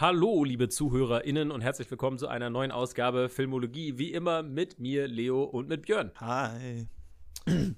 Hallo, 0.00 0.44
liebe 0.44 0.70
ZuhörerInnen 0.70 1.50
und 1.50 1.60
herzlich 1.60 1.90
willkommen 1.90 2.16
zu 2.16 2.26
einer 2.26 2.48
neuen 2.48 2.70
Ausgabe 2.70 3.28
Filmologie. 3.28 3.98
Wie 3.98 4.14
immer 4.14 4.42
mit 4.42 4.78
mir, 4.78 5.06
Leo 5.06 5.42
und 5.42 5.68
mit 5.68 5.82
Björn. 5.82 6.10
Hi. 6.16 6.86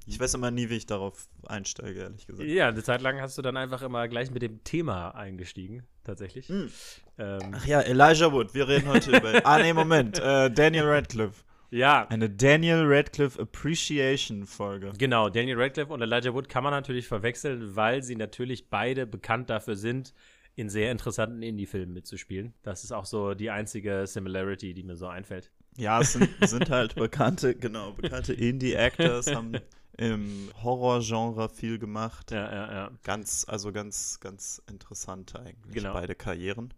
Ich 0.06 0.20
weiß 0.20 0.34
immer 0.34 0.52
nie, 0.52 0.70
wie 0.70 0.76
ich 0.76 0.86
darauf 0.86 1.26
einsteige, 1.48 1.98
ehrlich 1.98 2.28
gesagt. 2.28 2.48
Ja, 2.48 2.68
eine 2.68 2.80
Zeit 2.84 3.02
lang 3.02 3.20
hast 3.20 3.38
du 3.38 3.42
dann 3.42 3.56
einfach 3.56 3.82
immer 3.82 4.06
gleich 4.06 4.30
mit 4.30 4.40
dem 4.42 4.62
Thema 4.62 5.10
eingestiegen, 5.16 5.82
tatsächlich. 6.04 6.48
Hm. 6.48 6.70
Ähm, 7.18 7.40
Ach 7.56 7.66
ja, 7.66 7.80
Elijah 7.80 8.30
Wood. 8.32 8.54
Wir 8.54 8.68
reden 8.68 8.86
heute 8.86 9.16
über. 9.16 9.40
Ah, 9.44 9.58
nee, 9.58 9.72
Moment. 9.72 10.20
Äh, 10.20 10.48
Daniel 10.48 10.84
Radcliffe. 10.84 11.42
ja, 11.70 12.06
Eine 12.06 12.30
Daniel 12.30 12.84
Radcliffe 12.86 13.42
Appreciation 13.42 14.46
Folge. 14.46 14.92
genau. 14.96 15.28
Daniel 15.28 15.60
Radcliffe 15.60 15.92
und 15.92 16.00
Elijah 16.00 16.32
Wood 16.32 16.48
kann 16.48 16.62
man 16.62 16.72
natürlich 16.72 17.08
verwechseln, 17.08 17.74
weil 17.74 18.04
sie 18.04 18.14
natürlich 18.14 18.70
beide 18.70 19.08
bekannt 19.08 19.50
dafür 19.50 19.74
sind, 19.74 20.14
in 20.54 20.68
sehr 20.68 20.90
interessanten 20.92 21.42
Indie-Filmen 21.42 21.92
mitzuspielen. 21.94 22.52
Das 22.62 22.84
ist 22.84 22.92
auch 22.92 23.06
so 23.06 23.34
die 23.34 23.50
einzige 23.50 24.06
Similarity, 24.06 24.74
die 24.74 24.82
mir 24.82 24.96
so 24.96 25.06
einfällt. 25.06 25.50
Ja, 25.78 26.00
es 26.00 26.12
sind, 26.12 26.28
sind 26.42 26.68
halt 26.68 26.94
bekannte, 26.94 27.54
genau, 27.54 27.92
bekannte 27.92 28.34
Indie-Actors, 28.34 29.34
haben 29.34 29.54
im 29.96 30.50
Horror-Genre 30.62 31.48
viel 31.48 31.78
gemacht. 31.78 32.30
Ja, 32.30 32.52
ja, 32.52 32.72
ja. 32.72 32.90
Ganz, 33.04 33.46
also 33.48 33.72
ganz, 33.72 34.20
ganz 34.20 34.62
interessant 34.68 35.34
eigentlich, 35.36 35.74
Genau. 35.74 35.92
beide 35.94 36.14
Karrieren. 36.14 36.74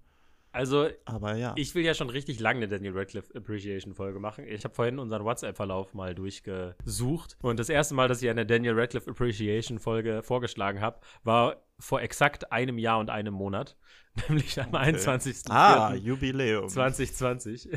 Also, 0.55 0.89
Aber 1.05 1.35
ja. 1.35 1.53
Ich 1.57 1.75
will 1.75 1.85
ja 1.85 1.95
schon 1.95 2.11
richtig 2.11 2.39
lange 2.39 2.59
eine 2.59 2.69
Daniel 2.69 2.97
Radcliffe 2.97 3.37
Appreciation 3.37 3.93
Folge 3.93 4.21
machen. 4.21 4.47
Ich 4.47 4.63
habe 4.65 4.73
vorhin 4.73 5.01
unseren 5.01 5.25
WhatsApp-Verlauf 5.25 5.95
mal 5.95 6.15
durchgesucht. 6.15 7.37
Und 7.43 7.59
das 7.59 7.69
erste 7.69 7.95
Mal, 7.95 8.07
dass 8.07 8.23
ich 8.23 8.31
eine 8.31 8.47
Daniel 8.47 8.79
Radcliffe 8.79 9.11
Appreciation 9.11 9.81
Folge 9.81 10.23
vorgeschlagen 10.23 10.81
habe, 10.81 11.01
war 11.25 11.57
vor 11.81 12.03
exakt 12.03 12.53
einem 12.53 12.79
Jahr 12.79 13.01
und 13.01 13.11
einem 13.11 13.35
Monat. 13.35 13.77
Nämlich 14.29 14.61
am 14.61 14.71
21.04. 14.71 15.51
ah, 15.51 15.95
Jubiläum. 15.95 16.69
2020. 16.69 17.69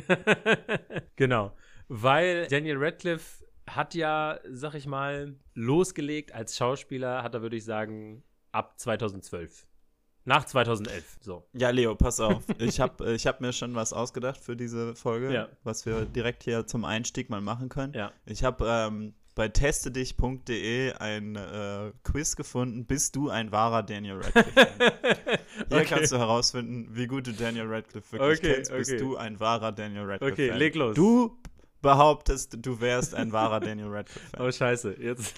genau. 1.16 1.54
Weil 1.88 2.46
Daniel 2.48 2.78
Radcliffe 2.78 3.44
hat 3.68 3.96
ja, 3.96 4.40
sag 4.50 4.76
ich 4.76 4.86
mal, 4.86 5.36
losgelegt 5.56 6.32
als 6.32 6.56
Schauspieler, 6.56 7.24
hat 7.24 7.34
er, 7.34 7.42
würde 7.42 7.56
ich 7.56 7.66
sagen, 7.66 8.24
ab 8.52 8.80
2012. 8.80 9.66
Nach 10.28 10.44
2011. 10.44 11.20
So. 11.22 11.46
Ja, 11.54 11.70
Leo, 11.70 11.96
pass 11.96 12.20
auf. 12.20 12.44
Ich 12.60 12.82
habe 12.82 13.14
ich 13.14 13.26
hab 13.26 13.40
mir 13.40 13.54
schon 13.54 13.76
was 13.76 13.94
ausgedacht 13.94 14.38
für 14.42 14.58
diese 14.58 14.94
Folge, 14.94 15.32
Ja. 15.34 15.48
was 15.64 15.86
wir 15.86 16.04
direkt 16.04 16.44
hier 16.44 16.68
zum 16.68 16.84
Einstieg 16.84 17.30
mal 17.30 17.40
machen 17.40 17.70
können. 17.70 17.94
Ja. 17.94 18.12
Ich 18.26 18.44
habe 18.44 18.66
ähm, 18.68 19.14
bei 19.36 19.48
testedich.de 19.48 20.94
ein 20.96 21.36
äh, 21.38 21.92
Quiz 22.04 22.36
gefunden. 22.36 22.86
Bist 22.86 23.16
du 23.16 23.30
ein 23.30 23.54
wahrer 23.54 23.84
Daniel 23.84 24.18
Radcliffe? 24.22 24.52
Hier 25.70 25.78
Okay. 25.78 25.86
kannst 25.88 26.12
du 26.12 26.18
herausfinden, 26.18 26.90
wie 26.92 27.08
gut 27.08 27.28
du 27.28 27.32
Daniel 27.32 27.68
Radcliffe 27.68 28.12
wirklich 28.20 28.40
Okay, 28.40 28.54
kennst. 28.56 28.72
Bist 28.74 28.92
okay. 28.92 29.00
du 29.00 29.16
ein 29.16 29.40
wahrer 29.40 29.72
Daniel 29.72 30.04
Radcliffe? 30.12 30.34
Okay, 30.34 30.50
Fan. 30.50 30.58
leg 30.58 30.76
los. 30.76 30.94
Du 30.96 31.38
behauptest, 31.82 32.58
du 32.60 32.82
wärst 32.82 33.16
ein 33.16 33.32
wahrer 33.32 33.62
Daniel 33.62 33.88
Radcliffe. 33.88 34.28
Fan. 34.36 34.46
Oh, 34.46 34.52
scheiße. 34.52 34.96
Jetzt. 35.00 35.36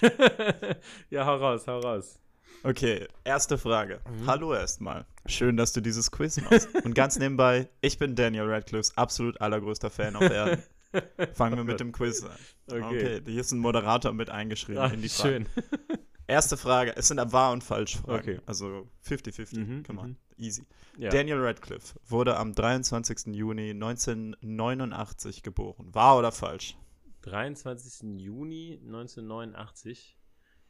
ja, 1.10 1.24
hau 1.26 1.36
raus, 1.36 1.66
hau 1.68 1.78
raus. 1.78 2.18
Okay, 2.62 3.08
erste 3.24 3.56
Frage. 3.56 4.00
Mhm. 4.06 4.26
Hallo 4.26 4.52
erstmal. 4.52 5.06
Schön, 5.24 5.56
dass 5.56 5.72
du 5.72 5.80
dieses 5.80 6.10
Quiz 6.10 6.38
machst. 6.42 6.68
Und 6.84 6.94
ganz 6.94 7.18
nebenbei, 7.18 7.70
ich 7.80 7.98
bin 7.98 8.14
Daniel 8.14 8.50
Radcliffes 8.50 8.96
absolut 8.98 9.40
allergrößter 9.40 9.88
Fan 9.88 10.14
auf 10.14 10.22
Erden. 10.22 10.62
Fangen 11.34 11.56
wir 11.56 11.64
mit 11.64 11.80
dem 11.80 11.92
Quiz 11.92 12.22
an. 12.22 12.30
Okay. 12.70 12.82
Okay, 13.18 13.22
hier 13.24 13.40
ist 13.40 13.52
ein 13.52 13.60
Moderator 13.60 14.12
mit 14.12 14.28
eingeschrieben 14.28 14.82
Ach, 14.82 14.92
in 14.92 15.00
die 15.00 15.08
Frage. 15.08 15.46
schön. 15.46 15.46
Erste 16.26 16.56
Frage, 16.56 16.94
es 16.96 17.08
sind 17.08 17.18
wahr 17.32 17.52
und 17.52 17.64
falsch 17.64 17.96
Fragen. 17.96 18.18
Okay. 18.18 18.40
Also 18.46 18.86
50-50, 19.08 19.58
Mhm, 19.58 19.82
come 19.82 20.00
on, 20.00 20.08
mhm. 20.10 20.16
easy. 20.36 20.66
Ja. 20.98 21.08
Daniel 21.10 21.38
Radcliffe 21.40 21.98
wurde 22.06 22.36
am 22.36 22.54
23. 22.54 23.34
Juni 23.34 23.70
1989 23.70 25.42
geboren. 25.42 25.88
Wahr 25.92 26.18
oder 26.18 26.30
falsch? 26.30 26.76
23. 27.22 28.20
Juni 28.20 28.78
1989. 28.84 30.18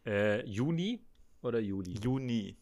Äh, 0.07 0.47
Juni 0.47 1.05
oder 1.43 1.59
Juli? 1.61 1.93
Juni. 2.03 2.57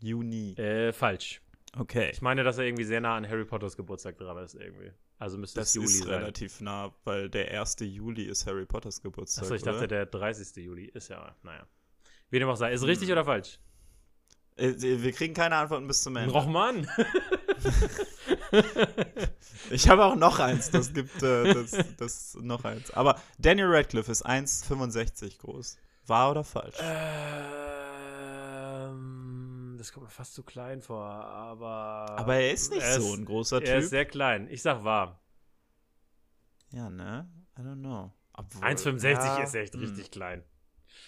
Juni. 0.00 0.52
Äh, 0.54 0.92
falsch. 0.92 1.40
Okay. 1.76 2.10
Ich 2.12 2.20
meine, 2.22 2.42
dass 2.44 2.58
er 2.58 2.64
irgendwie 2.64 2.84
sehr 2.84 3.00
nah 3.00 3.16
an 3.16 3.28
Harry 3.28 3.44
Potters 3.44 3.76
Geburtstag 3.76 4.18
dran 4.18 4.36
ist 4.44 4.54
irgendwie. 4.54 4.90
Also 5.18 5.38
müsste 5.38 5.60
Das 5.60 5.68
es 5.68 5.74
Juli 5.74 5.86
ist 5.86 5.98
sein. 6.04 6.08
relativ 6.14 6.60
nah, 6.60 6.92
weil 7.04 7.30
der 7.30 7.60
1. 7.60 7.76
Juli 7.80 8.24
ist 8.24 8.46
Harry 8.46 8.66
Potters 8.66 9.00
Geburtstag. 9.00 9.44
Achso, 9.44 9.54
ich 9.54 9.62
oder? 9.62 9.72
dachte, 9.72 9.88
der 9.88 10.06
30. 10.06 10.56
Juli 10.64 10.86
ist 10.86 11.08
ja, 11.08 11.34
naja. 11.42 11.66
Wie 12.30 12.38
dem 12.38 12.48
auch 12.48 12.56
sei. 12.56 12.72
Ist 12.72 12.84
richtig 12.84 13.10
oder 13.12 13.24
falsch? 13.24 13.58
Äh, 14.56 14.74
Wir 14.78 15.12
kriegen 15.12 15.32
keine 15.34 15.56
Antworten 15.56 15.86
bis 15.86 16.02
zum 16.02 16.16
Ende. 16.16 16.34
Och 16.34 16.46
Mann! 16.46 16.86
Ich 19.70 19.88
habe 19.88 20.04
auch 20.04 20.16
noch 20.16 20.38
eins. 20.38 20.70
Das 20.70 20.92
gibt 20.92 21.22
äh, 21.22 21.54
das, 21.54 21.76
das 21.96 22.34
noch 22.40 22.64
eins. 22.64 22.90
Aber 22.92 23.20
Daniel 23.38 23.68
Radcliffe 23.68 24.10
ist 24.12 24.26
1,65 24.26 25.38
groß. 25.38 25.78
Wahr 26.06 26.32
oder 26.32 26.44
falsch? 26.44 26.76
ähm, 26.80 27.81
das 29.82 29.92
kommt 29.92 30.04
mir 30.04 30.10
fast 30.10 30.34
zu 30.34 30.44
klein 30.44 30.80
vor, 30.80 31.04
aber. 31.04 32.06
Aber 32.16 32.36
er 32.36 32.52
ist 32.52 32.70
nicht 32.70 32.82
er 32.82 33.00
so 33.00 33.14
ein 33.14 33.24
großer 33.24 33.60
Er 33.64 33.78
ist 33.78 33.84
Typ. 33.86 33.90
sehr 33.90 34.04
klein. 34.04 34.46
Ich 34.48 34.62
sag 34.62 34.84
wahr. 34.84 35.20
Ja, 36.70 36.88
ne? 36.88 37.28
I 37.58 37.62
don't 37.62 37.80
know. 37.80 38.12
Obwohl, 38.32 38.62
1,65 38.62 39.02
ja, 39.24 39.42
ist 39.42 39.54
echt 39.56 39.74
hm, 39.74 39.80
richtig 39.80 40.10
klein. 40.12 40.44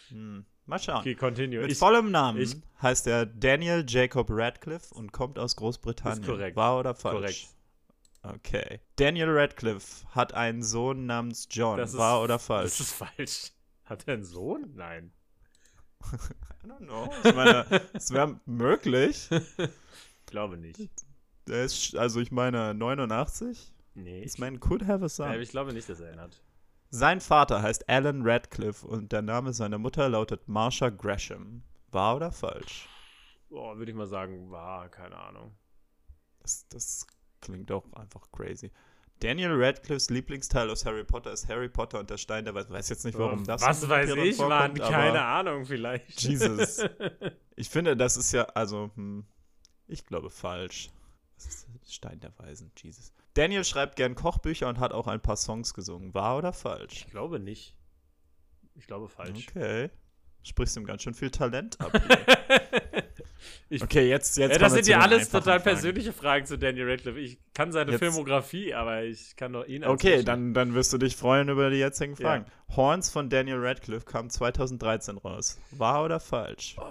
hm. 0.08 0.44
Mal 0.66 0.78
schauen. 0.80 0.98
Okay, 1.00 1.14
continue. 1.14 1.60
Mit 1.60 1.70
Ich, 1.70 1.78
vollem 1.78 2.10
Namen 2.10 2.40
ich- 2.40 2.56
heißt 2.82 3.06
er 3.06 3.26
Daniel 3.26 3.84
Jacob 3.86 4.26
Radcliffe 4.30 4.92
und 4.94 5.12
kommt 5.12 5.38
aus 5.38 5.54
Großbritannien. 5.54 6.22
Ist 6.22 6.28
korrekt. 6.28 6.56
Wahr 6.56 6.80
oder 6.80 6.94
falsch? 6.96 7.46
Korrekt. 8.22 8.46
Okay. 8.46 8.80
Daniel 8.96 9.28
Radcliffe 9.30 10.04
hat 10.08 10.34
einen 10.34 10.62
Sohn 10.64 11.06
namens 11.06 11.46
John. 11.50 11.76
Das 11.78 11.92
ist- 11.92 11.98
Wahr 11.98 12.20
oder 12.22 12.40
falsch? 12.40 12.70
Das 12.78 12.80
ist 12.80 12.92
falsch. 12.92 13.52
Hat 13.84 14.08
er 14.08 14.14
einen 14.14 14.24
Sohn? 14.24 14.72
Nein. 14.74 15.12
I 16.64 16.66
don't 16.66 16.78
know. 16.86 17.10
Ich 17.24 17.34
meine, 17.34 17.66
es 17.92 18.10
wäre 18.10 18.40
möglich. 18.46 19.28
Glaube 20.26 20.56
nicht. 20.56 20.78
Der 21.46 21.64
ist, 21.64 21.94
also 21.96 22.20
ich 22.20 22.32
meine, 22.32 22.74
89? 22.74 23.72
Nee. 23.94 24.22
This 24.22 24.38
man 24.38 24.58
could 24.60 24.86
have 24.86 25.00
a 25.00 25.02
ja, 25.02 25.08
son. 25.08 25.40
ich 25.40 25.50
glaube 25.50 25.72
nicht, 25.72 25.88
dass 25.88 26.00
er 26.00 26.12
ihn 26.12 26.20
hat. 26.20 26.40
Sein 26.90 27.20
Vater 27.20 27.62
heißt 27.62 27.88
Alan 27.88 28.22
Radcliffe 28.24 28.86
und 28.86 29.12
der 29.12 29.22
Name 29.22 29.52
seiner 29.52 29.78
Mutter 29.78 30.08
lautet 30.08 30.48
Marsha 30.48 30.90
Gresham. 30.90 31.62
Wahr 31.90 32.16
oder 32.16 32.32
falsch? 32.32 32.88
Boah, 33.48 33.76
würde 33.76 33.90
ich 33.90 33.96
mal 33.96 34.06
sagen, 34.06 34.50
war, 34.50 34.88
keine 34.88 35.16
Ahnung. 35.16 35.54
Das, 36.40 36.66
das 36.68 37.06
klingt 37.40 37.70
doch 37.70 37.92
einfach 37.92 38.30
crazy. 38.32 38.70
Daniel 39.24 39.52
Radcliffes 39.54 40.10
Lieblingsteil 40.10 40.68
aus 40.68 40.84
Harry 40.84 41.02
Potter 41.02 41.32
ist 41.32 41.48
Harry 41.48 41.70
Potter 41.70 41.98
und 41.98 42.10
der 42.10 42.18
Stein 42.18 42.44
der 42.44 42.54
Weisen. 42.54 42.70
Weiß 42.70 42.90
jetzt 42.90 43.06
nicht, 43.06 43.16
warum 43.16 43.42
das 43.44 43.62
Was 43.62 43.88
weiß 43.88 44.10
ich, 44.16 44.36
Mann? 44.36 44.74
Keine 44.74 45.22
Ahnung, 45.22 45.64
vielleicht. 45.64 46.20
Jesus. 46.20 46.84
Ich 47.56 47.70
finde, 47.70 47.96
das 47.96 48.16
ist 48.16 48.32
ja, 48.32 48.46
also, 48.46 48.90
hm, 48.96 49.24
ich 49.86 50.04
glaube 50.06 50.28
falsch. 50.28 50.90
Das 51.36 51.46
ist 51.46 51.68
der 51.68 51.88
Stein 51.88 52.18
der 52.18 52.36
Weisen, 52.36 52.72
Jesus. 52.76 53.12
Daniel 53.34 53.64
schreibt 53.64 53.94
gern 53.94 54.16
Kochbücher 54.16 54.68
und 54.68 54.80
hat 54.80 54.92
auch 54.92 55.06
ein 55.06 55.20
paar 55.20 55.36
Songs 55.36 55.72
gesungen. 55.72 56.12
Wahr 56.14 56.36
oder 56.38 56.52
falsch? 56.52 57.04
Ich 57.06 57.10
glaube 57.12 57.38
nicht. 57.38 57.76
Ich 58.74 58.88
glaube 58.88 59.08
falsch. 59.08 59.46
Okay. 59.48 59.88
Sprichst 60.42 60.76
ihm 60.76 60.84
ganz 60.84 61.02
schön 61.02 61.14
viel 61.14 61.30
Talent 61.30 61.80
ab. 61.80 61.92
Ich, 63.68 63.82
Okay, 63.82 64.08
jetzt, 64.08 64.36
jetzt 64.36 64.52
ja, 64.52 64.58
das 64.58 64.72
sind 64.72 64.86
ja 64.86 65.00
alles 65.00 65.28
total 65.30 65.60
Fragen. 65.60 65.64
persönliche 65.64 66.12
Fragen 66.12 66.46
zu 66.46 66.56
Daniel 66.58 66.90
Radcliffe. 66.90 67.18
Ich 67.18 67.38
kann 67.54 67.72
seine 67.72 67.92
Jetzt- 67.92 68.00
Filmografie, 68.00 68.74
aber 68.74 69.02
ich 69.04 69.36
kann 69.36 69.52
doch 69.52 69.66
ihn 69.66 69.82
als 69.84 69.92
Okay, 69.92 70.22
dann, 70.22 70.54
dann 70.54 70.74
wirst 70.74 70.92
du 70.92 70.98
dich 70.98 71.16
freuen 71.16 71.48
über 71.48 71.70
die 71.70 71.76
jetzigen 71.78 72.12
Ja. 72.14 72.18
Fragen. 72.20 72.46
Horns 72.76 73.10
von 73.10 73.28
Daniel 73.30 73.58
Radcliffe 73.64 74.04
kam 74.06 74.30
2013 74.30 75.18
raus. 75.18 75.58
Wahr 75.72 76.04
oder 76.04 76.20
falsch? 76.20 76.76
Oh, 76.78 76.82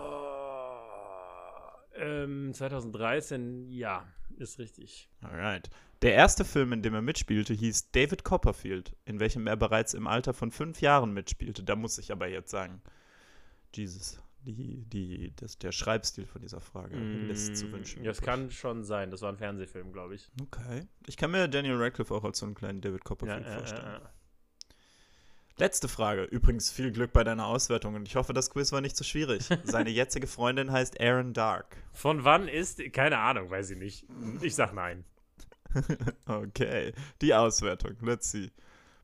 ähm, 1.95 2.53
2013, 2.53 3.69
ja, 3.69 4.05
ist 4.37 4.59
richtig. 4.59 5.09
Alright. 5.21 5.69
Der 6.01 6.15
erste 6.15 6.43
Film, 6.43 6.73
in 6.73 6.81
dem 6.81 6.93
er 6.93 7.01
mitspielte, 7.01 7.53
hieß 7.53 7.91
David 7.91 8.23
Copperfield, 8.25 8.93
in 9.05 9.19
welchem 9.19 9.47
er 9.47 9.55
bereits 9.55 9.93
im 9.93 10.05
Alter 10.07 10.33
von 10.33 10.51
fünf 10.51 10.81
Jahren 10.81 11.13
mitspielte. 11.13 11.63
Da 11.63 11.75
muss 11.77 11.97
ich 11.97 12.11
aber 12.11 12.27
jetzt 12.27 12.49
sagen, 12.51 12.81
Jesus, 13.73 14.19
die, 14.45 14.83
die, 14.85 15.33
das, 15.35 15.57
der 15.57 15.71
Schreibstil 15.71 16.25
von 16.25 16.41
dieser 16.41 16.61
Frage 16.61 16.95
lässt 16.97 17.55
zu 17.57 17.71
wünschen. 17.71 18.01
Mm, 18.01 18.05
Das 18.05 18.17
übrig. 18.17 18.25
kann 18.25 18.51
schon 18.51 18.83
sein. 18.83 19.11
Das 19.11 19.21
war 19.21 19.29
ein 19.31 19.37
Fernsehfilm, 19.37 19.91
glaube 19.93 20.15
ich. 20.15 20.29
Okay. 20.41 20.87
Ich 21.07 21.17
kann 21.17 21.31
mir 21.31 21.47
Daniel 21.47 21.75
Radcliffe 21.75 22.13
auch 22.13 22.23
als 22.23 22.39
so 22.39 22.45
einen 22.45 22.55
kleinen 22.55 22.81
David 22.81 22.99
Ja, 22.99 23.03
Copperfield 23.03 23.45
ja, 23.45 23.57
vorstellen. 23.57 23.85
ja, 23.85 23.93
ja. 23.99 24.09
Letzte 25.57 25.87
Frage. 25.87 26.23
Übrigens 26.23 26.71
viel 26.71 26.91
Glück 26.91 27.13
bei 27.13 27.23
deiner 27.23 27.45
Auswertung 27.45 27.93
und 27.93 28.07
ich 28.07 28.15
hoffe, 28.15 28.33
das 28.33 28.49
Quiz 28.49 28.71
war 28.71 28.81
nicht 28.81 28.97
zu 28.97 29.03
schwierig. 29.03 29.47
Seine 29.63 29.91
jetzige 29.91 30.25
Freundin 30.27 30.71
heißt 30.71 30.99
Aaron 30.99 31.33
Dark. 31.33 31.77
Von 31.91 32.23
wann 32.23 32.47
ist, 32.47 32.81
keine 32.91 33.19
Ahnung, 33.19 33.49
weiß 33.51 33.69
ich 33.71 33.77
nicht. 33.77 34.05
Ich 34.41 34.55
sag 34.55 34.73
nein. 34.73 35.05
Okay. 36.25 36.93
Die 37.21 37.33
Auswertung. 37.33 37.95
Let's 38.01 38.31
see. 38.31 38.51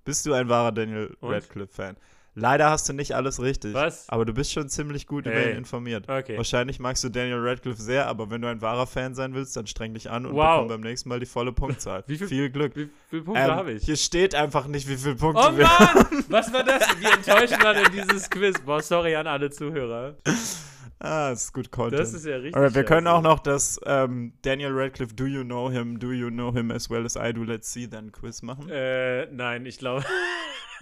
Bist 0.06 0.26
du 0.26 0.34
ein 0.34 0.50
wahrer 0.50 0.72
Daniel? 0.72 1.16
Radcliffe-Fan? 1.22 1.98
Leider 2.40 2.70
hast 2.70 2.88
du 2.90 2.94
nicht 2.94 3.14
alles 3.16 3.42
richtig. 3.42 3.74
Was? 3.74 4.08
Aber 4.10 4.26
du 4.26 4.34
bist 4.34 4.52
schon 4.54 4.70
ziemlich 4.70 5.06
gut 5.08 5.26
über 5.26 5.36
Hey. 5.36 5.52
ihn 5.52 5.58
informiert. 5.58 6.08
Okay. 6.10 6.38
Wahrscheinlich 6.38 6.80
magst 6.80 7.04
du 7.04 7.10
Daniel 7.10 7.40
Radcliffe 7.40 7.82
sehr, 7.82 8.08
aber 8.08 8.30
wenn 8.32 8.42
du 8.42 8.48
ein 8.48 8.62
wahrer 8.62 8.88
Fan 8.88 9.14
sein 9.16 9.34
willst, 9.34 9.56
dann 9.58 9.68
streng 9.68 9.94
dich 9.94 10.10
an 10.10 10.26
und 10.26 10.34
Wow. 10.36 10.56
bekomm 10.64 10.68
beim 10.70 10.82
nächsten 10.82 11.10
Mal 11.10 11.20
die 11.20 11.26
volle 11.26 11.52
Punktzahl. 11.52 12.04
Wie 12.08 12.18
viel- 12.18 12.28
viel 12.28 12.50
Glück. 12.50 12.76
Wie 12.76 12.90
viele 13.10 13.22
Punkte 13.24 13.44
Ähm, 13.44 13.52
habe 13.52 13.72
ich? 13.74 13.84
Hier 13.84 13.98
steht 13.98 14.34
einfach 14.36 14.68
nicht, 14.68 14.88
wie 14.88 14.98
viele 14.98 15.16
Punkte 15.16 15.44
Oh 15.54 15.58
wir 15.58 15.66
Mann! 15.66 16.24
Was 16.30 16.52
war 16.54 16.64
das? 16.64 16.84
Wie 17.00 17.06
enttäuscht 17.06 17.64
war 17.64 17.74
denn 17.74 17.92
dieses 17.92 18.30
Quiz? 18.30 18.60
Boah, 18.66 18.82
sorry 18.82 19.16
an 19.16 19.28
alle 19.28 19.50
Zuhörer. 19.50 20.16
Ah, 21.00 21.32
ist 21.32 21.54
gut 21.54 21.72
Content. 21.72 22.00
Das 22.00 22.14
ist 22.14 22.26
ja 22.26 22.36
richtig. 22.36 22.56
Alright, 22.56 22.76
wir 22.76 22.84
können 22.84 23.08
auch 23.08 23.22
noch 23.22 23.40
das 23.40 23.80
ähm, 23.86 24.34
Daniel 24.42 24.72
Radcliffe 24.74 25.16
Do 25.16 25.26
You 25.26 25.44
Know 25.44 25.72
Him, 25.72 25.98
Do 26.00 26.12
You 26.12 26.30
Know 26.30 26.54
Him 26.54 26.72
as 26.72 26.90
well 26.90 27.06
as 27.06 27.16
I 27.16 27.32
do, 27.32 27.44
Let's 27.44 27.72
See 27.72 27.88
Then 27.88 28.12
Quiz 28.12 28.42
machen. 28.42 28.70
Äh, 28.70 29.28
nein, 29.28 29.66
ich 29.66 29.78
glaube. 29.78 30.04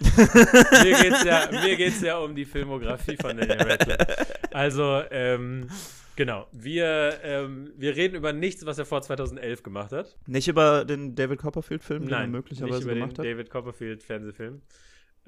mir 0.00 1.02
geht's 1.02 1.24
ja, 1.24 1.48
mir 1.50 1.76
geht's 1.76 2.00
ja 2.00 2.18
um 2.18 2.34
die 2.34 2.44
Filmografie 2.44 3.16
von 3.16 3.36
Daniel 3.36 3.62
Radcliffe. 3.62 4.06
Also, 4.52 5.02
ähm, 5.10 5.68
genau. 6.16 6.46
Wir, 6.52 7.20
ähm, 7.22 7.72
wir 7.76 7.94
reden 7.94 8.16
über 8.16 8.32
nichts, 8.32 8.66
was 8.66 8.78
er 8.78 8.86
vor 8.86 9.02
2011 9.02 9.62
gemacht 9.62 9.92
hat. 9.92 10.16
Nicht 10.26 10.48
über 10.48 10.84
den 10.84 11.14
David 11.14 11.38
Copperfield-Film, 11.38 12.02
den 12.02 12.12
er 12.12 12.20
Nein, 12.20 12.30
möglicherweise 12.32 12.74
nicht 12.74 12.84
über 12.84 12.94
den 12.94 13.00
gemacht 13.00 13.18
hat? 13.18 13.24
David 13.24 13.50
Copperfield 13.50 14.02
Fernsehfilm. 14.02 14.62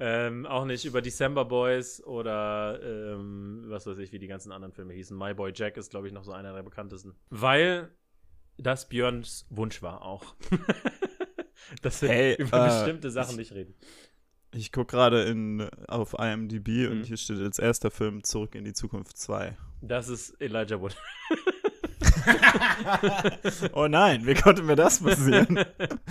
Ähm, 0.03 0.47
auch 0.47 0.65
nicht 0.65 0.83
über 0.85 0.99
December 1.03 1.45
Boys 1.45 2.03
oder 2.03 2.79
ähm, 2.83 3.65
was 3.67 3.85
weiß 3.85 3.99
ich, 3.99 4.11
wie 4.11 4.17
die 4.17 4.25
ganzen 4.25 4.51
anderen 4.51 4.73
Filme 4.73 4.93
hießen. 4.93 5.15
My 5.15 5.35
Boy 5.35 5.51
Jack 5.53 5.77
ist, 5.77 5.91
glaube 5.91 6.07
ich, 6.07 6.13
noch 6.13 6.23
so 6.23 6.31
einer 6.31 6.53
der 6.53 6.63
bekanntesten. 6.63 7.13
Weil 7.29 7.91
das 8.57 8.89
Björns 8.89 9.45
Wunsch 9.51 9.83
war 9.83 10.01
auch. 10.01 10.33
Dass 11.83 12.01
wir 12.01 12.09
Hey, 12.09 12.35
über 12.35 12.65
äh, 12.65 12.67
bestimmte 12.69 13.11
Sachen 13.11 13.35
nicht 13.35 13.51
reden. 13.53 13.75
Ich 14.53 14.71
gucke 14.71 14.95
gerade 14.95 15.69
auf 15.87 16.15
IMDb 16.17 16.67
Mhm. 16.67 16.91
und 16.91 17.03
hier 17.03 17.17
steht 17.17 17.37
als 17.39 17.59
erster 17.59 17.91
Film 17.91 18.23
Zurück 18.23 18.55
in 18.55 18.65
die 18.65 18.73
Zukunft 18.73 19.17
2. 19.19 19.55
Das 19.81 20.09
ist 20.09 20.31
Elijah 20.41 20.81
Wood. 20.81 20.95
oh 23.73 23.87
nein, 23.87 24.25
wie 24.25 24.33
konnte 24.33 24.63
mir 24.63 24.75
das 24.75 24.99
passieren? 25.01 25.63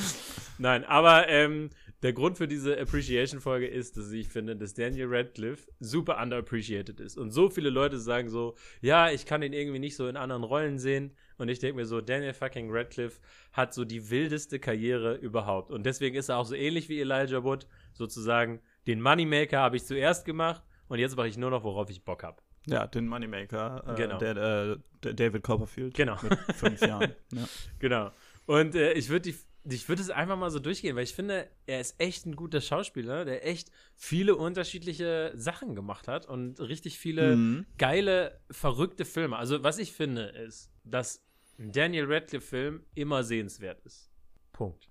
Nein, 0.59 0.85
aber 0.85 1.29
ähm, 1.29 1.71
der 2.03 2.13
Grund 2.15 2.39
für 2.39 2.49
diese 2.49 2.81
Appreciation-Folge 2.81 3.67
ist, 3.67 3.97
dass 3.97 4.11
ich 4.13 4.29
finde, 4.29 4.57
dass 4.57 4.73
Daniel 4.75 5.07
Radcliffe 5.11 5.71
super 5.81 6.21
underappreciated 6.23 6.99
ist. 7.01 7.19
Und 7.19 7.31
so 7.31 7.51
viele 7.51 7.69
Leute 7.71 7.99
sagen 7.99 8.31
so, 8.31 8.55
ja, 8.81 9.11
ich 9.11 9.27
kann 9.27 9.43
ihn 9.43 9.53
irgendwie 9.53 9.79
nicht 9.79 9.97
so 9.97 10.09
in 10.09 10.17
anderen 10.17 10.43
Rollen 10.45 10.79
sehen. 10.79 11.15
Und 11.37 11.49
ich 11.49 11.59
denke 11.59 11.77
mir 11.77 11.85
so, 11.87 12.01
Daniel 12.01 12.33
fucking 12.33 12.69
Radcliffe 12.71 13.21
hat 13.53 13.75
so 13.75 13.85
die 13.85 14.09
wildeste 14.11 14.59
Karriere 14.59 15.15
überhaupt. 15.17 15.71
Und 15.71 15.85
deswegen 15.85 16.17
ist 16.17 16.29
er 16.31 16.39
auch 16.39 16.47
so 16.47 16.55
ähnlich 16.55 16.89
wie 16.89 17.01
Elijah 17.01 17.45
Wood, 17.45 17.67
sozusagen, 17.93 18.61
den 18.87 19.03
Moneymaker 19.03 19.59
habe 19.59 19.77
ich 19.77 19.85
zuerst 19.85 20.25
gemacht 20.25 20.63
und 20.89 20.99
jetzt 20.99 21.17
mache 21.17 21.29
ich 21.29 21.37
nur 21.37 21.51
noch, 21.51 21.65
worauf 21.65 21.91
ich 21.91 22.03
Bock 22.05 22.23
habe. 22.23 22.41
ja, 22.67 22.87
den 22.87 23.07
Moneymaker, 23.09 23.85
äh, 23.89 23.95
Genau. 23.95 24.19
der, 24.19 24.37
äh, 24.37 24.77
der 25.03 25.15
David 25.15 25.43
Copperfield. 25.43 25.95
Genau. 25.95 26.17
Mit 26.23 26.39
fünf 26.57 26.81
Jahren. 26.81 27.13
Ja. 27.33 27.45
Genau. 27.79 28.11
Und 28.47 28.75
äh, 28.75 28.93
ich 28.95 29.09
würde 29.11 29.23
ich 29.65 29.89
würde 29.89 30.03
es 30.03 30.11
einfach 30.11 30.39
mal 30.39 30.51
so 30.51 30.59
durchgehen, 30.59 30.97
weil 30.97 31.05
ich 31.05 31.15
finde, 31.15 31.51
er 31.67 31.81
ist 31.81 32.01
echt 32.01 32.27
ein 32.27 32.35
guter 32.37 32.61
Schauspieler, 32.61 33.25
der 33.25 33.47
echt 33.47 33.71
viele 33.97 34.37
unterschiedliche 34.37 35.33
Sachen 35.35 35.75
gemacht 35.75 36.09
hat 36.09 36.27
und 36.27 36.61
richtig 36.61 36.99
viele 36.99 37.37
Mhm. 37.37 37.67
geile, 37.77 38.41
verrückte 38.51 39.05
Filme. 39.05 39.37
Also, 39.37 39.63
was 39.63 39.79
ich 39.79 39.93
finde, 39.93 40.25
ist, 40.25 40.71
dass 40.85 41.23
ein 41.59 41.73
Daniel 41.73 42.07
Radcliffe-Film 42.11 42.87
immer 42.95 43.23
sehenswert 43.23 43.81
ist. 43.85 44.11
Punkt. 44.53 44.91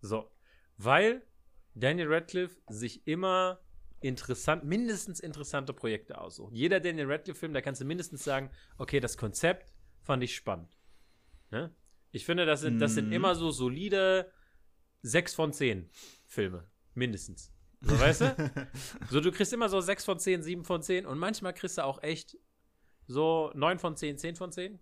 So. 0.00 0.30
Weil 0.76 1.22
Daniel 1.74 2.12
Radcliffe 2.12 2.60
sich 2.68 3.06
immer 3.06 3.60
interessant, 4.00 4.64
mindestens 4.64 5.18
interessante 5.20 5.72
Projekte 5.72 6.20
aussucht. 6.20 6.52
Jeder 6.54 6.78
Daniel 6.80 7.10
Radcliffe-Film, 7.10 7.52
da 7.52 7.60
kannst 7.60 7.80
du 7.80 7.84
mindestens 7.84 8.22
sagen, 8.22 8.50
okay, 8.78 9.00
das 9.00 9.16
Konzept 9.16 9.74
fand 10.02 10.22
ich 10.22 10.36
spannend. 10.36 10.76
Ne? 11.50 11.74
Ich 12.16 12.24
finde, 12.24 12.46
das 12.46 12.62
sind, 12.62 12.78
das 12.80 12.94
sind 12.94 13.08
Mhm. 13.08 13.12
immer 13.12 13.34
so 13.34 13.50
solide 13.50 14.32
6 15.02 15.34
von 15.34 15.52
10 15.52 15.88
Filme. 16.26 16.64
Mindestens. 16.94 17.52
So, 17.82 17.98
weißt 18.00 18.20
du? 18.22 18.26
So, 19.10 19.20
du 19.20 19.30
kriegst 19.30 19.52
immer 19.52 19.68
so 19.68 19.80
6 19.80 20.04
von 20.04 20.18
10, 20.18 20.42
7 20.42 20.64
von 20.64 20.82
10 20.82 21.04
und 21.06 21.18
manchmal 21.18 21.52
kriegst 21.52 21.76
du 21.78 21.84
auch 21.84 22.02
echt 22.02 22.38
so 23.06 23.52
9 23.54 23.78
von 23.78 23.96
10, 23.96 24.16
10 24.18 24.34
von 24.34 24.50
10. 24.50 24.78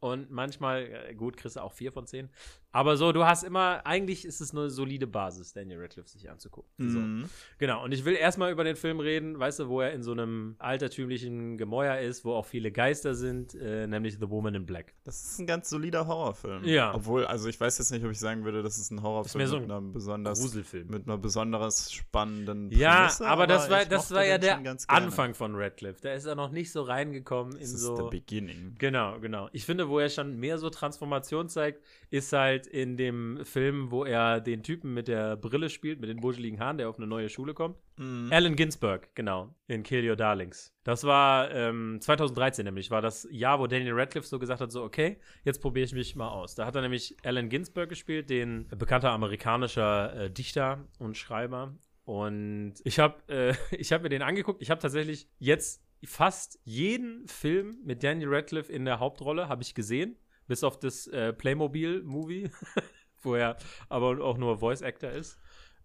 Und 0.00 0.30
manchmal, 0.30 0.82
äh, 1.08 1.14
gut, 1.14 1.36
kriegst 1.36 1.56
du 1.56 1.60
auch 1.62 1.72
4 1.72 1.90
von 1.90 2.06
10. 2.06 2.28
Aber 2.70 2.96
so, 2.98 3.12
du 3.12 3.24
hast 3.24 3.44
immer, 3.44 3.86
eigentlich 3.86 4.26
ist 4.26 4.40
es 4.42 4.52
eine 4.52 4.68
solide 4.68 5.06
Basis, 5.06 5.54
Daniel 5.54 5.80
Radcliffe 5.80 6.08
sich 6.08 6.28
anzugucken. 6.30 6.90
So. 6.90 6.98
Mhm. 6.98 7.24
Genau, 7.58 7.82
und 7.82 7.92
ich 7.92 8.04
will 8.04 8.14
erstmal 8.14 8.52
über 8.52 8.62
den 8.62 8.76
Film 8.76 9.00
reden, 9.00 9.38
weißt 9.38 9.60
du, 9.60 9.68
wo 9.68 9.80
er 9.80 9.92
in 9.92 10.02
so 10.02 10.12
einem 10.12 10.54
altertümlichen 10.58 11.56
Gemäuer 11.56 11.98
ist, 12.00 12.26
wo 12.26 12.34
auch 12.34 12.44
viele 12.44 12.70
Geister 12.70 13.14
sind, 13.14 13.54
äh, 13.54 13.86
nämlich 13.86 14.18
The 14.20 14.28
Woman 14.28 14.54
in 14.54 14.66
Black. 14.66 14.92
Das 15.04 15.24
ist 15.24 15.38
ein 15.38 15.46
ganz 15.46 15.70
solider 15.70 16.06
Horrorfilm. 16.06 16.64
Ja. 16.64 16.94
Obwohl, 16.94 17.24
also 17.24 17.48
ich 17.48 17.58
weiß 17.58 17.78
jetzt 17.78 17.90
nicht, 17.90 18.04
ob 18.04 18.10
ich 18.10 18.18
sagen 18.18 18.44
würde, 18.44 18.62
das 18.62 18.76
ist 18.76 18.90
ein 18.90 19.02
Horrorfilm 19.02 19.38
mehr 19.38 19.48
so 19.48 19.60
mit 19.60 19.70
einer 19.70 19.80
besonders 19.80 20.40
Gruselfilm. 20.40 20.88
mit 20.88 21.06
einer 21.06 21.16
besonders 21.16 21.90
spannenden 21.92 22.70
Ja, 22.70 22.96
Prämisse, 23.06 23.26
aber 23.28 23.46
das 23.46 23.70
war, 23.70 23.86
das 23.86 24.10
war 24.10 24.24
ja 24.26 24.36
der. 24.38 24.58
Anfang 24.88 25.32
von 25.34 25.54
Radcliffe. 25.54 26.00
Da 26.02 26.12
ist 26.12 26.26
er 26.26 26.34
noch 26.34 26.50
nicht 26.50 26.70
so 26.70 26.82
reingekommen 26.82 27.54
in 27.54 27.60
Das 27.60 27.70
ist 27.70 27.80
so. 27.80 27.96
der 27.96 28.10
Beginning. 28.10 28.74
Genau, 28.78 29.18
genau. 29.20 29.48
Ich 29.52 29.64
finde, 29.64 29.88
wo 29.88 29.98
er 29.98 30.10
schon 30.10 30.38
mehr 30.38 30.58
so 30.58 30.68
Transformation 30.68 31.48
zeigt, 31.48 31.82
ist 32.10 32.32
halt 32.32 32.57
in 32.66 32.96
dem 32.96 33.44
Film, 33.44 33.90
wo 33.90 34.04
er 34.04 34.40
den 34.40 34.62
Typen 34.62 34.94
mit 34.94 35.08
der 35.08 35.36
Brille 35.36 35.70
spielt, 35.70 36.00
mit 36.00 36.08
den 36.08 36.20
buscheligen 36.20 36.60
Haaren, 36.60 36.78
der 36.78 36.88
auf 36.88 36.98
eine 36.98 37.06
neue 37.06 37.28
Schule 37.28 37.54
kommt. 37.54 37.76
Mhm. 37.96 38.28
Allen 38.32 38.56
Ginsberg, 38.56 39.14
genau, 39.14 39.54
in 39.66 39.82
Kill 39.82 40.08
Your 40.08 40.16
Darlings. 40.16 40.74
Das 40.84 41.04
war 41.04 41.50
ähm, 41.50 41.98
2013 42.00 42.64
nämlich, 42.64 42.90
war 42.90 43.02
das 43.02 43.28
Jahr, 43.30 43.60
wo 43.60 43.66
Daniel 43.66 43.94
Radcliffe 43.94 44.26
so 44.26 44.38
gesagt 44.38 44.60
hat, 44.60 44.72
so, 44.72 44.82
okay, 44.82 45.18
jetzt 45.44 45.60
probiere 45.60 45.84
ich 45.84 45.92
mich 45.92 46.16
mal 46.16 46.28
aus. 46.28 46.54
Da 46.54 46.66
hat 46.66 46.74
er 46.76 46.82
nämlich 46.82 47.16
Allen 47.24 47.48
Ginsberg 47.48 47.88
gespielt, 47.88 48.30
den 48.30 48.68
bekannter 48.68 49.10
amerikanischer 49.10 50.14
äh, 50.14 50.30
Dichter 50.30 50.86
und 50.98 51.16
Schreiber. 51.16 51.74
Und 52.04 52.74
ich 52.84 52.98
habe 52.98 53.16
äh, 53.28 53.54
ich 53.76 53.92
hab 53.92 54.02
mir 54.02 54.08
den 54.08 54.22
angeguckt. 54.22 54.62
Ich 54.62 54.70
habe 54.70 54.80
tatsächlich 54.80 55.28
jetzt 55.38 55.84
fast 56.04 56.60
jeden 56.64 57.26
Film 57.28 57.78
mit 57.84 58.02
Daniel 58.02 58.28
Radcliffe 58.34 58.72
in 58.72 58.84
der 58.84 59.00
Hauptrolle 59.00 59.48
habe 59.48 59.62
ich 59.62 59.74
gesehen, 59.74 60.16
bis 60.48 60.64
auf 60.64 60.78
das 60.78 61.06
äh, 61.06 61.32
Playmobil-Movie, 61.32 62.50
wo 63.22 63.36
er 63.36 63.56
aber 63.88 64.20
auch 64.24 64.36
nur 64.36 64.58
Voice-Actor 64.58 65.10
ist. 65.10 65.38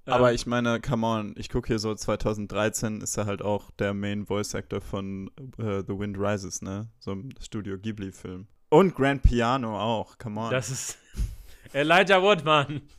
Aber 0.05 0.29
Ähm, 0.29 0.35
ich 0.35 0.45
meine, 0.45 0.81
come 0.81 1.05
on, 1.05 1.35
ich 1.37 1.49
gucke 1.49 1.67
hier 1.67 1.79
so 1.79 1.93
2013 1.93 3.01
ist 3.01 3.15
er 3.17 3.25
halt 3.25 3.41
auch 3.41 3.71
der 3.71 3.93
Main 3.93 4.25
Voice 4.25 4.55
Actor 4.55 4.81
von 4.81 5.29
äh, 5.57 5.83
The 5.87 5.97
Wind 5.97 6.17
Rises, 6.17 6.61
ne? 6.61 6.89
So 6.99 7.11
einem 7.11 7.29
Studio 7.39 7.77
Ghibli-Film. 7.77 8.47
Und 8.69 8.95
Grand 8.95 9.21
Piano 9.21 9.79
auch, 9.79 10.17
come 10.17 10.41
on. 10.41 10.51
Das 10.51 10.69
ist 10.69 10.97
Elijah 11.73 12.21
Wood, 12.21 12.43
Mann. 12.43 12.81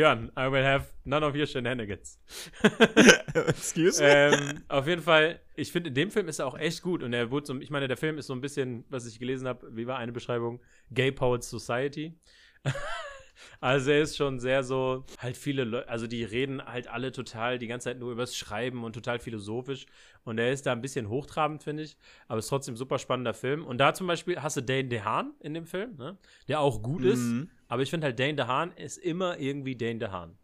Björn, 0.00 0.32
I 0.34 0.50
will 0.50 0.64
have 0.64 0.86
none 1.04 1.22
of 1.22 1.34
your 1.34 1.44
shenanigans. 1.44 2.18
Excuse 3.34 4.00
me? 4.00 4.08
ähm, 4.08 4.64
auf 4.68 4.86
jeden 4.86 5.02
Fall, 5.02 5.40
ich 5.56 5.70
finde, 5.70 5.88
in 5.88 5.94
dem 5.94 6.10
Film 6.10 6.26
ist 6.26 6.38
er 6.38 6.46
auch 6.46 6.58
echt 6.58 6.80
gut. 6.80 7.02
Und 7.02 7.12
er 7.12 7.30
wurde 7.30 7.44
so, 7.44 7.60
ich 7.60 7.68
meine, 7.68 7.86
der 7.86 7.98
Film 7.98 8.16
ist 8.16 8.28
so 8.28 8.32
ein 8.32 8.40
bisschen, 8.40 8.86
was 8.88 9.04
ich 9.04 9.18
gelesen 9.18 9.46
habe, 9.46 9.76
wie 9.76 9.86
war 9.86 9.98
eine 9.98 10.12
Beschreibung? 10.12 10.62
Gay 10.90 11.12
Poets 11.12 11.50
Society. 11.50 12.18
Also 13.60 13.90
er 13.90 14.02
ist 14.02 14.18
schon 14.18 14.38
sehr 14.38 14.62
so, 14.62 15.06
halt 15.18 15.34
viele 15.34 15.64
Leute, 15.64 15.88
also 15.88 16.06
die 16.06 16.24
reden 16.24 16.62
halt 16.62 16.88
alle 16.88 17.10
total 17.10 17.58
die 17.58 17.68
ganze 17.68 17.84
Zeit 17.84 17.98
nur 17.98 18.12
übers 18.12 18.36
Schreiben 18.36 18.84
und 18.84 18.92
total 18.92 19.18
philosophisch. 19.18 19.86
Und 20.24 20.38
er 20.38 20.52
ist 20.52 20.66
da 20.66 20.72
ein 20.72 20.82
bisschen 20.82 21.08
hochtrabend, 21.08 21.62
finde 21.62 21.84
ich. 21.84 21.96
Aber 22.28 22.38
ist 22.38 22.48
trotzdem 22.48 22.74
ein 22.74 22.76
super 22.76 22.98
spannender 22.98 23.32
Film. 23.32 23.64
Und 23.64 23.78
da 23.78 23.94
zum 23.94 24.06
Beispiel 24.06 24.42
hast 24.42 24.58
du 24.58 24.62
Dane 24.62 24.88
DeHaan 24.88 25.32
in 25.40 25.54
dem 25.54 25.66
Film, 25.66 25.96
ne? 25.96 26.18
der 26.48 26.60
auch 26.60 26.82
gut 26.82 27.02
ist. 27.02 27.22
Aber 27.70 27.82
ich 27.82 27.88
finde 27.88 28.08
halt, 28.08 28.18
Dane 28.18 28.34
DeHaan 28.34 28.72
ist 28.72 28.98
immer 28.98 29.38
irgendwie 29.38 29.76
Dane 29.76 30.00
DeHaan. 30.00 30.36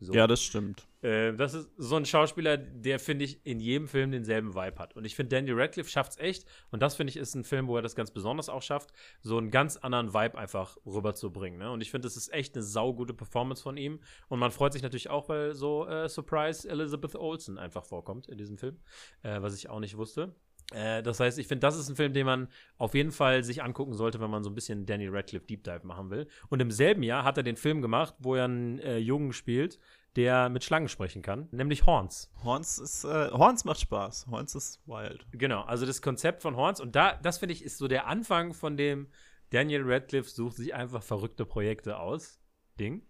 So. 0.00 0.14
Ja, 0.14 0.26
das 0.26 0.42
stimmt. 0.42 0.86
Äh, 1.02 1.34
das 1.34 1.52
ist 1.52 1.68
so 1.76 1.96
ein 1.96 2.06
Schauspieler, 2.06 2.56
der, 2.56 2.98
finde 2.98 3.26
ich, 3.26 3.44
in 3.44 3.60
jedem 3.60 3.86
Film 3.86 4.12
denselben 4.12 4.54
Vibe 4.54 4.78
hat. 4.78 4.96
Und 4.96 5.04
ich 5.04 5.14
finde, 5.14 5.36
Daniel 5.36 5.60
Radcliffe 5.60 5.90
schafft 5.90 6.12
es 6.12 6.18
echt. 6.18 6.46
Und 6.70 6.80
das, 6.80 6.94
finde 6.94 7.10
ich, 7.10 7.16
ist 7.16 7.34
ein 7.34 7.44
Film, 7.44 7.66
wo 7.66 7.76
er 7.76 7.82
das 7.82 7.94
ganz 7.94 8.10
besonders 8.10 8.48
auch 8.48 8.62
schafft, 8.62 8.92
so 9.20 9.36
einen 9.36 9.50
ganz 9.50 9.76
anderen 9.76 10.14
Vibe 10.14 10.38
einfach 10.38 10.78
rüberzubringen. 10.86 11.58
Ne? 11.58 11.70
Und 11.70 11.82
ich 11.82 11.90
finde, 11.90 12.06
das 12.06 12.16
ist 12.16 12.32
echt 12.32 12.54
eine 12.54 12.62
saugute 12.62 13.12
Performance 13.12 13.62
von 13.62 13.76
ihm. 13.76 14.00
Und 14.28 14.38
man 14.38 14.52
freut 14.52 14.72
sich 14.72 14.82
natürlich 14.82 15.10
auch, 15.10 15.28
weil 15.28 15.54
so 15.54 15.86
äh, 15.86 16.08
Surprise 16.08 16.66
Elizabeth 16.66 17.14
Olsen 17.14 17.58
einfach 17.58 17.84
vorkommt 17.84 18.28
in 18.28 18.38
diesem 18.38 18.56
Film, 18.56 18.78
äh, 19.22 19.42
was 19.42 19.54
ich 19.54 19.68
auch 19.68 19.80
nicht 19.80 19.98
wusste. 19.98 20.34
Äh, 20.72 21.02
das 21.02 21.20
heißt, 21.20 21.38
ich 21.38 21.46
finde, 21.46 21.60
das 21.60 21.76
ist 21.76 21.88
ein 21.88 21.96
Film, 21.96 22.12
den 22.12 22.26
man 22.26 22.48
auf 22.76 22.94
jeden 22.94 23.12
Fall 23.12 23.42
sich 23.44 23.62
angucken 23.62 23.94
sollte, 23.94 24.20
wenn 24.20 24.30
man 24.30 24.42
so 24.42 24.50
ein 24.50 24.54
bisschen 24.54 24.86
Daniel 24.86 25.10
Radcliffe 25.14 25.46
Deep 25.46 25.64
Dive 25.64 25.86
machen 25.86 26.10
will. 26.10 26.28
Und 26.48 26.60
im 26.60 26.70
selben 26.70 27.02
Jahr 27.02 27.24
hat 27.24 27.36
er 27.36 27.42
den 27.42 27.56
Film 27.56 27.82
gemacht, 27.82 28.14
wo 28.18 28.34
er 28.34 28.44
einen 28.44 28.78
äh, 28.80 28.98
Jungen 28.98 29.32
spielt, 29.32 29.78
der 30.16 30.48
mit 30.48 30.64
Schlangen 30.64 30.88
sprechen 30.88 31.22
kann, 31.22 31.48
nämlich 31.52 31.86
Horns. 31.86 32.30
Horns 32.42 32.78
ist, 32.78 33.04
äh, 33.04 33.30
Horns 33.30 33.64
macht 33.64 33.80
Spaß. 33.80 34.26
Horns 34.30 34.54
ist 34.54 34.80
wild. 34.86 35.26
Genau, 35.32 35.62
also 35.62 35.86
das 35.86 36.02
Konzept 36.02 36.42
von 36.42 36.56
Horns. 36.56 36.80
Und 36.80 36.96
da, 36.96 37.14
das 37.14 37.38
finde 37.38 37.54
ich, 37.54 37.64
ist 37.64 37.78
so 37.78 37.88
der 37.88 38.06
Anfang 38.06 38.52
von 38.52 38.76
dem 38.76 39.08
Daniel 39.50 39.82
Radcliffe 39.84 40.28
sucht 40.28 40.56
sich 40.56 40.74
einfach 40.74 41.02
verrückte 41.02 41.46
Projekte 41.46 41.98
aus. 41.98 42.40
Ding. 42.78 43.02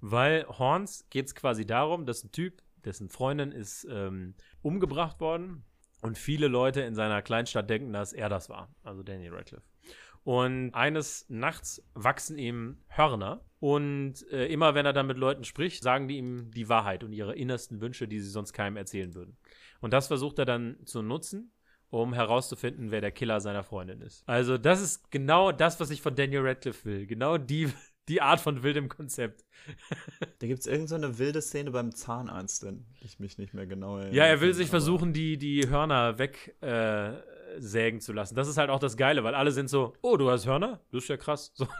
Weil 0.00 0.46
Horns 0.46 1.06
geht 1.10 1.26
es 1.26 1.34
quasi 1.34 1.66
darum, 1.66 2.06
dass 2.06 2.24
ein 2.24 2.32
Typ, 2.32 2.62
dessen 2.84 3.08
Freundin 3.08 3.50
ist 3.50 3.86
ähm, 3.90 4.34
umgebracht 4.62 5.20
worden 5.20 5.64
und 6.02 6.18
viele 6.18 6.48
Leute 6.48 6.82
in 6.82 6.94
seiner 6.94 7.22
Kleinstadt 7.22 7.70
denken, 7.70 7.92
dass 7.92 8.12
er 8.12 8.28
das 8.28 8.48
war, 8.48 8.74
also 8.82 9.02
Daniel 9.02 9.34
Radcliffe. 9.34 9.64
Und 10.26 10.74
eines 10.74 11.24
Nachts 11.28 11.84
wachsen 11.94 12.36
ihm 12.36 12.78
Hörner. 12.88 13.44
Und 13.60 14.28
äh, 14.32 14.46
immer 14.46 14.74
wenn 14.74 14.84
er 14.84 14.92
dann 14.92 15.06
mit 15.06 15.18
Leuten 15.18 15.44
spricht, 15.44 15.84
sagen 15.84 16.08
die 16.08 16.16
ihm 16.16 16.50
die 16.50 16.68
Wahrheit 16.68 17.04
und 17.04 17.12
ihre 17.12 17.36
innersten 17.36 17.80
Wünsche, 17.80 18.08
die 18.08 18.18
sie 18.18 18.28
sonst 18.28 18.52
keinem 18.52 18.76
erzählen 18.76 19.14
würden. 19.14 19.36
Und 19.80 19.92
das 19.92 20.08
versucht 20.08 20.40
er 20.40 20.44
dann 20.44 20.84
zu 20.84 21.00
nutzen, 21.00 21.52
um 21.90 22.12
herauszufinden, 22.12 22.90
wer 22.90 23.00
der 23.00 23.12
Killer 23.12 23.40
seiner 23.40 23.62
Freundin 23.62 24.00
ist. 24.00 24.28
Also, 24.28 24.58
das 24.58 24.80
ist 24.80 25.12
genau 25.12 25.52
das, 25.52 25.78
was 25.78 25.90
ich 25.90 26.02
von 26.02 26.16
Daniel 26.16 26.44
Radcliffe 26.44 26.84
will. 26.84 27.06
Genau 27.06 27.38
die, 27.38 27.72
die 28.08 28.22
Art 28.22 28.40
von 28.40 28.62
wildem 28.62 28.88
Konzept. 28.88 29.44
da 30.38 30.46
gibt 30.46 30.60
es 30.60 30.66
irgendeine 30.66 31.08
so 31.08 31.18
wilde 31.18 31.42
Szene 31.42 31.70
beim 31.70 31.94
Zahnarzt, 31.94 32.64
wenn 32.64 32.84
ich 33.00 33.18
mich 33.18 33.38
nicht 33.38 33.54
mehr 33.54 33.66
genau 33.66 33.96
erinnere. 33.96 34.14
Ja, 34.14 34.24
er 34.24 34.40
will 34.40 34.54
sich 34.54 34.68
versuchen, 34.68 35.12
die, 35.12 35.38
die 35.38 35.68
Hörner 35.68 36.18
weg. 36.18 36.56
Äh, 36.60 37.12
sägen 37.58 38.00
zu 38.00 38.12
lassen. 38.12 38.34
Das 38.34 38.48
ist 38.48 38.58
halt 38.58 38.70
auch 38.70 38.78
das 38.78 38.96
Geile, 38.96 39.24
weil 39.24 39.34
alle 39.34 39.50
sind 39.50 39.68
so, 39.70 39.94
oh, 40.02 40.16
du 40.16 40.30
hast 40.30 40.46
Hörner? 40.46 40.80
Das 40.92 41.04
ist 41.04 41.08
ja 41.08 41.16
krass. 41.16 41.52
So. 41.54 41.66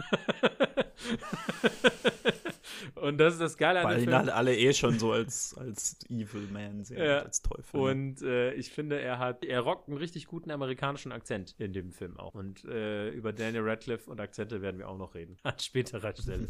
Und 2.94 3.18
das 3.18 3.34
ist 3.34 3.40
das 3.40 3.56
Geile 3.56 3.80
an 3.80 3.86
Weil 3.86 4.02
ihn 4.02 4.14
halt 4.14 4.30
alle 4.30 4.56
eh 4.56 4.72
schon 4.72 4.98
so 4.98 5.12
als, 5.12 5.54
als 5.58 5.98
Evil 6.08 6.48
Man 6.52 6.84
sehen, 6.84 6.98
ja. 6.98 7.20
als 7.20 7.42
Teufel. 7.42 7.80
Und 7.80 8.22
äh, 8.22 8.52
ich 8.54 8.70
finde, 8.70 9.00
er 9.00 9.18
hat, 9.18 9.44
er 9.44 9.60
rockt 9.60 9.88
einen 9.88 9.98
richtig 9.98 10.26
guten 10.26 10.50
amerikanischen 10.50 11.12
Akzent 11.12 11.54
in 11.58 11.72
dem 11.72 11.92
Film 11.92 12.18
auch. 12.18 12.34
Und 12.34 12.64
äh, 12.64 13.10
über 13.10 13.32
Daniel 13.32 13.68
Radcliffe 13.68 14.10
und 14.10 14.20
Akzente 14.20 14.62
werden 14.62 14.78
wir 14.78 14.88
auch 14.88 14.98
noch 14.98 15.14
reden. 15.14 15.36
An 15.42 15.58
späterer 15.58 16.14
Stelle. 16.16 16.48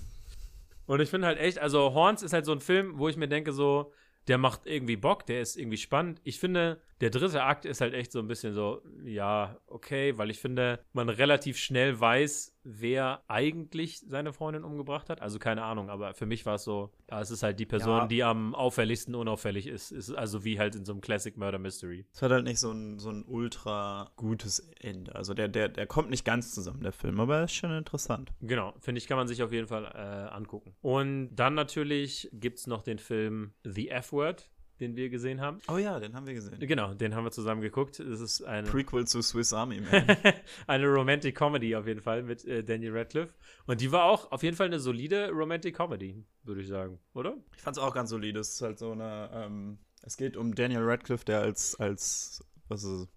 und 0.87 1.01
ich 1.01 1.11
finde 1.11 1.27
halt 1.27 1.39
echt, 1.39 1.59
also 1.59 1.95
Horns 1.95 2.23
ist 2.23 2.33
halt 2.33 2.47
so 2.47 2.53
ein 2.53 2.61
Film, 2.61 2.99
wo 2.99 3.09
ich 3.09 3.17
mir 3.17 3.29
denke, 3.29 3.53
so, 3.53 3.93
der 4.29 4.39
macht 4.39 4.67
irgendwie 4.67 4.97
Bock, 4.97 5.27
der 5.27 5.41
ist 5.41 5.57
irgendwie 5.57 5.77
spannend. 5.77 6.21
Ich 6.25 6.41
finde, 6.41 6.81
der 7.01 7.11
dritte 7.11 7.43
Akt 7.43 7.65
ist 7.65 7.81
halt 7.81 7.95
echt 7.95 8.11
so 8.11 8.19
ein 8.19 8.27
bisschen 8.27 8.55
so, 8.55 8.83
ja, 9.05 9.57
okay, 9.67 10.19
weil 10.19 10.31
ich 10.31 10.41
finde, 10.41 10.81
man 10.93 11.09
relativ 11.09 11.59
schnell 11.59 11.99
weiß, 11.99 12.56
wer 12.67 13.23
eigentlich 13.29 14.01
seine 14.01 14.33
Freundin 14.33 14.65
umgebracht 14.65 15.09
hat. 15.09 15.23
Also 15.23 15.39
keine 15.39 15.63
Ahnung, 15.63 15.89
aber 15.89 16.15
für 16.15 16.27
mich 16.27 16.45
war 16.45 16.57
es 16.57 16.65
so, 16.65 16.91
ja, 17.09 17.21
es 17.21 17.31
ist 17.31 17.43
halt 17.43 17.61
die 17.61 17.67
Person, 17.67 17.99
ja. 17.99 18.07
die 18.07 18.25
am 18.25 18.55
auffälligsten 18.55 19.15
unauffällig 19.15 19.69
ist. 19.69 19.93
ist. 19.93 20.11
Also 20.11 20.45
wie 20.45 20.59
halt 20.59 20.75
in 20.75 20.85
so 20.85 20.93
einem 20.93 21.01
Classic 21.01 21.37
Murder 21.37 21.59
Mystery. 21.59 22.07
Es 22.13 22.23
hat 22.23 22.33
halt 22.33 22.45
nicht 22.45 22.59
so 22.59 22.73
ein, 22.73 22.99
so 22.99 23.11
ein 23.11 23.25
ultra 23.25 24.11
gutes 24.17 24.59
Ende. 24.81 25.15
Also 25.15 25.33
der, 25.33 25.49
der, 25.49 25.69
der 25.69 25.87
kommt 25.87 26.11
nicht 26.11 26.25
ganz 26.25 26.53
zusammen, 26.53 26.83
der 26.83 26.93
Film, 26.93 27.21
aber 27.21 27.39
er 27.39 27.45
ist 27.45 27.55
schon 27.55 27.71
interessant. 27.71 28.33
Genau, 28.41 28.75
finde 28.81 28.99
ich, 28.99 29.07
kann 29.07 29.17
man 29.17 29.29
sich 29.29 29.43
auf 29.43 29.53
jeden 29.53 29.69
Fall 29.69 29.85
äh, 29.85 30.35
angucken. 30.35 30.75
Und 30.81 31.35
dann 31.37 31.55
natürlich 31.55 32.29
gibt 32.33 32.59
es 32.59 32.67
noch 32.67 32.83
den 32.83 32.99
Film 32.99 33.53
The 33.65 33.91
F-Word 33.91 34.51
den 34.81 34.97
wir 34.97 35.09
gesehen 35.09 35.41
haben. 35.41 35.61
Oh 35.69 35.79
ja, 35.79 35.99
den 35.99 36.15
haben 36.15 36.27
wir 36.27 36.35
gesehen. 36.35 36.59
Genau, 36.59 36.95
den 36.95 37.15
haben 37.15 37.25
wir 37.25 37.31
zusammen 37.31 37.61
geguckt. 37.61 37.99
Es 38.01 38.21
ist 38.21 38.43
eine 38.43 38.69
Prequel 38.69 39.07
zu 39.07 39.23
Swiss 39.23 39.53
Army 39.53 39.81
Man. 39.81 40.17
eine 40.67 40.87
Romantic 40.87 41.35
Comedy 41.35 41.75
auf 41.75 41.87
jeden 41.87 42.01
Fall 42.01 42.23
mit 42.23 42.45
äh, 42.45 42.63
Daniel 42.63 42.97
Radcliffe. 42.97 43.35
Und 43.67 43.81
die 43.81 43.93
war 43.93 44.05
auch 44.05 44.31
auf 44.33 44.43
jeden 44.43 44.57
Fall 44.57 44.67
eine 44.67 44.81
solide 44.81 45.31
Romantic 45.31 45.77
Comedy, 45.77 46.25
würde 46.43 46.61
ich 46.61 46.69
sagen, 46.69 46.99
oder? 47.15 47.37
Ich 47.55 47.63
fand 47.63 47.77
es 47.77 47.83
auch 47.83 47.95
ganz 47.95 48.11
solide. 48.11 48.41
Es 48.41 48.55
ist 48.55 48.63
halt 48.63 48.79
so 48.79 48.93
eine. 48.93 49.31
Ähm, 49.33 49.79
es 50.03 50.17
geht 50.17 50.37
um 50.37 50.55
Daniel 50.55 50.83
Radcliffe, 50.83 51.25
der 51.25 51.41
als 51.41 51.75
als 51.81 52.45
was 52.69 52.85
ist, 52.85 53.09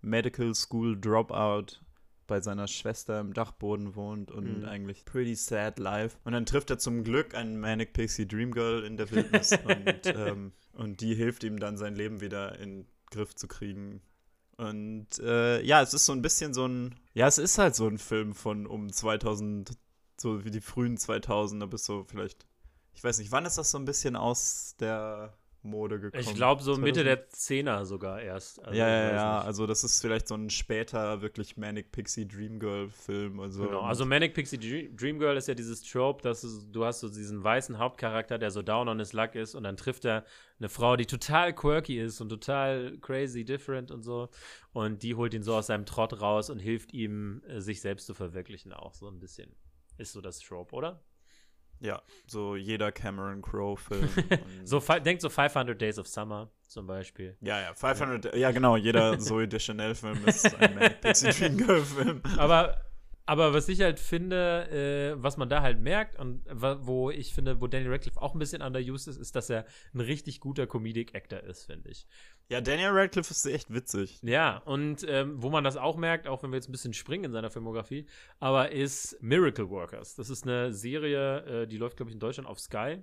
Medical 0.00 0.54
School 0.54 0.98
Dropout 1.00 1.80
bei 2.26 2.40
seiner 2.40 2.66
Schwester 2.66 3.20
im 3.20 3.32
Dachboden 3.32 3.94
wohnt 3.94 4.30
und 4.30 4.60
mhm. 4.60 4.64
eigentlich 4.64 5.04
pretty 5.04 5.34
sad 5.34 5.78
life. 5.78 6.16
Und 6.24 6.32
dann 6.32 6.46
trifft 6.46 6.70
er 6.70 6.78
zum 6.78 7.04
Glück 7.04 7.34
einen 7.34 7.58
Manic 7.58 7.92
Pixie 7.92 8.26
Dream 8.26 8.52
Girl 8.52 8.84
in 8.84 8.96
der 8.96 9.10
Wildnis 9.10 9.52
und, 9.64 10.06
ähm, 10.06 10.52
und 10.76 11.00
die 11.00 11.14
hilft 11.14 11.42
ihm 11.44 11.58
dann 11.58 11.76
sein 11.76 11.94
Leben 11.94 12.20
wieder 12.20 12.58
in 12.58 12.82
den 12.82 12.86
Griff 13.10 13.34
zu 13.34 13.48
kriegen. 13.48 14.02
Und 14.56 15.18
äh, 15.18 15.62
ja, 15.62 15.82
es 15.82 15.94
ist 15.94 16.06
so 16.06 16.12
ein 16.12 16.22
bisschen 16.22 16.54
so 16.54 16.66
ein, 16.66 16.94
ja, 17.14 17.26
es 17.26 17.38
ist 17.38 17.58
halt 17.58 17.74
so 17.74 17.86
ein 17.86 17.98
Film 17.98 18.34
von 18.34 18.66
um 18.66 18.92
2000, 18.92 19.72
so 20.18 20.44
wie 20.44 20.50
die 20.50 20.60
frühen 20.60 20.96
2000er 20.96 21.66
bis 21.66 21.84
so 21.84 22.04
vielleicht, 22.04 22.46
ich 22.94 23.04
weiß 23.04 23.18
nicht, 23.18 23.32
wann 23.32 23.44
ist 23.44 23.58
das 23.58 23.70
so 23.70 23.78
ein 23.78 23.84
bisschen 23.84 24.16
aus 24.16 24.76
der 24.78 25.36
Mode 25.66 26.00
gekommen. 26.00 26.22
Ich 26.22 26.34
glaube, 26.34 26.62
so 26.62 26.76
Mitte 26.76 27.04
der 27.04 27.28
Zehner 27.28 27.84
sogar 27.84 28.20
erst. 28.20 28.64
Also, 28.64 28.78
ja, 28.78 28.88
ja, 28.88 29.12
ja. 29.12 29.40
Also, 29.40 29.66
das 29.66 29.84
ist 29.84 30.00
vielleicht 30.00 30.28
so 30.28 30.34
ein 30.34 30.50
später 30.50 31.20
wirklich 31.20 31.56
Manic 31.56 31.92
Pixie 31.92 32.26
Dream 32.26 32.58
Girl 32.58 32.88
Film. 32.88 33.40
Also, 33.40 33.64
genau. 33.64 33.80
Also, 33.80 34.06
Manic 34.06 34.34
Pixie 34.34 34.58
Dream 34.94 35.18
Girl 35.18 35.36
ist 35.36 35.48
ja 35.48 35.54
dieses 35.54 35.82
Trope, 35.82 36.22
dass 36.22 36.40
du, 36.40 36.48
du 36.70 36.84
hast 36.84 37.00
so 37.00 37.08
diesen 37.08 37.42
weißen 37.42 37.78
Hauptcharakter, 37.78 38.38
der 38.38 38.50
so 38.50 38.62
down 38.62 38.88
on 38.88 38.98
his 38.98 39.12
luck 39.12 39.34
ist 39.34 39.54
und 39.54 39.64
dann 39.64 39.76
trifft 39.76 40.04
er 40.04 40.24
eine 40.58 40.68
Frau, 40.68 40.96
die 40.96 41.06
total 41.06 41.54
quirky 41.54 42.00
ist 42.00 42.20
und 42.20 42.28
total 42.28 42.96
crazy, 42.98 43.44
different 43.44 43.90
und 43.90 44.02
so. 44.02 44.28
Und 44.72 45.02
die 45.02 45.14
holt 45.14 45.34
ihn 45.34 45.42
so 45.42 45.54
aus 45.54 45.66
seinem 45.66 45.86
Trott 45.86 46.20
raus 46.20 46.50
und 46.50 46.58
hilft 46.58 46.92
ihm, 46.92 47.42
äh, 47.48 47.60
sich 47.60 47.80
selbst 47.80 48.06
zu 48.06 48.14
verwirklichen, 48.14 48.72
auch 48.72 48.94
so 48.94 49.08
ein 49.08 49.18
bisschen. 49.18 49.54
Ist 49.98 50.12
so 50.12 50.20
das 50.20 50.40
Trope, 50.40 50.74
oder? 50.74 51.02
Ja, 51.80 52.02
so 52.26 52.56
jeder 52.56 52.92
Cameron 52.92 53.42
Crowe-Film. 53.42 54.08
so, 54.64 54.80
denkt 55.04 55.22
so 55.22 55.28
500 55.28 55.80
Days 55.80 55.98
of 55.98 56.06
Summer 56.06 56.50
zum 56.66 56.86
Beispiel. 56.86 57.36
Ja, 57.40 57.60
ja, 57.60 57.74
500, 57.74 58.24
ja, 58.26 58.36
ja 58.36 58.50
genau, 58.50 58.76
jeder 58.76 59.18
Zoe 59.18 59.46
Deschanel-Film 59.46 60.24
ist 60.26 60.54
ein 60.60 60.78
Pixie 61.00 61.30
Dream 61.30 61.58
Girl-Film. 61.58 62.22
Aber 62.38 62.85
aber 63.26 63.52
was 63.52 63.68
ich 63.68 63.80
halt 63.80 63.98
finde, 63.98 64.68
äh, 65.16 65.22
was 65.22 65.36
man 65.36 65.48
da 65.48 65.60
halt 65.60 65.80
merkt 65.80 66.18
und 66.18 66.42
wo 66.48 67.10
ich 67.10 67.34
finde, 67.34 67.60
wo 67.60 67.66
Daniel 67.66 67.90
Radcliffe 67.90 68.22
auch 68.22 68.34
ein 68.34 68.38
bisschen 68.38 68.62
underused 68.62 69.08
ist, 69.08 69.16
ist, 69.18 69.34
dass 69.34 69.50
er 69.50 69.66
ein 69.94 70.00
richtig 70.00 70.40
guter 70.40 70.66
Comedic 70.66 71.14
Actor 71.14 71.40
ist, 71.40 71.64
finde 71.64 71.90
ich. 71.90 72.06
Ja, 72.48 72.60
Daniel 72.60 72.90
Radcliffe 72.90 73.32
ist 73.32 73.44
echt 73.46 73.74
witzig. 73.74 74.20
Ja, 74.22 74.58
und 74.58 75.04
ähm, 75.08 75.42
wo 75.42 75.50
man 75.50 75.64
das 75.64 75.76
auch 75.76 75.96
merkt, 75.96 76.28
auch 76.28 76.44
wenn 76.44 76.50
wir 76.50 76.56
jetzt 76.56 76.68
ein 76.68 76.72
bisschen 76.72 76.94
springen 76.94 77.24
in 77.24 77.32
seiner 77.32 77.50
Filmografie, 77.50 78.06
aber 78.38 78.70
ist 78.70 79.20
Miracle 79.20 79.68
Workers. 79.68 80.14
Das 80.14 80.30
ist 80.30 80.44
eine 80.44 80.72
Serie, 80.72 81.62
äh, 81.62 81.66
die 81.66 81.78
läuft, 81.78 81.96
glaube 81.96 82.10
ich, 82.10 82.14
in 82.14 82.20
Deutschland 82.20 82.48
auf 82.48 82.60
Sky. 82.60 83.02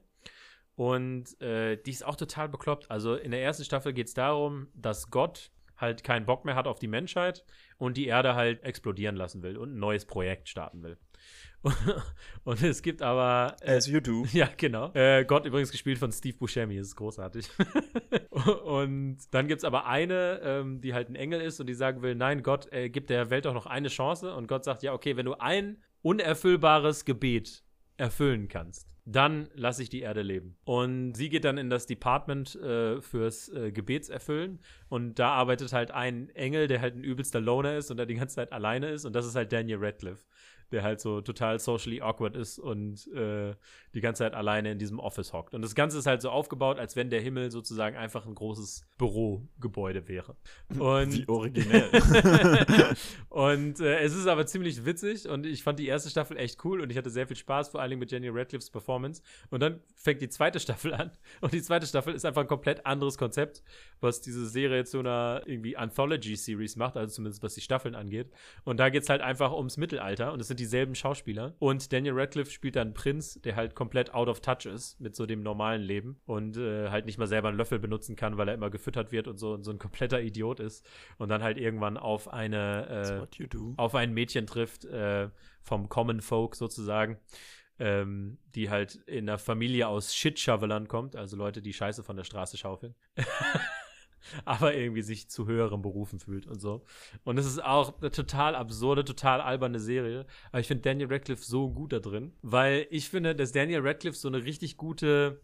Und 0.76 1.40
äh, 1.42 1.78
die 1.78 1.92
ist 1.92 2.06
auch 2.06 2.16
total 2.16 2.50
bekloppt. 2.50 2.90
Also 2.90 3.16
in 3.16 3.32
der 3.32 3.44
ersten 3.44 3.64
Staffel 3.64 3.94
geht 3.94 4.08
es 4.08 4.14
darum, 4.14 4.68
dass 4.74 5.12
Gott 5.12 5.52
halt 5.84 6.04
keinen 6.04 6.26
Bock 6.26 6.46
mehr 6.46 6.56
hat 6.56 6.66
auf 6.66 6.80
die 6.80 6.88
Menschheit 6.88 7.46
und 7.78 7.98
die 7.98 8.08
Erde 8.08 8.34
halt 8.34 8.64
explodieren 8.64 9.16
lassen 9.16 9.44
will 9.44 9.58
und 9.58 9.76
ein 9.76 9.80
neues 9.80 10.06
Projekt 10.06 10.50
starten 10.50 10.82
will. 10.82 10.98
und 12.44 12.62
es 12.62 12.82
gibt 12.82 13.02
aber. 13.02 13.56
Äh, 13.62 13.78
As 13.78 13.88
you 13.88 14.00
do. 14.00 14.26
Ja, 14.34 14.50
genau. 14.58 14.92
Äh, 14.94 15.24
Gott 15.26 15.46
übrigens 15.46 15.72
gespielt 15.72 15.98
von 15.98 16.12
Steve 16.12 16.38
Buscemi, 16.38 16.78
das 16.78 16.88
ist 16.88 16.96
großartig. 16.96 17.50
und 18.66 19.18
dann 19.32 19.48
gibt 19.48 19.60
es 19.60 19.64
aber 19.64 19.86
eine, 19.86 20.42
ähm, 20.44 20.82
die 20.82 20.94
halt 20.94 21.10
ein 21.10 21.16
Engel 21.16 21.42
ist 21.42 21.60
und 21.60 21.68
die 21.68 21.74
sagen 21.74 22.02
will: 22.02 22.16
Nein, 22.16 22.44
Gott 22.44 22.72
äh, 22.74 22.90
gibt 22.90 23.10
der 23.10 23.30
Welt 23.30 23.46
doch 23.46 23.54
noch 23.54 23.66
eine 23.66 23.88
Chance. 23.88 24.34
Und 24.34 24.48
Gott 24.48 24.66
sagt: 24.66 24.84
Ja, 24.84 24.94
okay, 24.94 25.16
wenn 25.16 25.26
du 25.26 25.36
ein 25.36 25.82
unerfüllbares 26.02 27.06
Gebet 27.06 27.64
erfüllen 27.96 28.50
kannst, 28.50 28.93
dann 29.06 29.50
lasse 29.54 29.84
ich 29.84 29.90
die 29.90 30.02
Erde 30.02 30.22
leben. 30.22 30.56
Und 30.64 31.14
sie 31.16 31.30
geht 31.30 31.44
dann 31.46 31.58
in 31.58 31.70
das 31.70 31.86
Department 31.86 32.56
äh, 32.56 33.02
fürs 33.02 33.50
äh, 33.50 33.72
Gebetserfüllen. 33.72 34.60
Und 34.88 35.20
da 35.20 35.32
arbeitet 35.32 35.74
halt 35.74 35.92
ein 35.92 36.30
Engel, 36.30 36.68
der 36.68 36.82
halt 36.82 36.96
ein 36.96 37.04
übelster 37.04 37.42
Loner 37.42 37.78
ist 37.78 37.92
und 37.92 37.98
der 37.98 38.06
die 38.06 38.16
ganze 38.16 38.36
Zeit 38.36 38.54
alleine 38.54 38.90
ist. 38.90 39.06
Und 39.06 39.14
das 39.14 39.26
ist 39.26 39.36
halt 39.36 39.52
Daniel 39.52 39.80
Radcliffe 39.82 40.24
der 40.72 40.84
halt 40.84 41.02
so 41.02 41.22
total 41.22 41.60
socially 41.60 42.02
awkward 42.02 42.36
ist 42.36 42.60
und 42.60 43.08
äh, 43.14 43.56
die 43.94 44.02
ganze 44.02 44.20
Zeit 44.20 44.34
alleine 44.34 44.72
in 44.72 44.80
diesem 44.80 45.00
Office 45.00 45.34
hockt. 45.34 45.54
Und 45.54 45.62
das 45.62 45.76
Ganze 45.76 46.00
ist 46.00 46.06
halt 46.06 46.22
so 46.22 46.30
aufgebaut, 46.30 46.80
als 46.80 46.96
wenn 46.96 47.10
der 47.10 47.22
Himmel 47.22 47.52
sozusagen 47.52 47.96
einfach 47.96 48.26
ein 48.26 48.36
großes 48.36 48.88
Bürogebäude 48.98 50.08
wäre. 50.08 50.36
Und 50.80 51.14
Wie 51.14 51.28
originell. 51.28 51.90
und 53.30 53.80
äh, 53.80 54.00
es 54.00 54.16
ist 54.16 54.28
aber 54.28 54.46
ziemlich 54.46 54.86
witzig 54.86 55.28
und 55.28 55.46
ich 55.46 55.64
fand 55.64 55.80
die 55.80 55.88
erste 55.88 56.10
Staffel 56.10 56.38
echt 56.38 56.64
cool 56.66 56.82
und 56.82 56.90
ich 56.90 56.98
hatte 56.98 57.10
sehr 57.10 57.28
viel 57.28 57.36
Spaß, 57.36 57.70
vor 57.70 57.82
allen 57.82 57.92
Dingen 57.92 58.00
mit 58.00 58.12
Jenny 58.12 58.30
Radcliffe's 58.30 58.70
Performance. 58.70 59.22
Und 59.50 59.60
dann 59.62 59.82
fängt 59.96 60.22
die 60.22 60.30
zweite 60.30 60.60
Staffel 60.60 60.94
an 60.94 61.12
und 61.42 61.54
die 61.54 61.62
zweite 61.62 61.86
Staffel 61.86 62.14
ist 62.14 62.26
einfach 62.26 62.42
ein 62.42 62.48
komplett 62.48 62.86
anderes 62.86 63.18
Konzept, 63.18 63.64
was 64.02 64.22
diese 64.22 64.48
Serie 64.48 64.86
zu 64.86 65.00
einer 65.00 65.42
irgendwie 65.46 65.78
Anthology-Series 65.78 66.76
macht, 66.76 66.98
also 66.98 67.16
zumindest 67.16 67.44
was 67.44 67.54
die 67.56 67.62
Staffeln 67.62 67.96
angeht. 67.96 68.32
Und 68.64 68.78
da 68.78 68.90
geht 68.90 69.04
es 69.04 69.10
halt 69.10 69.22
einfach 69.22 69.54
ums 69.54 69.78
Mittelalter 69.78 70.34
und 70.34 70.40
es 70.40 70.48
sind 70.54 70.60
die 70.60 70.64
dieselben 70.64 70.96
Schauspieler. 70.96 71.56
Und 71.60 71.92
Daniel 71.92 72.14
Radcliffe 72.16 72.52
spielt 72.52 72.76
dann 72.76 72.94
Prinz, 72.94 73.40
der 73.42 73.56
halt 73.56 73.76
komplett 73.76 74.14
out 74.14 74.28
of 74.28 74.40
touch 74.40 74.66
ist 74.66 75.00
mit 75.00 75.16
so 75.16 75.26
dem 75.26 75.44
normalen 75.44 75.82
Leben 75.82 76.20
und 76.26 76.58
äh, 76.58 76.90
halt 76.90 77.06
nicht 77.06 77.18
mal 77.18 77.28
selber 77.28 77.50
einen 77.50 77.58
Löffel 77.58 77.80
benutzen 77.80 78.16
kann, 78.16 78.38
weil 78.38 78.48
er 78.48 78.54
immer 78.54 78.70
gefüttert 78.70 79.12
wird 79.12 79.28
und 79.28 79.38
so, 79.38 79.54
und 79.54 79.64
so 79.64 79.72
ein 79.72 79.80
kompletter 79.80 80.22
Idiot 80.22 80.60
ist. 80.60 80.86
Und 81.18 81.30
dann 81.30 81.44
halt 81.44 81.58
irgendwann 81.58 81.98
auf 81.98 82.32
eine 82.32 83.28
äh, 83.30 83.74
auf 83.78 83.96
ein 83.96 84.14
Mädchen 84.14 84.48
trifft, 84.48 84.86
äh, 84.86 85.30
vom 85.62 85.90
Common 85.90 86.22
Folk 86.22 86.56
sozusagen. 86.56 87.18
Ähm, 87.80 88.38
die 88.54 88.70
halt 88.70 88.96
in 89.08 89.28
einer 89.28 89.40
Familie 89.40 89.88
aus 89.88 90.14
Shit-Shovelern 90.16 90.88
kommt, 90.88 91.16
also 91.16 91.36
Leute, 91.36 91.64
die 91.64 91.74
Scheiße 91.74 92.04
von 92.04 92.16
der 92.16 92.24
Straße 92.24 92.56
schaufeln. 92.56 92.94
aber 94.46 94.74
irgendwie 94.76 95.02
sich 95.02 95.30
zu 95.30 95.48
höheren 95.48 95.82
Berufen 95.82 96.20
fühlt 96.20 96.48
und 96.48 96.60
so. 96.60 96.84
Und 97.24 97.38
es 97.38 97.46
ist 97.46 97.64
auch 97.64 98.00
eine 98.02 98.12
total 98.12 98.56
absurde, 98.56 99.04
total 99.06 99.42
alberne 99.42 99.80
Serie. 99.80 100.26
Aber 100.52 100.60
ich 100.60 100.68
finde 100.68 100.82
Daniel 100.84 101.08
Radcliffe 101.12 101.44
so 101.44 101.70
gut 101.70 101.94
da 101.94 102.00
drin, 102.00 102.34
weil 102.42 102.88
ich 102.90 103.10
finde, 103.10 103.36
dass 103.36 103.52
Daniel 103.52 103.82
Radcliffe 103.82 104.18
so 104.18 104.28
eine 104.28 104.44
richtig 104.44 104.78
gute 104.78 105.42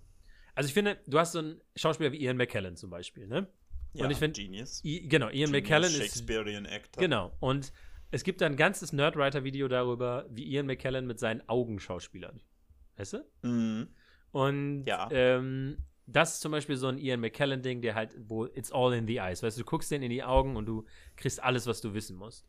Also 0.56 0.68
ich 0.68 0.74
finde, 0.74 0.98
du 1.08 1.20
hast 1.20 1.32
so 1.34 1.40
einen 1.40 1.62
Schauspieler 1.76 2.12
wie 2.12 2.22
Ian 2.22 2.38
McKellen 2.38 2.76
zum 2.76 2.90
Beispiel, 2.90 3.28
ne? 3.28 3.48
Ja, 3.94 4.06
und 4.06 4.12
ich 4.12 4.18
finde, 4.18 4.40
Genius. 4.40 4.82
genau, 4.84 5.28
Ian 5.28 5.32
Genius 5.32 5.52
McKellen 5.52 5.84
ist 5.86 5.98
Shakespearean 5.98 6.66
Actor. 6.68 7.02
Genau. 7.02 7.32
Und 7.40 7.72
es 8.12 8.24
gibt 8.24 8.42
da 8.42 8.46
ein 8.46 8.56
ganzes 8.56 8.94
Nerdwriter-Video 8.94 9.68
darüber, 9.68 10.26
wie 10.30 10.44
Ian 10.46 10.66
McKellen 10.68 11.08
mit 11.08 11.20
seinen 11.20 11.48
Augen 11.48 11.80
schauspielert. 11.80 12.36
Weißt 12.98 13.14
du? 13.14 13.26
Mhm. 13.42 13.88
Und 14.32 14.86
Ja. 14.86 15.08
ähm, 15.12 15.78
das 16.12 16.34
ist 16.36 16.42
zum 16.42 16.52
Beispiel 16.52 16.76
so 16.76 16.88
ein 16.88 16.98
Ian 16.98 17.20
McKellen-Ding, 17.20 17.82
der 17.82 17.96
halt, 17.96 18.16
wo 18.28 18.46
it's 18.46 18.72
all 18.72 18.94
in 18.94 19.08
the 19.08 19.18
eyes. 19.18 19.44
Weißt 19.44 19.58
du, 19.58 19.62
du 19.62 19.66
guckst 19.70 19.92
den 19.92 20.02
in 20.04 20.10
die 20.10 20.24
Augen 20.24 20.56
und 20.56 20.66
du 20.66 20.86
kriegst 21.16 21.42
alles, 21.44 21.68
was 21.68 21.82
du 21.82 21.94
wissen 21.94 22.18
musst. 22.18 22.46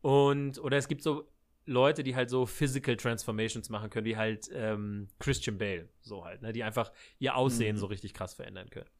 Und, 0.00 0.58
oder 0.58 0.76
es 0.76 0.88
gibt 0.88 1.02
so 1.02 1.28
Leute, 1.64 2.02
die 2.02 2.16
halt 2.16 2.28
so 2.28 2.44
Physical 2.44 2.96
Transformations 2.96 3.68
machen 3.70 3.88
können, 3.88 4.04
wie 4.04 4.16
halt 4.16 4.50
ähm, 4.52 5.06
Christian 5.20 5.58
Bale, 5.58 5.88
so 6.00 6.24
halt, 6.24 6.42
ne, 6.42 6.52
die 6.52 6.64
einfach 6.64 6.90
ihr 7.20 7.36
Aussehen 7.36 7.76
Mhm. 7.76 7.80
so 7.80 7.86
richtig 7.86 8.14
krass 8.14 8.34
verändern 8.34 8.68
können. 8.70 8.90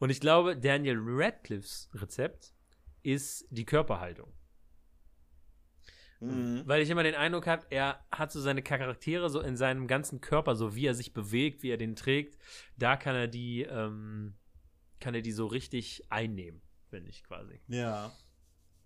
Und 0.00 0.10
ich 0.10 0.20
glaube, 0.20 0.56
Daniel 0.56 0.98
Radcliffes 1.00 1.88
Rezept 1.94 2.52
ist 3.04 3.46
die 3.50 3.64
Körperhaltung. 3.64 4.32
Mhm. 6.20 6.62
Weil 6.66 6.82
ich 6.82 6.90
immer 6.90 7.02
den 7.02 7.14
Eindruck 7.14 7.46
habe, 7.46 7.66
er 7.70 8.04
hat 8.10 8.32
so 8.32 8.40
seine 8.40 8.62
Charaktere 8.62 9.30
so 9.30 9.40
in 9.40 9.56
seinem 9.56 9.86
ganzen 9.86 10.20
Körper, 10.20 10.56
so 10.56 10.74
wie 10.74 10.86
er 10.86 10.94
sich 10.94 11.12
bewegt, 11.12 11.62
wie 11.62 11.70
er 11.70 11.76
den 11.76 11.94
trägt, 11.94 12.38
da 12.76 12.96
kann 12.96 13.14
er 13.14 13.28
die, 13.28 13.62
ähm, 13.62 14.34
kann 15.00 15.14
er 15.14 15.22
die 15.22 15.32
so 15.32 15.46
richtig 15.46 16.04
einnehmen, 16.10 16.60
finde 16.90 17.10
ich 17.10 17.22
quasi. 17.22 17.60
Ja. 17.68 18.12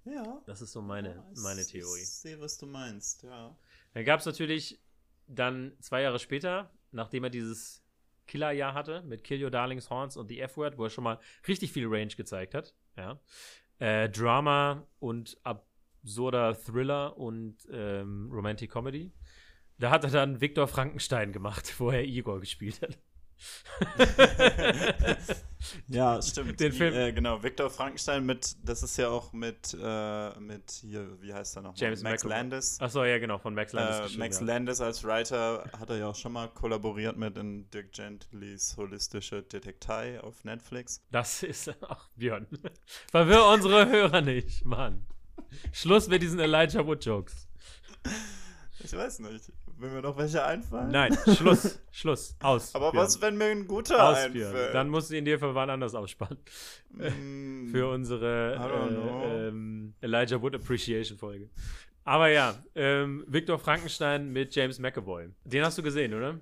Ja. 0.04 0.42
Das 0.46 0.60
ist 0.60 0.72
so 0.72 0.82
meine, 0.82 1.14
Ja, 1.14 1.24
meine 1.42 1.64
Theorie. 1.64 2.02
Ich 2.02 2.10
sehe, 2.10 2.40
was 2.40 2.58
du 2.58 2.66
meinst, 2.66 3.22
ja. 3.22 3.56
Dann 3.94 4.04
gab 4.04 4.20
es 4.20 4.26
natürlich 4.26 4.80
dann 5.26 5.72
zwei 5.80 6.02
Jahre 6.02 6.18
später, 6.18 6.70
nachdem 6.90 7.24
er 7.24 7.30
dieses 7.30 7.82
Killerjahr 8.26 8.74
hatte 8.74 9.02
mit 9.02 9.24
Kill 9.24 9.42
Your 9.42 9.50
Darlings 9.50 9.90
Horns 9.90 10.16
und 10.16 10.28
The 10.28 10.40
F-Word, 10.40 10.76
wo 10.76 10.84
er 10.84 10.90
schon 10.90 11.04
mal 11.04 11.18
richtig 11.46 11.72
viel 11.72 11.86
Range 11.86 12.14
gezeigt 12.14 12.54
hat, 12.54 12.74
ja, 12.96 13.20
äh, 13.78 14.08
Drama 14.08 14.86
und 14.98 15.38
absurder 16.02 16.54
Thriller 16.54 17.16
und 17.16 17.56
ähm, 17.72 18.30
Romantic 18.32 18.70
Comedy. 18.72 19.12
Da 19.78 19.90
hat 19.90 20.04
er 20.04 20.10
dann 20.10 20.40
Viktor 20.40 20.68
Frankenstein 20.68 21.32
gemacht, 21.32 21.74
wo 21.78 21.90
er 21.90 22.04
Igor 22.04 22.40
gespielt 22.40 22.80
hat. 22.82 22.98
Ja, 25.88 26.20
stimmt. 26.22 26.58
Den 26.60 26.72
Film- 26.72 26.94
Äh, 26.94 27.12
genau, 27.12 27.42
Viktor 27.42 27.70
Frankenstein 27.70 28.26
mit, 28.26 28.56
das 28.64 28.82
ist 28.82 28.96
ja 28.96 29.08
auch 29.08 29.32
mit, 29.32 29.76
äh, 29.80 30.40
mit 30.40 30.70
hier, 30.70 31.20
wie 31.22 31.32
heißt 31.32 31.56
er 31.56 31.62
noch? 31.62 31.76
James 31.76 32.02
Max 32.02 32.24
McAvoy. 32.24 32.36
Landis. 32.38 32.80
Achso, 32.80 33.04
ja, 33.04 33.18
genau, 33.18 33.38
von 33.38 33.54
Max 33.54 33.72
Landis. 33.72 34.14
Äh, 34.14 34.18
Max 34.18 34.40
ja. 34.40 34.46
Landis 34.46 34.80
als 34.80 35.04
Writer 35.04 35.64
hat 35.78 35.90
er 35.90 35.98
ja 35.98 36.08
auch 36.08 36.14
schon 36.16 36.32
mal 36.32 36.48
kollaboriert 36.48 37.16
mit 37.16 37.36
in 37.36 37.68
Dirk 37.70 37.92
Gentlys 37.92 38.76
holistische 38.76 39.42
Detektei 39.42 40.20
auf 40.20 40.44
Netflix. 40.44 41.04
Das 41.10 41.42
ist 41.42 41.72
ach 41.88 42.08
Björn. 42.16 42.46
Verwirr 43.10 43.46
unsere 43.46 43.88
Hörer 43.88 44.20
nicht, 44.20 44.64
Mann. 44.64 45.06
Schluss 45.72 46.08
mit 46.08 46.22
diesen 46.22 46.38
Elijah 46.40 46.86
Wood 46.86 47.04
Jokes. 47.04 47.48
Ich 48.84 48.92
weiß 48.92 49.20
nicht, 49.20 49.52
wenn 49.78 49.92
mir 49.94 50.02
noch 50.02 50.16
welche 50.16 50.44
einfallen. 50.44 50.90
Nein, 50.90 51.16
Schluss, 51.36 51.78
Schluss, 51.92 52.34
aus. 52.40 52.74
Aber 52.74 52.92
was, 52.94 53.20
wenn 53.20 53.36
mir 53.36 53.46
ein 53.46 53.66
guter 53.66 54.02
aus, 54.08 54.16
Björn. 54.32 54.48
einfällt? 54.48 54.74
Dann 54.74 54.88
musst 54.88 55.10
du 55.10 55.16
ihn 55.16 55.24
dir 55.24 55.38
für 55.38 55.54
wann 55.54 55.70
anders 55.70 55.94
ausspannen. 55.94 56.38
Mm, 56.90 57.68
Für 57.68 57.88
unsere 57.90 58.54
äh, 58.56 59.48
ähm, 59.48 59.94
Elijah 60.00 60.40
Wood 60.42 60.56
Appreciation 60.56 61.16
Folge. 61.16 61.48
Aber 62.04 62.28
ja, 62.28 62.56
ähm, 62.74 63.24
Victor 63.28 63.58
Frankenstein 63.58 64.32
mit 64.32 64.54
James 64.54 64.78
McAvoy. 64.80 65.28
Den 65.44 65.64
hast 65.64 65.78
du 65.78 65.82
gesehen, 65.82 66.12
oder? 66.14 66.40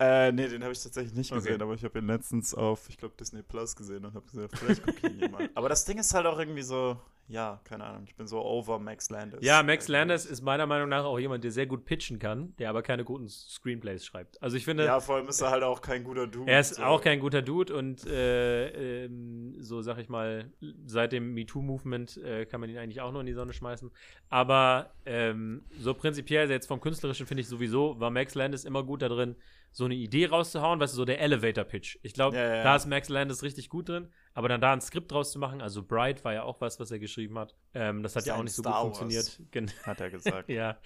Äh, 0.00 0.32
nee, 0.32 0.48
den 0.48 0.62
habe 0.62 0.72
ich 0.72 0.82
tatsächlich 0.82 1.14
nicht 1.14 1.30
Okay. 1.30 1.40
gesehen, 1.40 1.62
aber 1.62 1.74
ich 1.74 1.84
habe 1.84 1.98
ihn 1.98 2.06
letztens 2.06 2.54
auf, 2.54 2.88
ich 2.88 2.96
glaube, 2.96 3.14
Disney 3.20 3.42
Plus 3.42 3.76
gesehen 3.76 4.04
und 4.04 4.14
habe 4.14 4.26
gesagt, 4.26 4.58
vielleicht 4.58 4.82
gucke 4.82 5.06
ich 5.06 5.22
ihn 5.22 5.30
mal. 5.30 5.48
Aber 5.54 5.68
das 5.68 5.84
Ding 5.84 5.98
ist 5.98 6.14
halt 6.14 6.24
auch 6.26 6.38
irgendwie 6.38 6.62
so, 6.62 6.98
ja, 7.30 7.60
keine 7.62 7.84
Ahnung, 7.84 8.02
ich 8.06 8.16
bin 8.16 8.26
so 8.26 8.44
over 8.44 8.80
Max 8.80 9.08
Landis. 9.08 9.38
Ja, 9.42 9.62
Max. 9.62 9.86
Landis 9.86 10.26
ist 10.26 10.42
meiner 10.42 10.66
Meinung 10.66 10.88
nach 10.88 11.04
auch 11.04 11.18
jemand, 11.18 11.44
der 11.44 11.52
sehr 11.52 11.66
gut 11.66 11.84
pitchen 11.84 12.18
kann, 12.18 12.54
der 12.58 12.68
aber 12.70 12.82
keine 12.82 13.04
guten 13.04 13.28
Screenplays 13.28 14.04
schreibt. 14.04 14.42
Also 14.42 14.56
ich 14.56 14.64
finde, 14.64 14.84
Ja, 14.84 14.98
vor 14.98 15.14
allem 15.16 15.28
ist 15.28 15.40
er 15.40 15.50
halt 15.50 15.62
auch 15.62 15.80
kein 15.80 16.02
guter 16.02 16.26
Dude. 16.26 16.50
Er 16.50 16.58
ist 16.58 16.74
so. 16.74 16.82
auch 16.82 17.00
kein 17.00 17.20
guter 17.20 17.40
Dude 17.40 17.74
und 17.74 18.04
äh, 18.04 19.04
ähm, 19.04 19.54
so 19.60 19.80
sag 19.80 19.98
ich 19.98 20.08
mal, 20.08 20.50
seit 20.86 21.12
dem 21.12 21.32
MeToo-Movement 21.34 22.16
äh, 22.16 22.46
kann 22.46 22.60
man 22.60 22.68
ihn 22.68 22.78
eigentlich 22.78 23.00
auch 23.00 23.12
nur 23.12 23.20
in 23.20 23.26
die 23.26 23.32
Sonne 23.32 23.52
schmeißen. 23.52 23.92
Aber 24.28 24.90
ähm, 25.06 25.62
so 25.78 25.94
prinzipiell, 25.94 26.50
jetzt 26.50 26.66
vom 26.66 26.80
Künstlerischen 26.80 27.26
finde 27.26 27.42
ich 27.42 27.48
sowieso, 27.48 28.00
war 28.00 28.10
Max 28.10 28.34
Landis 28.34 28.64
immer 28.64 28.82
gut 28.82 29.02
da 29.02 29.08
drin, 29.08 29.36
so 29.72 29.84
eine 29.84 29.94
Idee 29.94 30.26
rauszuhauen, 30.26 30.80
weißt 30.80 30.94
du, 30.94 30.96
so 30.96 31.04
der 31.04 31.20
Elevator-Pitch. 31.20 31.98
Ich 32.02 32.12
glaube, 32.12 32.36
Ja, 32.36 32.42
ja, 32.42 32.56
ja. 32.56 32.62
da 32.64 32.74
ist 32.74 32.86
Max 32.86 33.08
Landis 33.08 33.44
richtig 33.44 33.68
gut 33.68 33.88
drin, 33.88 34.08
aber 34.34 34.48
dann 34.48 34.60
da 34.60 34.72
ein 34.72 34.80
Skript 34.80 35.10
draus 35.10 35.32
zu 35.32 35.38
machen, 35.38 35.60
also 35.60 35.82
Bright 35.82 36.24
war 36.24 36.32
ja 36.32 36.42
auch 36.44 36.60
was, 36.60 36.78
was 36.78 36.90
er 36.90 36.98
geschrieben 36.98 37.38
hat, 37.38 37.56
ähm, 37.74 38.02
das 38.02 38.16
hat 38.16 38.26
ja 38.26 38.34
auch 38.34 38.38
Sein 38.38 38.44
nicht 38.44 38.54
so 38.54 38.62
Star 38.62 38.82
gut 38.82 38.90
Wars. 38.92 38.98
funktioniert. 38.98 39.52
Gen 39.52 39.70
Hat 39.84 40.00
er 40.00 40.10
gesagt. 40.10 40.48
ja. 40.48 40.78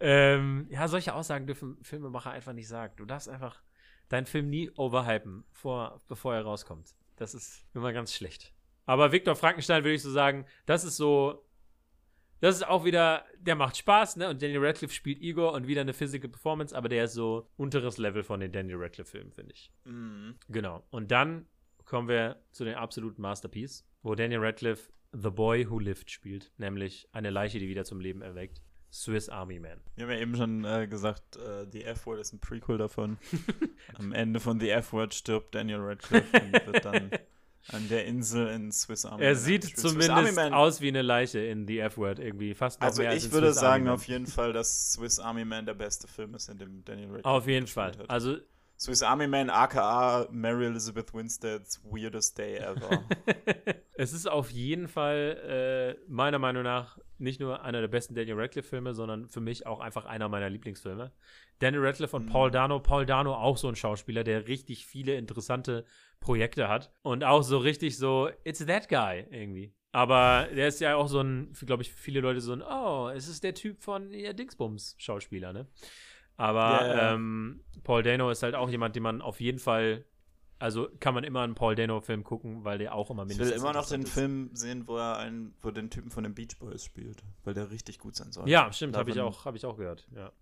Ähm, 0.00 0.66
ja, 0.70 0.88
solche 0.88 1.14
Aussagen 1.14 1.46
dürfen 1.46 1.76
Filmemacher 1.82 2.30
einfach 2.30 2.52
nicht 2.52 2.68
sagen. 2.68 2.94
Du 2.96 3.04
darfst 3.04 3.28
einfach 3.28 3.62
deinen 4.08 4.26
Film 4.26 4.48
nie 4.48 4.70
overhypen, 4.76 5.44
vor, 5.50 6.00
bevor 6.08 6.34
er 6.34 6.42
rauskommt. 6.42 6.94
Das 7.16 7.34
ist 7.34 7.66
immer 7.74 7.92
ganz 7.92 8.14
schlecht. 8.14 8.52
Aber 8.84 9.12
Viktor 9.12 9.34
Frankenstein 9.34 9.82
würde 9.82 9.94
ich 9.94 10.02
so 10.02 10.10
sagen, 10.10 10.46
das 10.64 10.84
ist 10.84 10.96
so. 10.96 11.42
Das 12.40 12.54
ist 12.54 12.66
auch 12.68 12.84
wieder, 12.84 13.24
der 13.38 13.54
macht 13.54 13.78
Spaß, 13.78 14.16
ne? 14.16 14.28
Und 14.28 14.42
Daniel 14.42 14.62
Radcliffe 14.62 14.92
spielt 14.92 15.22
Igor 15.22 15.54
und 15.54 15.66
wieder 15.66 15.80
eine 15.80 15.94
Physical 15.94 16.28
Performance, 16.28 16.76
aber 16.76 16.90
der 16.90 17.04
ist 17.04 17.14
so 17.14 17.48
unteres 17.56 17.96
Level 17.96 18.22
von 18.22 18.40
den 18.40 18.52
Daniel 18.52 18.76
Radcliffe-Filmen, 18.76 19.32
finde 19.32 19.54
ich. 19.54 19.72
Mhm. 19.84 20.36
Genau. 20.50 20.84
Und 20.90 21.10
dann 21.10 21.46
kommen 21.86 22.08
wir 22.08 22.36
zu 22.52 22.64
dem 22.64 22.74
absoluten 22.74 23.22
Masterpiece, 23.22 23.84
wo 24.02 24.14
Daniel 24.14 24.40
Radcliffe 24.40 24.92
The 25.12 25.30
Boy 25.30 25.70
Who 25.70 25.78
Lived 25.78 26.10
spielt, 26.10 26.52
nämlich 26.58 27.08
eine 27.12 27.30
Leiche, 27.30 27.58
die 27.58 27.68
wieder 27.68 27.84
zum 27.84 28.00
Leben 28.00 28.20
erweckt. 28.20 28.60
Swiss 28.92 29.28
Army 29.28 29.58
Man. 29.58 29.80
Wir 29.94 30.04
haben 30.04 30.12
ja 30.12 30.18
eben 30.18 30.36
schon 30.36 30.64
äh, 30.64 30.86
gesagt, 30.86 31.36
äh, 31.36 31.66
The 31.70 31.84
F-Word 31.84 32.20
ist 32.20 32.32
ein 32.32 32.38
Prequel 32.40 32.78
davon. 32.78 33.18
Am 33.94 34.12
Ende 34.12 34.40
von 34.40 34.58
The 34.60 34.70
F-Word 34.70 35.14
stirbt 35.14 35.54
Daniel 35.54 35.80
Radcliffe 35.80 36.40
und 36.40 36.52
wird 36.66 36.84
dann 36.84 37.10
an 37.72 37.88
der 37.88 38.06
Insel 38.06 38.46
in 38.48 38.70
Swiss 38.70 39.04
Army 39.04 39.24
Er 39.24 39.32
Man 39.32 39.40
sieht 39.40 39.64
zumindest 39.76 40.38
aus 40.52 40.80
wie 40.80 40.88
eine 40.88 41.02
Leiche 41.02 41.40
in 41.40 41.66
The 41.66 41.80
F-Word 41.80 42.20
irgendwie. 42.20 42.54
Fast 42.54 42.80
noch 42.80 42.86
Also 42.86 43.02
mehr 43.02 43.10
als 43.10 43.22
ich 43.22 43.26
in 43.26 43.32
würde 43.32 43.48
Swiss 43.48 43.58
Army 43.58 43.70
sagen 43.72 43.84
Man. 43.84 43.94
auf 43.94 44.08
jeden 44.08 44.26
Fall, 44.26 44.52
dass 44.52 44.92
Swiss 44.92 45.18
Army 45.18 45.44
Man 45.44 45.66
der 45.66 45.74
beste 45.74 46.06
Film 46.06 46.34
ist, 46.34 46.48
in 46.48 46.58
dem 46.58 46.84
Daniel 46.84 47.06
Radcliffe 47.06 47.28
Auf 47.28 47.46
jeden 47.46 47.66
Fall. 47.66 47.92
Also 48.08 48.38
Swiss 48.78 49.02
Army 49.02 49.26
Man, 49.26 49.48
aka 49.48 50.26
Mary 50.30 50.66
Elizabeth 50.66 51.14
Winstead's 51.14 51.82
weirdest 51.82 52.36
day 52.36 52.56
ever. 52.58 53.02
es 53.94 54.12
ist 54.12 54.26
auf 54.28 54.50
jeden 54.50 54.86
Fall 54.86 55.96
äh, 55.98 56.10
meiner 56.10 56.38
Meinung 56.38 56.62
nach 56.62 56.98
nicht 57.18 57.40
nur 57.40 57.62
einer 57.62 57.80
der 57.80 57.88
besten 57.88 58.14
Daniel 58.14 58.38
Radcliffe-Filme, 58.38 58.92
sondern 58.94 59.28
für 59.28 59.40
mich 59.40 59.66
auch 59.66 59.80
einfach 59.80 60.04
einer 60.04 60.28
meiner 60.28 60.50
Lieblingsfilme. 60.50 61.10
Daniel 61.58 61.86
Radcliffe 61.86 62.14
und 62.16 62.26
Mhm. 62.26 62.30
Paul 62.30 62.50
Dano. 62.50 62.78
Paul 62.80 63.06
Dano 63.06 63.34
auch 63.34 63.56
so 63.56 63.68
ein 63.68 63.76
Schauspieler, 63.76 64.24
der 64.24 64.46
richtig 64.46 64.86
viele 64.86 65.14
interessante 65.14 65.86
Projekte 66.20 66.68
hat 66.68 66.92
und 67.02 67.24
auch 67.24 67.42
so 67.42 67.56
richtig 67.56 67.96
so, 67.96 68.28
it's 68.44 68.64
that 68.66 68.90
guy 68.90 69.24
irgendwie. 69.30 69.72
Aber 69.92 70.48
der 70.54 70.68
ist 70.68 70.80
ja 70.80 70.96
auch 70.96 71.08
so 71.08 71.22
ein, 71.22 71.54
glaube 71.64 71.82
ich, 71.82 71.90
für 71.90 71.96
viele 71.96 72.20
Leute 72.20 72.42
so 72.42 72.52
ein, 72.52 72.60
oh, 72.60 73.08
es 73.08 73.28
ist 73.28 73.42
der 73.42 73.54
Typ 73.54 73.80
von 73.82 74.12
ja, 74.12 74.34
Dingsbums-Schauspieler, 74.34 75.54
ne? 75.54 75.66
Aber 76.36 76.86
Ja, 76.86 76.96
ja. 76.96 77.14
Ähm, 77.14 77.60
Paul 77.84 78.02
Dano 78.02 78.30
ist 78.30 78.42
halt 78.42 78.54
auch 78.54 78.68
jemand, 78.68 78.96
den 78.96 79.02
man 79.02 79.22
auf 79.22 79.40
jeden 79.40 79.58
Fall, 79.58 80.04
also 80.58 80.88
kann 81.00 81.14
man 81.14 81.24
immer 81.24 81.42
einen 81.42 81.54
Paul 81.54 81.74
Dano-Film 81.74 82.24
gucken, 82.24 82.64
weil 82.64 82.78
der 82.78 82.94
auch 82.94 83.10
immer 83.10 83.22
ich 83.22 83.28
mindestens 83.28 83.54
will 83.54 83.60
immer 83.60 83.72
noch 83.72 83.88
den 83.88 84.02
ist. 84.02 84.12
Film 84.12 84.50
sehen, 84.54 84.86
wo 84.88 84.96
er 84.96 85.18
einen, 85.18 85.54
wo 85.60 85.70
den 85.70 85.90
Typen 85.90 86.10
von 86.10 86.24
den 86.24 86.34
Beach 86.34 86.58
Boys 86.58 86.84
spielt, 86.84 87.22
weil 87.44 87.54
der 87.54 87.70
richtig 87.70 87.98
gut 87.98 88.16
sein 88.16 88.32
soll. 88.32 88.48
Ja, 88.48 88.72
stimmt, 88.72 88.96
habe 88.96 89.10
ich 89.10 89.20
auch, 89.20 89.44
habe 89.44 89.56
ich 89.56 89.64
auch 89.64 89.76
gehört. 89.76 90.06
Ja. 90.14 90.32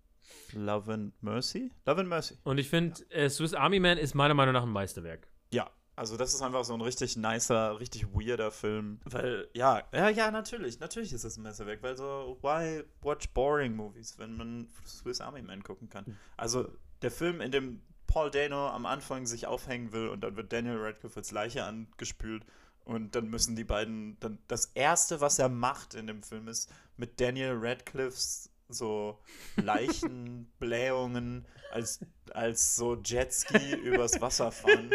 Love 0.53 0.91
and 0.91 1.23
Mercy? 1.23 1.71
Love 1.85 2.01
and 2.01 2.09
Mercy. 2.09 2.35
Und 2.43 2.57
ich 2.57 2.67
finde, 2.67 2.99
äh, 3.11 3.29
Swiss 3.29 3.53
Army 3.53 3.79
Man 3.79 3.97
ist 3.97 4.15
meiner 4.15 4.33
Meinung 4.33 4.53
nach 4.53 4.63
ein 4.63 4.71
Meisterwerk. 4.71 5.27
Ja, 5.51 5.69
also 5.95 6.17
das 6.17 6.33
ist 6.33 6.41
einfach 6.41 6.65
so 6.65 6.73
ein 6.73 6.81
richtig 6.81 7.15
nicer, 7.15 7.79
richtig 7.79 8.07
weirder 8.13 8.51
Film. 8.51 8.99
Weil, 9.05 9.47
ja, 9.53 9.83
ja, 9.93 10.09
ja, 10.09 10.29
natürlich, 10.29 10.79
natürlich 10.79 11.13
ist 11.13 11.23
das 11.23 11.37
ein 11.37 11.43
Messerwerk, 11.43 11.81
weil 11.83 11.95
so, 11.95 12.37
why 12.41 12.83
watch 13.01 13.29
boring 13.29 13.75
movies, 13.75 14.17
wenn 14.17 14.35
man 14.35 14.67
Swiss 14.85 15.21
Army 15.21 15.41
Man 15.41 15.63
gucken 15.63 15.89
kann? 15.89 16.17
Also 16.35 16.67
der 17.01 17.11
Film, 17.11 17.39
in 17.39 17.51
dem 17.51 17.81
Paul 18.07 18.29
Dano 18.29 18.67
am 18.69 18.85
Anfang 18.85 19.25
sich 19.25 19.47
aufhängen 19.47 19.93
will 19.93 20.09
und 20.09 20.21
dann 20.21 20.35
wird 20.35 20.51
Daniel 20.51 20.77
Radcliffe 20.77 21.17
als 21.17 21.31
Leiche 21.31 21.63
angespült 21.63 22.45
und 22.83 23.15
dann 23.15 23.29
müssen 23.29 23.55
die 23.55 23.63
beiden, 23.63 24.19
dann 24.19 24.37
das 24.47 24.67
erste, 24.73 25.21
was 25.21 25.39
er 25.39 25.49
macht 25.49 25.95
in 25.95 26.07
dem 26.07 26.23
Film 26.23 26.47
ist, 26.49 26.71
mit 26.97 27.21
Daniel 27.21 27.55
Radcliffes 27.57 28.49
so 28.67 29.19
Leichenblähungen 29.55 31.45
als, 31.71 31.99
als 32.31 32.75
so 32.75 32.95
Jetski 32.95 33.75
übers 33.75 34.19
Wasser 34.19 34.51
fahren 34.51 34.89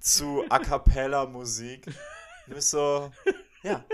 zu 0.00 0.44
A 0.48 0.58
Cappella 0.58 1.26
Musik. 1.26 1.86
Du 2.46 2.54
bist 2.54 2.70
so, 2.70 3.10
ja, 3.62 3.84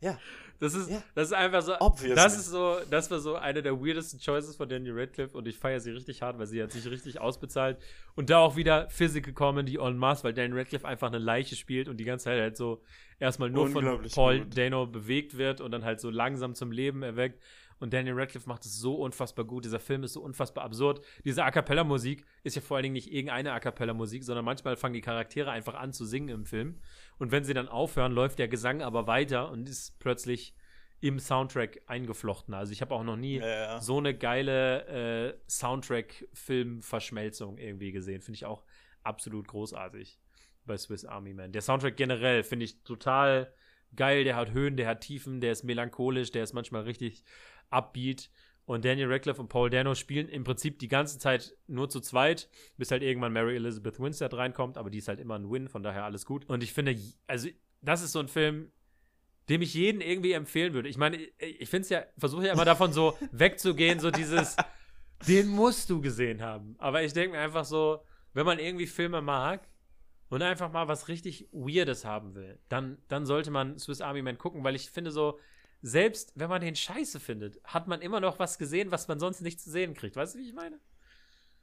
ja. 0.00 0.18
Das 0.58 0.74
ist, 0.74 0.88
Ja. 0.90 1.02
das 1.16 1.26
ist 1.28 1.32
einfach 1.32 1.60
so. 1.62 1.74
Obviously. 1.80 2.14
Das 2.14 2.36
ist 2.36 2.46
so, 2.46 2.76
das 2.88 3.10
war 3.10 3.18
so 3.18 3.34
eine 3.34 3.62
der 3.62 3.80
weirdesten 3.80 4.20
Choices 4.20 4.54
von 4.54 4.68
Daniel 4.68 4.96
Radcliffe 4.96 5.36
und 5.36 5.48
ich 5.48 5.58
feiere 5.58 5.80
sie 5.80 5.90
richtig 5.90 6.22
hart, 6.22 6.38
weil 6.38 6.46
sie 6.46 6.62
hat 6.62 6.70
sich 6.70 6.88
richtig 6.88 7.20
ausbezahlt. 7.20 7.78
Und 8.14 8.30
da 8.30 8.38
auch 8.38 8.54
wieder 8.54 8.88
Physical 8.88 9.32
Comedy 9.34 9.76
en 9.78 9.96
masse, 9.96 10.22
weil 10.22 10.34
Daniel 10.34 10.58
Radcliffe 10.60 10.86
einfach 10.86 11.08
eine 11.08 11.18
Leiche 11.18 11.56
spielt 11.56 11.88
und 11.88 11.96
die 11.96 12.04
ganze 12.04 12.26
Zeit 12.26 12.40
halt 12.40 12.56
so 12.56 12.80
erstmal 13.18 13.50
nur 13.50 13.70
von 13.70 14.02
Paul 14.14 14.38
gut. 14.44 14.56
Dano 14.56 14.86
bewegt 14.86 15.36
wird 15.36 15.60
und 15.60 15.72
dann 15.72 15.84
halt 15.84 16.00
so 16.00 16.10
langsam 16.10 16.54
zum 16.54 16.70
Leben 16.70 17.02
erweckt. 17.02 17.42
Und 17.82 17.92
Daniel 17.92 18.14
Radcliffe 18.14 18.48
macht 18.48 18.64
es 18.64 18.78
so 18.78 18.94
unfassbar 18.94 19.44
gut. 19.44 19.64
Dieser 19.64 19.80
Film 19.80 20.04
ist 20.04 20.12
so 20.12 20.22
unfassbar 20.22 20.62
absurd. 20.62 21.04
Diese 21.24 21.44
A 21.44 21.50
Cappella-Musik 21.50 22.24
ist 22.44 22.54
ja 22.54 22.62
vor 22.62 22.76
allen 22.76 22.84
Dingen 22.84 22.92
nicht 22.92 23.12
irgendeine 23.12 23.52
A 23.52 23.58
Cappella-Musik, 23.58 24.22
sondern 24.22 24.44
manchmal 24.44 24.76
fangen 24.76 24.94
die 24.94 25.00
Charaktere 25.00 25.50
einfach 25.50 25.74
an 25.74 25.92
zu 25.92 26.04
singen 26.04 26.28
im 26.28 26.46
Film. 26.46 26.78
Und 27.18 27.32
wenn 27.32 27.42
sie 27.42 27.54
dann 27.54 27.66
aufhören, 27.66 28.12
läuft 28.12 28.38
der 28.38 28.46
Gesang 28.46 28.82
aber 28.82 29.08
weiter 29.08 29.50
und 29.50 29.68
ist 29.68 29.98
plötzlich 29.98 30.54
im 31.00 31.18
Soundtrack 31.18 31.80
eingeflochten. 31.88 32.54
Also 32.54 32.72
ich 32.72 32.82
habe 32.82 32.94
auch 32.94 33.02
noch 33.02 33.16
nie 33.16 33.38
Ja, 33.38 33.48
ja. 33.48 33.80
so 33.80 33.98
eine 33.98 34.16
geile 34.16 35.32
äh, 35.32 35.34
Soundtrack-Film-Verschmelzung 35.50 37.58
irgendwie 37.58 37.90
gesehen. 37.90 38.20
Finde 38.20 38.36
ich 38.36 38.44
auch 38.44 38.62
absolut 39.02 39.48
großartig 39.48 40.20
bei 40.64 40.76
Swiss 40.76 41.04
Army 41.04 41.34
Man. 41.34 41.50
Der 41.50 41.62
Soundtrack 41.62 41.96
generell 41.96 42.44
finde 42.44 42.64
ich 42.64 42.84
total 42.84 43.52
geil. 43.96 44.24
Der 44.24 44.36
hat 44.36 44.52
Höhen, 44.52 44.76
der 44.76 44.86
hat 44.88 45.00
Tiefen, 45.00 45.40
der 45.40 45.52
ist 45.52 45.64
melancholisch, 45.64 46.30
der 46.30 46.44
ist 46.44 46.52
manchmal 46.52 46.82
richtig 46.82 47.24
upbeat. 47.72 48.30
Und 48.64 48.84
Daniel 48.84 49.12
Radcliffe 49.12 49.40
und 49.40 49.48
Paul 49.48 49.70
Dano 49.70 49.94
spielen 49.94 50.28
im 50.28 50.44
Prinzip 50.44 50.78
die 50.78 50.88
ganze 50.88 51.18
Zeit 51.18 51.56
nur 51.66 51.88
zu 51.90 52.00
zweit, 52.00 52.48
bis 52.76 52.90
halt 52.92 53.02
irgendwann 53.02 53.32
Mary 53.32 53.56
Elizabeth 53.56 53.98
Winstead 53.98 54.32
reinkommt, 54.34 54.78
aber 54.78 54.88
die 54.88 54.98
ist 54.98 55.08
halt 55.08 55.18
immer 55.18 55.34
ein 55.34 55.50
Win, 55.50 55.68
von 55.68 55.82
daher 55.82 56.04
alles 56.04 56.24
gut. 56.24 56.48
Und 56.48 56.62
ich 56.62 56.72
finde, 56.72 56.96
also 57.26 57.48
das 57.80 58.02
ist 58.02 58.12
so 58.12 58.20
ein 58.20 58.28
Film, 58.28 58.70
dem 59.48 59.62
ich 59.62 59.74
jeden 59.74 60.00
irgendwie 60.00 60.32
empfehlen 60.32 60.74
würde. 60.74 60.88
Ich 60.88 60.96
meine, 60.96 61.16
ich 61.38 61.68
finde 61.68 61.82
es 61.82 61.88
ja, 61.88 62.04
versuche 62.16 62.46
ja 62.46 62.52
immer 62.52 62.64
davon 62.64 62.92
so 62.92 63.18
wegzugehen, 63.32 63.98
so 63.98 64.10
dieses, 64.10 64.56
den 65.26 65.48
musst 65.48 65.90
du 65.90 66.00
gesehen 66.00 66.40
haben. 66.40 66.76
Aber 66.78 67.02
ich 67.02 67.12
denke 67.12 67.36
mir 67.36 67.42
einfach 67.42 67.64
so, 67.64 68.04
wenn 68.32 68.46
man 68.46 68.60
irgendwie 68.60 68.86
Filme 68.86 69.20
mag 69.20 69.68
und 70.28 70.40
einfach 70.40 70.70
mal 70.70 70.88
was 70.88 71.08
richtig 71.08 71.48
Weirdes 71.52 72.04
haben 72.04 72.34
will, 72.34 72.58
dann, 72.68 72.98
dann 73.08 73.26
sollte 73.26 73.50
man 73.50 73.78
Swiss 73.78 74.00
Army 74.00 74.22
Man 74.22 74.38
gucken, 74.38 74.62
weil 74.62 74.76
ich 74.76 74.90
finde 74.90 75.10
so, 75.10 75.38
selbst 75.82 76.32
wenn 76.36 76.48
man 76.48 76.60
den 76.60 76.76
scheiße 76.76 77.20
findet, 77.20 77.60
hat 77.64 77.88
man 77.88 78.00
immer 78.00 78.20
noch 78.20 78.38
was 78.38 78.58
gesehen, 78.58 78.90
was 78.90 79.08
man 79.08 79.18
sonst 79.18 79.42
nicht 79.42 79.60
zu 79.60 79.70
sehen 79.70 79.94
kriegt. 79.94 80.16
Weißt 80.16 80.34
du, 80.34 80.38
wie 80.38 80.48
ich 80.48 80.54
meine? 80.54 80.78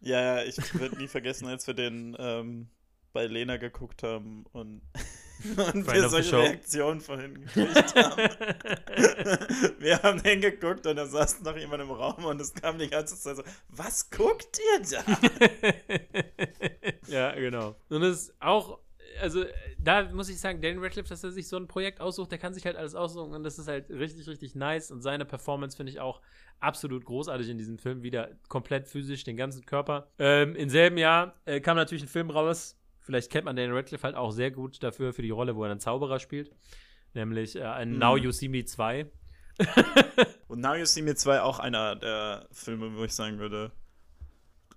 Ja, 0.02 0.22
ja, 0.22 0.44
ich 0.44 0.58
werde 0.80 0.98
nie 0.98 1.08
vergessen, 1.08 1.48
als 1.48 1.68
wir 1.68 1.74
den 1.74 2.16
ähm, 2.20 2.70
bei 3.14 3.26
Lena 3.26 3.58
geguckt 3.58 4.04
haben 4.04 4.46
und, 4.52 4.82
und 5.58 5.86
Friend 5.86 5.88
wir 5.88 6.10
solche. 6.10 6.38
Reaktionen 6.38 7.02
vorhin 7.02 7.42
gekriegt 7.42 7.96
haben. 7.96 8.18
wir 9.80 10.02
haben 10.04 10.22
den 10.22 10.42
geguckt 10.42 10.86
und 10.86 10.96
da 10.96 11.06
saß 11.06 11.42
noch 11.42 11.58
jemand 11.58 11.82
im 11.82 11.92
Raum 11.92 12.26
und 12.26 12.40
es 12.40 12.54
kam 12.54 12.78
die 12.78 12.90
ganze 12.90 13.18
Zeit 13.20 13.38
so, 13.38 13.44
was 13.70 14.10
guckt 14.10 14.60
ihr 14.60 14.82
da? 14.90 15.04
ja, 17.08 17.32
genau. 17.36 17.76
Und 17.90 18.02
das 18.02 18.24
ist 18.24 18.34
auch, 18.40 18.80
also 19.22 19.46
da 19.78 20.04
muss 20.12 20.30
ich 20.30 20.40
sagen, 20.40 20.62
Daniel 20.62 20.84
Radcliffe, 20.84 21.10
dass 21.10 21.24
er 21.24 21.32
sich 21.32 21.48
so 21.48 21.58
ein 21.58 21.68
Projekt 21.68 22.02
aussucht, 22.02 22.32
der 22.32 22.38
kann 22.40 22.54
sich 22.54 22.66
halt 22.66 22.76
alles 22.76 22.96
aussuchen 22.96 23.34
und 23.34 23.44
das 23.44 23.60
ist 23.60 23.68
halt 23.68 23.90
richtig, 23.90 24.28
richtig 24.28 24.56
nice 24.56 24.92
und 24.92 25.02
seine 25.02 25.26
Performance 25.26 25.78
finde 25.78 25.92
ich 25.92 26.00
auch 26.00 26.22
absolut 26.60 27.06
großartig 27.06 27.50
in 27.50 27.58
diesem 27.58 27.78
Film, 27.78 28.04
wieder 28.04 28.32
komplett 28.48 28.88
physisch, 28.88 29.24
den 29.24 29.38
ganzen 29.38 29.66
Körper. 29.66 30.10
Ähm, 30.20 30.56
Im 30.56 30.70
selben 30.70 30.98
Jahr 30.98 31.36
äh, 31.46 31.62
kam 31.62 31.78
natürlich 31.78 32.04
ein 32.04 32.10
Film 32.10 32.30
raus, 32.30 32.78
vielleicht 33.00 33.32
kennt 33.32 33.46
man 33.46 33.56
Daniel 33.56 33.76
Radcliffe 33.76 34.04
halt 34.04 34.16
auch 34.16 34.32
sehr 34.32 34.52
gut 34.52 34.82
dafür, 34.84 35.14
für 35.14 35.22
die 35.22 35.30
Rolle, 35.30 35.56
wo 35.56 35.64
er 35.64 35.72
einen 35.72 35.80
Zauberer 35.80 36.20
spielt, 36.20 36.52
nämlich 37.14 37.56
äh, 37.56 37.64
ein 37.64 37.94
Mhm. 37.94 38.00
Now 38.00 38.18
You 38.18 38.32
See 38.32 38.48
Me 38.48 38.66
2. 38.66 39.10
Und 40.48 40.62
Now 40.62 40.76
You 40.76 40.86
See 40.86 41.02
Me 41.02 41.16
2 41.16 41.42
auch 41.42 41.60
einer 41.60 41.96
der 41.96 42.48
Filme, 42.52 42.96
wo 42.96 43.04
ich 43.04 43.14
sagen 43.14 43.40
würde, 43.40 43.72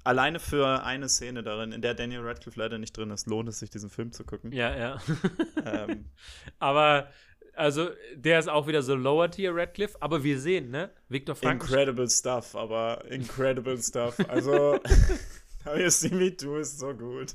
alleine 0.04 0.40
für 0.40 0.84
eine 0.84 1.08
Szene 1.08 1.42
darin, 1.42 1.72
in 1.72 1.82
der 1.82 1.94
Daniel 1.94 2.20
Radcliffe 2.20 2.58
leider 2.58 2.78
nicht 2.78 2.96
drin 2.96 3.10
ist, 3.10 3.26
lohnt 3.26 3.48
es 3.48 3.58
sich, 3.58 3.70
diesen 3.70 3.90
Film 3.90 4.12
zu 4.12 4.24
gucken. 4.24 4.52
Ja, 4.52 4.76
ja. 4.76 4.98
Ähm, 5.64 6.06
aber, 6.58 7.08
also, 7.54 7.90
der 8.14 8.38
ist 8.38 8.48
auch 8.48 8.66
wieder 8.66 8.82
so 8.82 8.94
Lower 8.94 9.30
Tier 9.30 9.54
Radcliffe, 9.54 9.96
aber 10.00 10.24
wir 10.24 10.38
sehen, 10.38 10.70
ne? 10.70 10.90
Victor 11.08 11.34
Frankenstein. 11.34 11.80
incredible 11.80 12.08
stuff, 12.08 12.54
aber 12.56 13.04
incredible 13.10 13.80
stuff. 13.80 14.16
Also, 14.28 14.80
Now 15.64 15.76
You 15.76 15.90
See 15.90 16.08
Me 16.08 16.36
2 16.36 16.58
ist 16.58 16.80
so 16.80 16.92
gut. 16.92 17.34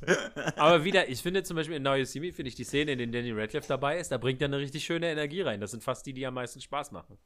Aber 0.57 0.83
wieder, 0.83 1.07
ich 1.07 1.21
finde 1.21 1.43
zum 1.43 1.55
Beispiel 1.55 1.77
in 1.77 1.83
Now 1.83 1.95
You 1.95 2.03
See 2.03 2.19
Me, 2.19 2.33
finde 2.33 2.49
ich 2.49 2.55
die 2.55 2.65
Szene, 2.65 2.91
in 2.91 2.97
der 2.97 3.07
Daniel 3.07 3.39
Radcliffe 3.39 3.67
dabei 3.67 3.99
ist, 3.99 4.11
da 4.11 4.17
bringt 4.17 4.41
er 4.41 4.47
eine 4.47 4.57
richtig 4.57 4.83
schöne 4.83 5.09
Energie 5.09 5.41
rein. 5.41 5.61
Das 5.61 5.71
sind 5.71 5.81
fast 5.81 6.05
die, 6.05 6.13
die 6.13 6.25
am 6.25 6.33
meisten 6.33 6.59
Spaß 6.59 6.91
machen. 6.91 7.17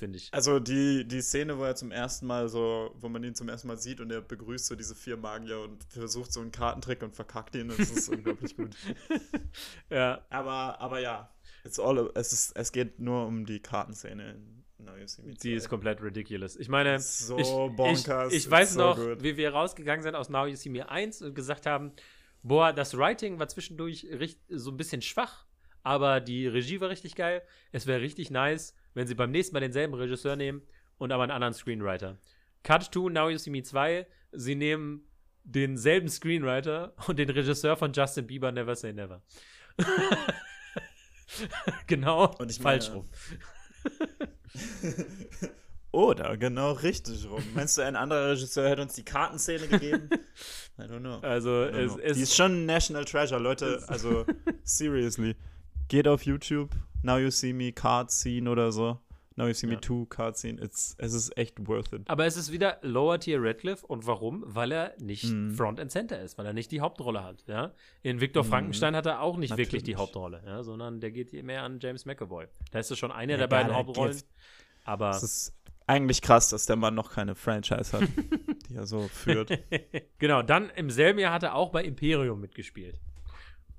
Finde 0.00 0.16
ich. 0.16 0.32
Also 0.32 0.60
die, 0.60 1.06
die 1.06 1.20
Szene, 1.20 1.58
wo 1.58 1.62
er 1.62 1.76
zum 1.76 1.90
ersten 1.90 2.26
Mal 2.26 2.48
so, 2.48 2.90
wo 2.98 3.10
man 3.10 3.22
ihn 3.22 3.34
zum 3.34 3.50
ersten 3.50 3.68
Mal 3.68 3.76
sieht 3.76 4.00
und 4.00 4.10
er 4.10 4.22
begrüßt 4.22 4.64
so 4.64 4.74
diese 4.74 4.94
vier 4.94 5.18
Magier 5.18 5.60
und 5.60 5.84
versucht 5.90 6.32
so 6.32 6.40
einen 6.40 6.52
Kartentrick 6.52 7.02
und 7.02 7.14
verkackt 7.14 7.54
ihn, 7.54 7.68
das 7.68 7.78
ist 7.78 8.08
unglaublich 8.08 8.56
gut. 8.56 8.74
Ja. 9.90 10.24
Aber, 10.30 10.80
aber 10.80 11.00
ja, 11.00 11.30
it's 11.64 11.78
all, 11.78 12.10
es, 12.14 12.32
ist, 12.32 12.56
es 12.56 12.72
geht 12.72 12.98
nur 12.98 13.26
um 13.26 13.44
die 13.44 13.60
Kartenszene 13.60 14.30
in 14.30 14.64
Now 14.78 14.96
You 14.96 15.06
See 15.06 15.20
Me 15.20 15.34
2. 15.34 15.40
Die 15.42 15.52
ist 15.52 15.68
komplett 15.68 16.00
ridiculous. 16.00 16.56
Ich 16.56 16.70
meine, 16.70 16.98
So 16.98 17.36
ich, 17.36 17.48
bonkers, 17.76 18.32
ich, 18.32 18.46
ich 18.46 18.50
weiß 18.50 18.72
so 18.72 18.80
noch, 18.80 18.96
good. 18.96 19.22
wie 19.22 19.36
wir 19.36 19.52
rausgegangen 19.52 20.02
sind 20.02 20.14
aus 20.14 20.30
Now 20.30 20.46
You 20.46 20.56
See 20.56 20.70
Me 20.70 20.88
1 20.88 21.20
und 21.20 21.34
gesagt 21.34 21.66
haben, 21.66 21.92
boah, 22.42 22.72
das 22.72 22.96
Writing 22.96 23.38
war 23.38 23.48
zwischendurch 23.48 24.06
so 24.48 24.70
ein 24.70 24.78
bisschen 24.78 25.02
schwach, 25.02 25.44
aber 25.82 26.20
die 26.20 26.46
Regie 26.46 26.80
war 26.80 26.88
richtig 26.88 27.16
geil. 27.16 27.42
Es 27.70 27.86
wäre 27.86 28.00
richtig 28.00 28.30
nice, 28.30 28.74
wenn 28.94 29.06
sie 29.06 29.14
beim 29.14 29.30
nächsten 29.30 29.54
Mal 29.54 29.60
denselben 29.60 29.94
Regisseur 29.94 30.36
nehmen 30.36 30.62
und 30.98 31.12
aber 31.12 31.22
einen 31.22 31.32
anderen 31.32 31.54
Screenwriter. 31.54 32.18
Cut 32.62 32.92
to 32.92 33.08
Now 33.08 33.28
You 33.30 33.38
See 33.38 33.50
Me 33.50 33.62
2, 33.62 34.06
sie 34.32 34.54
nehmen 34.54 35.06
denselben 35.44 36.08
Screenwriter 36.08 36.94
und 37.06 37.18
den 37.18 37.30
Regisseur 37.30 37.76
von 37.76 37.92
Justin 37.92 38.26
Bieber 38.26 38.52
Never 38.52 38.76
Say 38.76 38.92
Never. 38.92 39.22
genau, 41.86 42.34
Und 42.38 42.50
ich 42.50 42.58
falsch 42.58 42.88
meine- 42.88 43.00
rum. 43.00 43.08
Oder 45.92 46.36
genau 46.36 46.72
richtig 46.72 47.28
rum. 47.28 47.42
Meinst 47.54 47.76
du, 47.76 47.82
ein 47.82 47.96
anderer 47.96 48.30
Regisseur 48.30 48.68
hätte 48.68 48.82
uns 48.82 48.94
die 48.94 49.04
Kartenszene 49.04 49.66
gegeben? 49.66 50.08
I 50.78 50.82
don't 50.82 51.00
know. 51.00 51.18
Also, 51.18 51.50
don't 51.50 51.70
es, 51.70 51.92
know. 51.94 52.00
es 52.02 52.16
die 52.16 52.22
ist 52.22 52.36
schon 52.36 52.52
ein 52.62 52.66
National 52.66 53.04
Treasure, 53.04 53.40
Leute. 53.40 53.82
Also, 53.88 54.24
seriously. 54.62 55.34
Geht 55.90 56.06
auf 56.06 56.22
YouTube, 56.24 56.70
Now 57.02 57.18
You 57.18 57.30
See 57.30 57.52
Me 57.52 57.72
Card 57.72 58.12
Scene 58.12 58.48
oder 58.48 58.70
so. 58.70 58.98
Now 59.34 59.46
You 59.48 59.54
See 59.54 59.66
Me 59.66 59.74
Ja. 59.74 59.80
2 59.82 60.06
Card 60.08 60.36
Scene. 60.38 60.62
It's, 60.62 60.94
es 60.98 61.14
ist 61.14 61.36
echt 61.36 61.66
worth 61.66 61.92
it. 61.92 62.02
Aber 62.08 62.26
es 62.26 62.36
ist 62.36 62.52
wieder 62.52 62.78
Lower 62.82 63.18
Tier 63.18 63.42
Radcliffe. 63.42 63.84
Und 63.86 64.06
warum? 64.06 64.44
Weil 64.46 64.70
er 64.70 64.94
nicht 65.00 65.24
Mhm. 65.24 65.54
Front 65.54 65.80
and 65.80 65.90
Center 65.90 66.20
ist, 66.20 66.38
weil 66.38 66.46
er 66.46 66.52
nicht 66.52 66.70
die 66.70 66.80
Hauptrolle 66.80 67.24
hat. 67.24 67.42
Ja? 67.48 67.72
In 68.02 68.20
Victor 68.20 68.44
Mhm. 68.44 68.48
Frankenstein 68.48 68.94
hat 68.94 69.06
er 69.06 69.20
auch 69.20 69.36
nicht 69.36 69.56
wirklich 69.56 69.82
die 69.82 69.92
Natürlich. 69.92 69.98
Hauptrolle, 69.98 70.42
ja? 70.46 70.62
sondern 70.62 71.00
der 71.00 71.10
geht 71.10 71.30
hier 71.30 71.42
mehr 71.42 71.64
an 71.64 71.80
James 71.80 72.04
McAvoy. 72.06 72.46
Da 72.70 72.78
ist 72.78 72.90
es 72.92 72.98
schon 72.98 73.10
eine 73.10 73.32
Ja, 73.32 73.38
der 73.38 73.48
beiden 73.48 73.74
Hauptrollen. 73.74 74.12
geht- 74.14 74.26
Aber 74.84 75.10
Es 75.10 75.22
ist 75.24 75.54
eigentlich 75.88 76.22
krass, 76.22 76.50
dass 76.50 76.66
der 76.66 76.76
Mann 76.76 76.94
noch 76.94 77.10
keine 77.12 77.34
Franchise 77.34 77.92
hat, 77.98 78.02
die 78.68 78.74
er 78.76 78.86
so 78.86 79.08
führt. 79.08 79.50
genau, 80.18 80.42
dann 80.42 80.70
im 80.76 80.88
selben 80.90 81.18
Jahr 81.18 81.32
hat 81.32 81.42
er 81.42 81.54
auch 81.56 81.70
bei 81.70 81.82
Imperium 81.82 82.40
mitgespielt. 82.40 83.00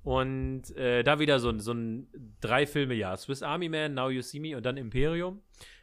Und 0.04 0.76
äh, 0.78 1.04
da 1.04 1.20
wieder 1.20 1.40
so, 1.40 1.50
ein- 1.50 1.60
so 1.60 1.74
ein 1.74 2.08
Drei-Filme-Jahr. 2.42 3.18
Swiss 3.18 3.44
Army 3.44 3.70
Man, 3.70 3.94
Now 3.94 4.10
You 4.10 4.22
See 4.22 4.40
Me 4.40 4.58
und 4.58 4.66
dann 4.66 4.78
Imperium. 4.78 5.42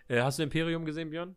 Äh, 0.09 0.23
hast 0.23 0.39
du 0.39 0.43
Imperium 0.43 0.85
gesehen, 0.85 1.11
Björn? 1.11 1.37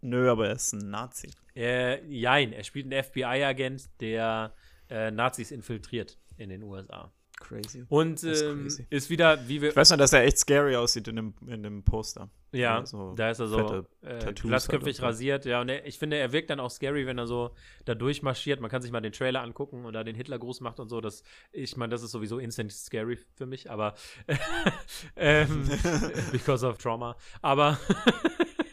Nö, 0.00 0.30
aber 0.30 0.46
er 0.48 0.54
ist 0.54 0.72
ein 0.72 0.90
Nazi. 0.90 1.30
Äh, 1.56 2.04
jein, 2.06 2.52
er 2.52 2.62
spielt 2.62 2.92
einen 2.92 3.02
FBI-Agent, 3.02 3.88
der 4.00 4.54
äh, 4.88 5.10
Nazis 5.10 5.50
infiltriert 5.50 6.18
in 6.36 6.50
den 6.50 6.62
USA. 6.62 7.12
Crazy. 7.36 7.84
Und 7.88 8.22
ist 8.22 8.42
ähm, 8.42 8.62
crazy. 8.62 8.86
ist 8.88 9.10
wieder, 9.10 9.46
wie 9.46 9.60
wir. 9.60 9.68
Ich 9.70 9.76
weiß 9.76 9.90
nur, 9.90 9.98
dass 9.98 10.12
er 10.12 10.24
echt 10.24 10.38
scary 10.38 10.74
aussieht 10.74 11.06
in 11.08 11.16
dem, 11.16 11.34
in 11.46 11.62
dem 11.62 11.84
Poster. 11.84 12.30
ja, 12.52 12.84
so 12.86 13.14
da 13.14 13.30
ist 13.30 13.40
er 13.40 13.46
so 13.48 13.84
äh, 14.02 14.32
glatzköpfig 14.32 14.86
halt 14.86 14.96
so. 14.96 15.02
rasiert. 15.02 15.44
Ja, 15.44 15.60
und 15.60 15.68
er, 15.68 15.86
ich 15.86 15.98
finde, 15.98 16.16
er 16.16 16.32
wirkt 16.32 16.48
dann 16.48 16.60
auch 16.60 16.70
scary, 16.70 17.06
wenn 17.06 17.18
er 17.18 17.26
so 17.26 17.50
da 17.84 17.94
durchmarschiert. 17.94 18.60
Man 18.60 18.70
kann 18.70 18.80
sich 18.80 18.90
mal 18.90 19.02
den 19.02 19.12
Trailer 19.12 19.42
angucken 19.42 19.84
und 19.84 19.92
da 19.92 20.02
den 20.02 20.16
Hitlergruß 20.16 20.60
macht 20.60 20.80
und 20.80 20.88
so. 20.88 21.00
Das, 21.00 21.22
ich 21.52 21.76
meine, 21.76 21.90
das 21.90 22.02
ist 22.02 22.10
sowieso 22.10 22.38
instant 22.38 22.72
scary 22.72 23.18
für 23.34 23.46
mich, 23.46 23.70
aber 23.70 23.94
ähm, 25.16 25.68
because 26.32 26.66
of 26.66 26.78
trauma. 26.78 27.16
Aber 27.42 27.78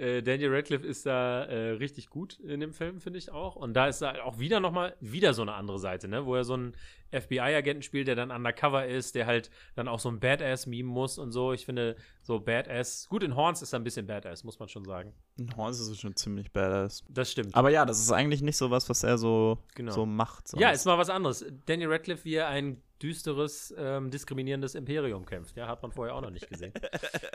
äh, 0.00 0.22
Daniel 0.22 0.54
Radcliffe 0.54 0.86
ist 0.86 1.04
da 1.06 1.44
äh, 1.44 1.70
richtig 1.72 2.08
gut 2.08 2.40
in 2.40 2.60
dem 2.60 2.72
Film, 2.72 3.00
finde 3.00 3.18
ich 3.18 3.30
auch. 3.30 3.54
Und 3.56 3.74
da 3.74 3.86
ist 3.86 4.00
da 4.02 4.22
auch 4.24 4.38
wieder 4.38 4.58
nochmal, 4.58 4.96
wieder 5.00 5.34
so 5.34 5.42
eine 5.42 5.52
andere 5.54 5.78
Seite, 5.78 6.08
ne? 6.08 6.24
Wo 6.26 6.34
er 6.34 6.44
so 6.44 6.54
einen 6.54 6.74
FBI-Agenten 7.12 7.82
spielt, 7.82 8.08
der 8.08 8.14
dann 8.14 8.30
undercover 8.30 8.86
ist, 8.86 9.14
der 9.14 9.26
halt 9.26 9.50
dann 9.74 9.88
auch 9.88 9.98
so 10.00 10.08
ein 10.08 10.20
Badass 10.20 10.66
meme 10.66 10.88
muss 10.88 11.18
und 11.18 11.32
so. 11.32 11.52
Ich 11.52 11.64
finde, 11.66 11.96
so 12.22 12.40
Badass, 12.40 13.08
gut, 13.08 13.22
in 13.22 13.36
Horns 13.36 13.62
ist 13.62 13.72
er 13.72 13.80
ein 13.80 13.84
bisschen 13.84 14.06
Badass, 14.06 14.44
muss 14.44 14.58
man 14.58 14.68
schon 14.68 14.84
sagen. 14.84 15.12
Ein 15.38 15.56
Horns 15.56 15.80
ist 15.80 16.00
schon 16.00 16.16
ziemlich 16.16 16.52
badass. 16.52 17.04
Das 17.08 17.30
stimmt. 17.30 17.54
Aber 17.54 17.70
ja, 17.70 17.84
das 17.84 18.00
ist 18.00 18.12
eigentlich 18.12 18.42
nicht 18.42 18.56
so 18.56 18.70
was, 18.70 18.88
was 18.88 19.02
er 19.02 19.18
so, 19.18 19.58
Genau. 19.74 19.92
so 19.92 20.06
macht. 20.06 20.52
ja, 20.54 20.68
sonst. 20.68 20.80
ist 20.80 20.84
mal 20.86 20.98
was 20.98 21.10
anderes. 21.10 21.44
Daniel 21.66 21.90
Radcliffe, 21.92 22.24
wie 22.24 22.34
er 22.34 22.48
einen 22.48 22.82
düsteres, 23.02 23.74
ähm, 23.78 24.10
diskriminierendes 24.10 24.74
Imperium 24.74 25.24
kämpft. 25.24 25.56
Ja, 25.56 25.68
hat 25.68 25.82
man 25.82 25.92
vorher 25.92 26.14
auch 26.14 26.20
noch 26.20 26.30
nicht 26.30 26.48
gesehen. 26.48 26.72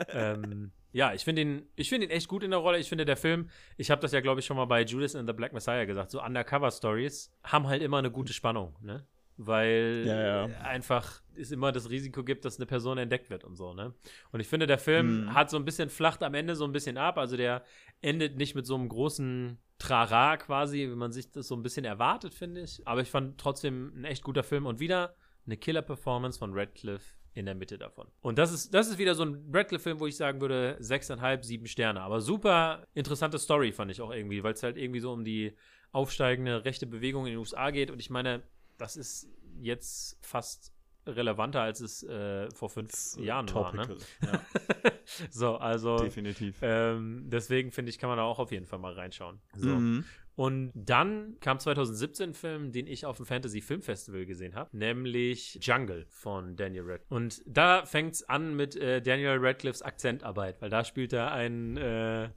ähm, 0.08 0.70
ja, 0.92 1.12
ich 1.12 1.24
finde 1.24 1.42
ihn, 1.42 1.66
ich 1.76 1.90
ihn 1.92 2.02
echt 2.02 2.28
gut 2.28 2.42
in 2.42 2.50
der 2.50 2.60
Rolle. 2.60 2.78
Ich 2.78 2.88
finde, 2.88 3.04
der 3.04 3.16
Film, 3.16 3.50
ich 3.76 3.90
habe 3.90 4.00
das 4.00 4.12
ja, 4.12 4.20
glaube 4.20 4.40
ich, 4.40 4.46
schon 4.46 4.56
mal 4.56 4.66
bei 4.66 4.82
Judas 4.84 5.16
and 5.16 5.28
the 5.28 5.32
Black 5.32 5.52
Messiah 5.52 5.84
gesagt, 5.84 6.10
so 6.10 6.22
Undercover-Stories 6.22 7.32
haben 7.44 7.66
halt 7.66 7.82
immer 7.82 7.98
eine 7.98 8.10
gute 8.10 8.32
Spannung, 8.32 8.76
ne? 8.80 9.06
Weil 9.38 10.04
ja, 10.06 10.46
ja. 10.46 10.60
einfach 10.62 11.20
es 11.34 11.52
immer 11.52 11.70
das 11.70 11.90
Risiko 11.90 12.24
gibt, 12.24 12.46
dass 12.46 12.56
eine 12.56 12.64
Person 12.64 12.96
entdeckt 12.96 13.28
wird 13.28 13.44
und 13.44 13.56
so, 13.56 13.74
ne? 13.74 13.92
Und 14.32 14.40
ich 14.40 14.48
finde, 14.48 14.66
der 14.66 14.78
Film 14.78 15.24
mhm. 15.24 15.34
hat 15.34 15.50
so 15.50 15.58
ein 15.58 15.66
bisschen 15.66 15.90
flacht 15.90 16.22
am 16.22 16.32
Ende 16.32 16.56
so 16.56 16.64
ein 16.64 16.72
bisschen 16.72 16.96
ab. 16.96 17.18
Also 17.18 17.36
der 17.36 17.62
endet 18.00 18.36
nicht 18.36 18.54
mit 18.54 18.66
so 18.66 18.74
einem 18.76 18.88
großen 18.88 19.58
Trara 19.78 20.38
quasi, 20.38 20.88
wie 20.90 20.96
man 20.96 21.12
sich 21.12 21.30
das 21.30 21.48
so 21.48 21.54
ein 21.54 21.62
bisschen 21.62 21.84
erwartet, 21.84 22.34
finde 22.34 22.62
ich. 22.62 22.86
Aber 22.86 23.02
ich 23.02 23.10
fand 23.10 23.38
trotzdem 23.38 23.92
ein 23.94 24.04
echt 24.04 24.24
guter 24.24 24.42
Film 24.42 24.64
und 24.64 24.80
wieder 24.80 25.14
eine 25.46 25.56
Killer-Performance 25.56 26.38
von 26.38 26.52
Radcliffe 26.52 27.16
in 27.34 27.46
der 27.46 27.54
Mitte 27.54 27.76
davon. 27.78 28.08
Und 28.22 28.38
das 28.38 28.52
ist, 28.52 28.72
das 28.72 28.88
ist 28.88 28.98
wieder 28.98 29.14
so 29.14 29.24
ein 29.24 29.50
Radcliffe-Film, 29.52 30.00
wo 30.00 30.06
ich 30.06 30.16
sagen 30.16 30.40
würde, 30.40 30.76
sechseinhalb, 30.80 31.44
sieben 31.44 31.66
Sterne. 31.66 32.00
Aber 32.00 32.20
super 32.20 32.86
interessante 32.94 33.38
Story 33.38 33.72
fand 33.72 33.90
ich 33.90 34.00
auch 34.00 34.10
irgendwie, 34.10 34.42
weil 34.42 34.54
es 34.54 34.62
halt 34.62 34.76
irgendwie 34.78 35.00
so 35.00 35.12
um 35.12 35.24
die 35.24 35.54
aufsteigende 35.92 36.64
rechte 36.64 36.86
Bewegung 36.86 37.26
in 37.26 37.32
den 37.32 37.38
USA 37.38 37.70
geht. 37.70 37.90
Und 37.90 38.00
ich 38.00 38.10
meine, 38.10 38.42
das 38.78 38.96
ist 38.96 39.28
jetzt 39.60 40.18
fast 40.24 40.72
relevanter, 41.06 41.60
als 41.60 41.80
es 41.80 42.02
äh, 42.02 42.50
vor 42.50 42.70
fünf 42.70 42.90
das 42.90 43.16
Jahren 43.20 43.46
topical. 43.46 43.96
war. 44.20 44.32
Ne? 44.32 44.40
Ja. 44.86 44.92
so, 45.30 45.56
also. 45.56 45.98
Definitiv. 45.98 46.58
Ähm, 46.62 47.24
deswegen 47.26 47.70
finde 47.70 47.90
ich, 47.90 47.98
kann 47.98 48.08
man 48.08 48.18
da 48.18 48.24
auch 48.24 48.38
auf 48.38 48.50
jeden 48.50 48.66
Fall 48.66 48.78
mal 48.78 48.92
reinschauen. 48.92 49.40
So. 49.54 49.68
Mhm. 49.68 50.04
Und 50.36 50.70
dann 50.74 51.36
kam 51.40 51.58
2017 51.58 52.30
ein 52.30 52.34
Film, 52.34 52.70
den 52.70 52.86
ich 52.86 53.06
auf 53.06 53.16
dem 53.16 53.24
Fantasy 53.24 53.62
Film 53.62 53.80
Festival 53.80 54.26
gesehen 54.26 54.54
habe, 54.54 54.76
nämlich 54.76 55.58
Jungle 55.62 56.06
von 56.10 56.56
Daniel 56.56 56.82
Radcliffe. 56.82 57.14
Und 57.14 57.42
da 57.46 57.86
fängt 57.86 58.14
es 58.14 58.28
an 58.28 58.54
mit 58.54 58.76
äh, 58.76 59.00
Daniel 59.00 59.38
Radcliffes 59.40 59.80
Akzentarbeit, 59.80 60.60
weil 60.60 60.68
da 60.68 60.84
spielt 60.84 61.14
er 61.14 61.32
einen 61.32 61.78
äh, 61.78 62.28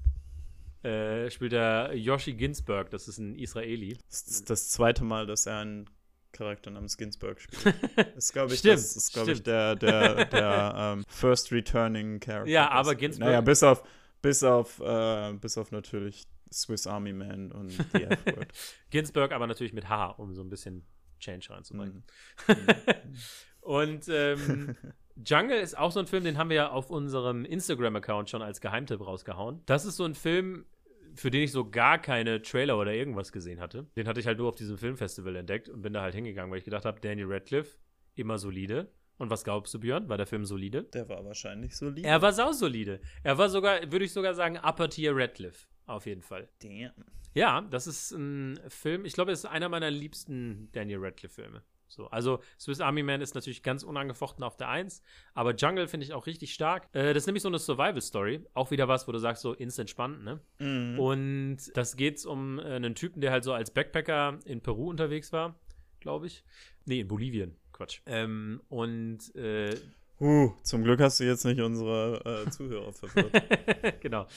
äh, 0.81 1.29
spielt 1.29 1.51
er 1.51 1.93
Yoshi 1.93 2.33
Ginsburg, 2.33 2.89
das 2.89 3.09
ist 3.09 3.17
ein 3.17 3.35
Israeli. 3.35 3.97
Das 4.09 4.21
ist 4.21 4.49
das 4.49 4.69
zweite 4.69 5.03
Mal, 5.03 5.25
dass 5.25 5.45
er 5.45 5.59
einen 5.59 5.89
Charakter 6.31 6.71
namens 6.71 6.95
Ginsburg 6.95 7.41
spielt. 7.41 7.75
Das 7.97 8.25
ist, 8.25 8.33
glaube 8.33 8.53
ich, 8.53 8.59
stimmt, 8.59 8.75
das 8.75 8.95
ist, 8.95 9.13
glaube 9.13 9.33
ich, 9.33 9.43
der, 9.43 9.75
der, 9.75 10.25
der 10.25 10.93
um, 10.93 10.99
ähm, 10.99 11.05
First 11.09 11.51
Returning 11.51 12.21
Character. 12.21 12.49
Ja, 12.49 12.69
aber 12.71 12.95
Ginsburg. 12.95 13.27
Naja, 13.27 13.41
bis 13.41 13.61
auf, 13.61 13.83
bis 14.21 14.41
auf, 14.41 14.79
äh, 14.79 15.33
bis 15.33 15.57
auf 15.57 15.71
natürlich 15.71 16.25
Swiss 16.51 16.87
Army 16.87 17.13
Man 17.13 17.51
und 17.51 17.69
The 17.93 18.03
F-Word. 18.03 18.51
Ginsburg 18.89 19.31
aber 19.31 19.47
natürlich 19.47 19.73
mit 19.73 19.89
H, 19.89 20.11
um 20.11 20.33
so 20.33 20.41
ein 20.41 20.49
bisschen 20.49 20.85
Change 21.19 21.49
reinzubringen. 21.49 22.03
Mhm. 22.47 22.55
und 23.61 24.07
ähm, 24.09 24.75
Jungle 25.25 25.59
ist 25.59 25.77
auch 25.77 25.91
so 25.91 25.99
ein 25.99 26.07
Film, 26.07 26.23
den 26.23 26.37
haben 26.37 26.49
wir 26.49 26.55
ja 26.55 26.69
auf 26.69 26.89
unserem 26.89 27.45
Instagram-Account 27.45 28.29
schon 28.29 28.41
als 28.41 28.61
Geheimtipp 28.61 29.01
rausgehauen. 29.01 29.61
Das 29.65 29.85
ist 29.85 29.97
so 29.97 30.05
ein 30.05 30.15
Film, 30.15 30.65
für 31.15 31.29
den 31.29 31.43
ich 31.43 31.51
so 31.51 31.69
gar 31.69 31.99
keine 31.99 32.41
Trailer 32.41 32.77
oder 32.77 32.93
irgendwas 32.93 33.31
gesehen 33.31 33.59
hatte. 33.59 33.87
Den 33.95 34.07
hatte 34.07 34.19
ich 34.19 34.27
halt 34.27 34.37
nur 34.37 34.47
auf 34.47 34.55
diesem 34.55 34.77
Filmfestival 34.77 35.35
entdeckt 35.35 35.67
und 35.67 35.81
bin 35.81 35.93
da 35.93 36.01
halt 36.01 36.15
hingegangen, 36.15 36.51
weil 36.51 36.59
ich 36.59 36.65
gedacht 36.65 36.85
habe, 36.85 37.01
Daniel 37.01 37.27
Radcliffe, 37.29 37.77
immer 38.15 38.37
solide. 38.37 38.91
Und 39.17 39.29
was 39.29 39.43
glaubst 39.43 39.73
du, 39.73 39.79
Björn? 39.79 40.07
War 40.07 40.15
der 40.15 40.27
Film 40.27 40.45
solide? 40.45 40.83
Der 40.83 41.09
war 41.09 41.25
wahrscheinlich 41.25 41.75
solide. 41.75 42.07
Er 42.07 42.21
war 42.21 42.31
sausolide. 42.31 43.01
Er 43.21 43.37
war 43.37 43.49
sogar, 43.49 43.91
würde 43.91 44.05
ich 44.05 44.13
sogar 44.13 44.33
sagen, 44.33 44.57
Upper 44.57 44.89
Tier 44.89 45.13
Radcliffe. 45.13 45.67
Auf 45.89 46.05
jeden 46.05 46.21
Fall. 46.21 46.47
Damn. 46.61 46.93
Ja, 47.33 47.61
das 47.61 47.87
ist 47.87 48.11
ein 48.11 48.59
Film, 48.69 49.05
ich 49.05 49.13
glaube, 49.13 49.31
es 49.31 49.39
ist 49.39 49.45
einer 49.45 49.69
meiner 49.69 49.89
liebsten 49.89 50.69
Daniel 50.71 50.99
Radcliffe-Filme. 51.01 51.63
So, 51.87 52.07
also 52.07 52.41
Swiss 52.59 52.79
Army 52.79 53.01
Man 53.01 53.21
ist 53.21 53.33
natürlich 53.33 53.63
ganz 53.63 53.81
unangefochten 53.81 54.43
auf 54.43 54.55
der 54.55 54.69
Eins, 54.69 55.01
aber 55.33 55.55
Jungle 55.55 55.87
finde 55.87 56.05
ich 56.05 56.13
auch 56.13 56.27
richtig 56.27 56.53
stark. 56.53 56.87
Äh, 56.93 57.13
das 57.15 57.23
ist 57.23 57.27
nämlich 57.27 57.41
so 57.41 57.49
eine 57.49 57.57
Survival-Story. 57.57 58.45
Auch 58.53 58.69
wieder 58.69 58.87
was, 58.87 59.07
wo 59.07 59.11
du 59.11 59.17
sagst, 59.17 59.41
so 59.41 59.53
instant 59.53 59.89
spannend, 59.89 60.23
ne? 60.23 60.39
Mhm. 60.59 60.99
Und 60.99 61.57
das 61.75 61.95
geht 61.95 62.23
um 62.27 62.59
äh, 62.59 62.63
einen 62.63 62.93
Typen, 62.93 63.21
der 63.21 63.31
halt 63.31 63.43
so 63.43 63.53
als 63.53 63.71
Backpacker 63.71 64.39
in 64.45 64.61
Peru 64.61 64.89
unterwegs 64.89 65.33
war, 65.33 65.59
glaube 65.99 66.27
ich. 66.27 66.43
Nee, 66.85 66.99
in 66.99 67.07
Bolivien. 67.07 67.55
Quatsch. 67.73 68.01
Ähm, 68.05 68.61
und 68.69 69.33
äh, 69.35 69.75
Uh, 70.21 70.51
zum 70.63 70.83
Glück 70.83 70.99
hast 70.99 71.21
du 71.21 71.23
jetzt 71.23 71.45
nicht 71.45 71.61
unsere 71.61 72.43
äh, 72.45 72.49
Zuhörer 72.49 72.91
verwirrt. 72.91 74.01
genau. 74.01 74.27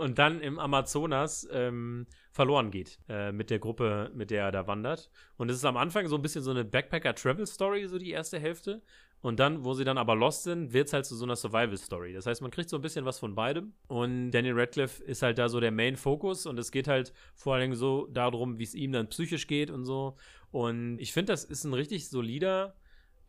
Und 0.00 0.18
dann 0.18 0.40
im 0.40 0.58
Amazonas 0.58 1.46
ähm, 1.52 2.06
verloren 2.30 2.70
geht 2.70 2.98
äh, 3.10 3.30
mit 3.30 3.50
der 3.50 3.58
Gruppe, 3.58 4.10
mit 4.14 4.30
der 4.30 4.44
er 4.44 4.52
da 4.52 4.66
wandert. 4.66 5.10
Und 5.36 5.50
es 5.50 5.58
ist 5.58 5.66
am 5.66 5.76
Anfang 5.76 6.08
so 6.08 6.16
ein 6.16 6.22
bisschen 6.22 6.42
so 6.42 6.50
eine 6.50 6.64
Backpacker-Travel-Story, 6.64 7.88
so 7.88 7.98
die 7.98 8.10
erste 8.10 8.38
Hälfte. 8.38 8.80
Und 9.20 9.38
dann, 9.38 9.64
wo 9.64 9.74
sie 9.74 9.84
dann 9.84 9.98
aber 9.98 10.16
lost 10.16 10.44
sind, 10.44 10.72
wird 10.72 10.88
es 10.88 10.94
halt 10.94 11.04
zu 11.04 11.14
so 11.14 11.24
einer 11.26 11.36
Survival-Story. 11.36 12.14
Das 12.14 12.24
heißt, 12.24 12.40
man 12.40 12.50
kriegt 12.50 12.70
so 12.70 12.76
ein 12.76 12.82
bisschen 12.82 13.04
was 13.04 13.18
von 13.18 13.34
beidem. 13.34 13.74
Und 13.88 14.30
Daniel 14.30 14.58
Radcliffe 14.58 15.04
ist 15.04 15.22
halt 15.22 15.36
da 15.36 15.50
so 15.50 15.60
der 15.60 15.72
Main-Focus. 15.72 16.46
Und 16.46 16.58
es 16.58 16.72
geht 16.72 16.88
halt 16.88 17.12
vor 17.34 17.56
allem 17.56 17.74
so 17.74 18.06
darum, 18.06 18.58
wie 18.58 18.64
es 18.64 18.74
ihm 18.74 18.92
dann 18.92 19.08
psychisch 19.10 19.46
geht 19.46 19.70
und 19.70 19.84
so. 19.84 20.16
Und 20.50 20.98
ich 20.98 21.12
finde, 21.12 21.34
das 21.34 21.44
ist 21.44 21.64
ein 21.64 21.74
richtig 21.74 22.08
solider 22.08 22.74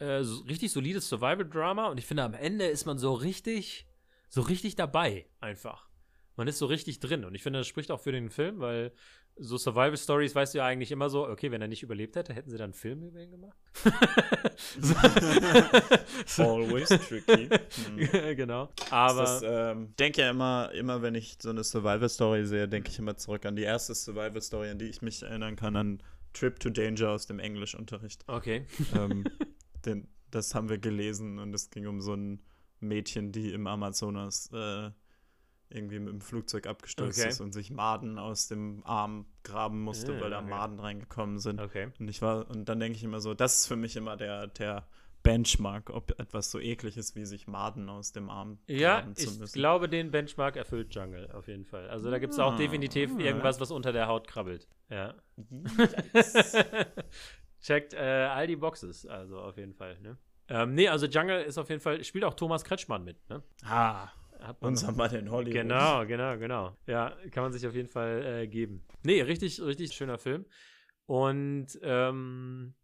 äh, 0.04 0.24
so 0.24 0.44
richtig 0.44 0.72
solides 0.72 1.10
Survival-Drama 1.10 1.88
und 1.88 1.98
ich 1.98 2.06
finde, 2.06 2.24
am 2.24 2.34
Ende 2.34 2.66
ist 2.66 2.86
man 2.86 2.98
so 2.98 3.14
richtig, 3.14 3.88
so 4.30 4.42
richtig 4.42 4.76
dabei, 4.76 5.26
einfach. 5.40 5.90
Man 6.36 6.48
ist 6.48 6.58
so 6.58 6.66
richtig 6.66 7.00
drin 7.00 7.26
und 7.26 7.36
ich 7.36 7.44
finde, 7.44 7.60
das 7.60 7.68
spricht 7.68 7.92
auch 7.92 8.00
für 8.00 8.12
den 8.12 8.30
Film, 8.30 8.60
weil 8.60 8.92
so 9.36 9.58
Survival-Stories 9.58 10.36
weißt 10.36 10.54
du 10.54 10.60
ja 10.60 10.66
eigentlich 10.66 10.92
immer 10.92 11.10
so, 11.10 11.28
okay, 11.28 11.52
wenn 11.52 11.62
er 11.62 11.68
nicht 11.68 11.84
überlebt 11.84 12.16
hätte, 12.16 12.34
hätten 12.34 12.50
sie 12.50 12.58
dann 12.58 12.66
einen 12.66 12.74
Film 12.74 13.04
über 13.04 13.20
ihn 13.20 13.32
gemacht. 13.32 13.58
Always 16.38 16.90
tricky. 16.90 17.50
Hm. 17.86 18.36
genau. 18.36 18.70
Aber. 18.92 19.40
Ich 19.42 19.48
ähm, 19.48 19.96
denke 19.98 20.22
ja 20.22 20.30
immer, 20.30 20.72
immer, 20.74 21.02
wenn 21.02 21.16
ich 21.16 21.38
so 21.42 21.50
eine 21.50 21.64
Survival-Story 21.64 22.46
sehe, 22.46 22.68
denke 22.68 22.92
ich 22.92 23.00
immer 23.00 23.18
zurück 23.18 23.46
an 23.46 23.56
die 23.56 23.64
erste 23.64 23.96
Survival-Story, 23.96 24.70
an 24.70 24.78
die 24.78 24.86
ich 24.86 25.02
mich 25.02 25.24
erinnern 25.24 25.56
kann, 25.56 25.76
an 25.76 26.04
Trip 26.34 26.60
to 26.60 26.70
Danger 26.70 27.10
aus 27.10 27.26
dem 27.26 27.40
Englischunterricht. 27.40 28.24
Okay. 28.28 28.68
Ähm, 28.96 29.24
den, 29.86 30.08
das 30.32 30.56
haben 30.56 30.70
wir 30.70 30.78
gelesen 30.78 31.40
und 31.40 31.54
es 31.54 31.70
ging 31.70 31.88
um 31.88 32.02
so 32.02 32.14
ein 32.14 32.42
Mädchen, 32.80 33.32
die 33.32 33.52
im 33.52 33.68
Amazonas 33.68 34.50
äh, 34.54 34.92
irgendwie 35.70 36.00
mit 36.00 36.14
dem 36.14 36.22
Flugzeug 36.22 36.68
abgestürzt 36.68 37.20
okay. 37.20 37.30
ist 37.30 37.42
und 37.42 37.52
sich 37.52 37.72
Maden 37.72 38.20
aus 38.20 38.48
dem 38.48 38.84
Arm 38.86 39.26
graben 39.44 39.82
musste, 39.82 40.14
ja, 40.14 40.22
weil 40.22 40.30
da 40.30 40.40
okay. 40.40 40.50
Maden 40.50 40.80
reingekommen 40.80 41.40
sind. 41.40 41.60
Okay. 41.60 41.90
Und 42.00 42.08
ich 42.08 42.22
war, 42.22 42.50
und 42.50 42.70
dann 42.70 42.80
denke 42.80 42.98
ich 42.98 43.04
immer 43.04 43.22
so, 43.22 43.34
das 43.34 43.62
ist 43.62 43.68
für 43.68 43.76
mich 43.76 43.96
immer 43.96 44.16
der, 44.16 44.48
der 44.48 44.88
Benchmark, 45.24 45.90
ob 45.90 46.20
etwas 46.20 46.52
so 46.52 46.60
eklig 46.60 46.98
ist, 46.98 47.16
wie 47.16 47.26
sich 47.26 47.48
Maden 47.48 47.90
aus 47.90 48.12
dem 48.12 48.30
Arm 48.30 48.60
ja, 48.68 49.00
graben 49.00 49.16
zu 49.16 49.26
müssen. 49.26 49.40
Ja, 49.40 49.46
ich 49.46 49.54
glaube, 49.54 49.90
den 49.90 50.12
Benchmark 50.12 50.58
erfüllt 50.58 50.94
Jungle 50.94 51.32
auf 51.32 51.48
jeden 51.48 51.66
Fall. 51.66 51.90
Also 51.90 52.12
da 52.12 52.20
gibt 52.20 52.34
es 52.34 52.40
auch 52.40 52.54
ah, 52.54 52.58
definitiv 52.58 53.12
ah, 53.16 53.20
irgendwas, 53.20 53.60
was 53.60 53.72
unter 53.72 53.94
der 53.94 54.08
Haut 54.08 54.28
krabbelt. 54.28 54.68
Ja. 54.90 55.16
checkt 57.64 57.94
äh, 57.94 57.98
all 57.98 58.46
die 58.46 58.56
Boxes, 58.56 59.08
also 59.08 59.40
auf 59.40 59.58
jeden 59.58 59.74
Fall, 59.74 60.00
ne? 60.02 60.18
Ähm, 60.50 60.76
nee, 60.76 60.88
also 60.88 61.08
Jungle 61.08 61.42
ist 61.42 61.58
auf 61.58 61.70
jeden 61.70 61.82
Fall, 61.82 62.04
spielt 62.04 62.26
auch 62.26 62.36
Thomas 62.36 62.64
Kretschmann 62.64 63.04
mit, 63.04 63.18
ne? 63.30 63.42
Ah, 63.66 64.10
unser 64.60 64.92
Mann 64.92 65.16
in 65.16 65.32
Hollywood. 65.32 65.54
Genau, 65.54 66.06
genau, 66.06 66.38
genau. 66.38 66.78
Ja, 66.86 67.16
kann 67.32 67.44
man 67.44 67.54
sich 67.54 67.66
auf 67.66 67.74
jeden 67.74 67.88
Fall 67.88 68.24
äh, 68.26 68.48
geben. 68.48 68.86
Nee, 69.04 69.22
richtig, 69.22 69.60
richtig 69.62 69.94
schöner 69.94 70.18
Film. 70.18 70.46
Und, 71.06 71.80
ähm, 71.82 72.76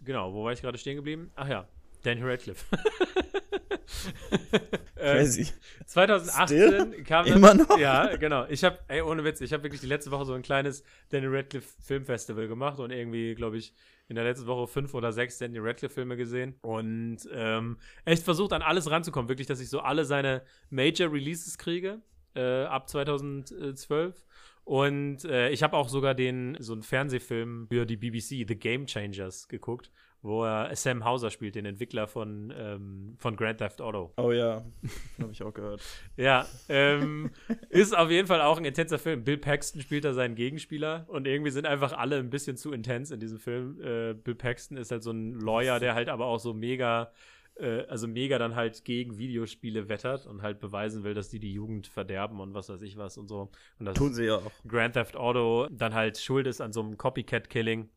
genau, 0.00 0.34
wo 0.34 0.44
war 0.44 0.52
ich 0.52 0.60
gerade 0.60 0.78
stehen 0.78 0.96
geblieben? 0.96 1.30
Ach 1.36 1.48
ja, 1.48 1.68
Daniel 2.02 2.28
Radcliffe. 2.28 2.64
Crazy. 4.96 5.48
2018 5.86 6.46
Still? 6.46 7.04
kam 7.04 7.26
dann, 7.26 7.36
Immer 7.36 7.54
noch? 7.54 7.78
Ja, 7.78 8.16
genau. 8.16 8.46
Ich 8.48 8.64
habe, 8.64 8.78
ey, 8.88 9.02
ohne 9.02 9.24
Witz, 9.24 9.40
ich 9.40 9.52
habe 9.52 9.62
wirklich 9.64 9.80
die 9.80 9.86
letzte 9.86 10.10
Woche 10.10 10.24
so 10.24 10.34
ein 10.34 10.42
kleines 10.42 10.84
Daniel 11.10 11.34
Radcliffe 11.34 11.68
Filmfestival 11.80 12.48
gemacht 12.48 12.78
und 12.78 12.90
irgendwie, 12.90 13.34
glaube 13.34 13.58
ich, 13.58 13.74
in 14.08 14.16
der 14.16 14.24
letzten 14.24 14.46
Woche 14.46 14.66
fünf 14.66 14.94
oder 14.94 15.12
sechs 15.12 15.38
Daniel 15.38 15.62
Radcliffe 15.62 15.94
Filme 15.94 16.16
gesehen 16.16 16.56
und 16.60 17.18
ähm, 17.32 17.78
echt 18.04 18.24
versucht 18.24 18.52
an 18.52 18.62
alles 18.62 18.90
ranzukommen. 18.90 19.28
Wirklich, 19.28 19.46
dass 19.46 19.60
ich 19.60 19.70
so 19.70 19.80
alle 19.80 20.04
seine 20.04 20.42
Major 20.70 21.12
Releases 21.12 21.56
kriege 21.58 22.02
äh, 22.34 22.64
ab 22.64 22.88
2012. 22.88 24.24
Und 24.64 25.24
äh, 25.24 25.50
ich 25.50 25.62
habe 25.62 25.76
auch 25.76 25.88
sogar 25.88 26.14
den 26.14 26.56
so 26.60 26.72
einen 26.72 26.82
Fernsehfilm 26.82 27.66
für 27.68 27.84
die 27.84 27.96
BBC, 27.96 28.46
The 28.46 28.56
Game 28.56 28.86
Changers, 28.86 29.48
geguckt, 29.48 29.90
wo 30.22 30.44
er 30.44 30.74
Sam 30.76 31.04
Hauser 31.04 31.30
spielt, 31.30 31.56
den 31.56 31.66
Entwickler 31.66 32.06
von, 32.06 32.52
ähm, 32.56 33.14
von 33.18 33.36
Grand 33.36 33.58
Theft 33.58 33.80
Auto. 33.80 34.12
Oh 34.16 34.30
ja, 34.30 34.64
habe 35.20 35.32
ich 35.32 35.42
auch 35.42 35.52
gehört. 35.52 35.82
ja, 36.16 36.46
ähm, 36.68 37.30
ist 37.68 37.96
auf 37.96 38.10
jeden 38.10 38.28
Fall 38.28 38.40
auch 38.40 38.56
ein 38.56 38.64
intenser 38.64 38.98
Film. 38.98 39.24
Bill 39.24 39.38
Paxton 39.38 39.80
spielt 39.82 40.04
da 40.04 40.14
seinen 40.14 40.36
Gegenspieler 40.36 41.06
und 41.08 41.26
irgendwie 41.26 41.50
sind 41.50 41.66
einfach 41.66 41.92
alle 41.92 42.18
ein 42.18 42.30
bisschen 42.30 42.56
zu 42.56 42.72
intens 42.72 43.10
in 43.10 43.20
diesem 43.20 43.38
Film. 43.38 43.80
Äh, 43.80 44.14
Bill 44.14 44.36
Paxton 44.36 44.76
ist 44.76 44.92
halt 44.92 45.02
so 45.02 45.10
ein 45.10 45.40
Lawyer, 45.40 45.80
der 45.80 45.94
halt 45.94 46.08
aber 46.08 46.26
auch 46.26 46.38
so 46.38 46.54
mega 46.54 47.10
äh, 47.56 47.84
also 47.86 48.06
mega 48.06 48.38
dann 48.38 48.54
halt 48.54 48.84
gegen 48.84 49.18
Videospiele 49.18 49.88
wettert 49.88 50.26
und 50.26 50.42
halt 50.42 50.60
beweisen 50.60 51.04
will, 51.04 51.14
dass 51.14 51.28
die 51.28 51.38
die 51.38 51.52
Jugend 51.52 51.86
verderben 51.86 52.40
und 52.40 52.54
was 52.54 52.68
weiß 52.68 52.82
ich 52.82 52.96
was 52.96 53.18
und 53.18 53.28
so. 53.28 53.50
Und 53.78 53.86
das 53.86 53.94
Tun 53.94 54.14
sie 54.14 54.24
ja 54.24 54.36
auch. 54.36 54.52
Grand 54.66 54.94
Theft 54.94 55.16
Auto 55.16 55.68
dann 55.70 55.94
halt 55.94 56.18
schuld 56.18 56.46
ist 56.46 56.60
an 56.60 56.72
so 56.72 56.80
einem 56.80 56.96
Copycat-Killing. 56.96 57.88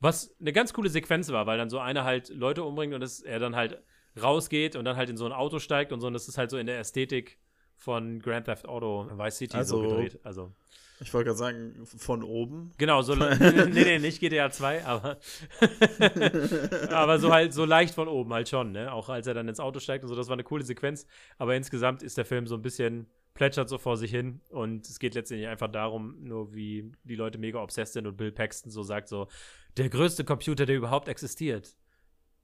Was 0.00 0.34
eine 0.40 0.52
ganz 0.52 0.72
coole 0.72 0.88
Sequenz 0.90 1.30
war, 1.30 1.46
weil 1.46 1.58
dann 1.58 1.70
so 1.70 1.78
einer 1.78 2.04
halt 2.04 2.28
Leute 2.28 2.64
umbringt 2.64 2.92
und 2.94 3.00
das, 3.00 3.20
er 3.20 3.38
dann 3.38 3.56
halt 3.56 3.82
rausgeht 4.20 4.76
und 4.76 4.84
dann 4.84 4.96
halt 4.96 5.10
in 5.10 5.16
so 5.16 5.26
ein 5.26 5.32
Auto 5.32 5.58
steigt 5.58 5.92
und 5.92 6.00
so. 6.00 6.06
Und 6.06 6.12
das 6.12 6.28
ist 6.28 6.36
halt 6.38 6.50
so 6.50 6.58
in 6.58 6.66
der 6.66 6.78
Ästhetik 6.78 7.38
von 7.76 8.20
Grand 8.20 8.46
Theft 8.46 8.66
Auto 8.66 9.08
Vice 9.12 9.36
City 9.38 9.56
Also- 9.56 9.82
so 9.82 9.88
gedreht. 9.88 10.18
Also, 10.22 10.52
Ich 11.00 11.12
wollte 11.12 11.26
gerade 11.26 11.38
sagen, 11.38 11.84
von 11.84 12.22
oben. 12.22 12.72
genau, 12.78 13.02
so. 13.02 13.14
nee, 13.14 13.66
nee, 13.68 13.98
nicht 13.98 14.20
GTA 14.20 14.50
2, 14.50 14.84
aber. 14.86 15.18
aber 16.90 17.18
so 17.18 17.32
halt, 17.32 17.52
so 17.52 17.64
leicht 17.64 17.94
von 17.94 18.08
oben 18.08 18.32
halt 18.32 18.48
schon, 18.48 18.72
ne? 18.72 18.92
Auch 18.92 19.08
als 19.08 19.26
er 19.26 19.34
dann 19.34 19.48
ins 19.48 19.60
Auto 19.60 19.78
steigt 19.80 20.04
und 20.04 20.08
so. 20.08 20.14
Das 20.16 20.28
war 20.28 20.34
eine 20.34 20.44
coole 20.44 20.64
Sequenz. 20.64 21.06
Aber 21.38 21.54
insgesamt 21.54 22.02
ist 22.02 22.16
der 22.16 22.24
Film 22.24 22.46
so 22.46 22.54
ein 22.54 22.62
bisschen 22.62 23.06
plätschert 23.36 23.68
so 23.68 23.78
vor 23.78 23.96
sich 23.96 24.10
hin 24.10 24.40
und 24.50 24.88
es 24.88 24.98
geht 24.98 25.14
letztendlich 25.14 25.48
einfach 25.48 25.70
darum, 25.70 26.16
nur 26.22 26.54
wie 26.54 26.92
die 27.04 27.14
Leute 27.14 27.38
mega 27.38 27.62
obsessed 27.62 27.94
sind 27.94 28.06
und 28.06 28.16
Bill 28.16 28.32
Paxton 28.32 28.70
so 28.70 28.82
sagt 28.82 29.08
so, 29.08 29.28
der 29.76 29.88
größte 29.88 30.24
Computer, 30.24 30.66
der 30.66 30.76
überhaupt 30.76 31.08
existiert, 31.08 31.76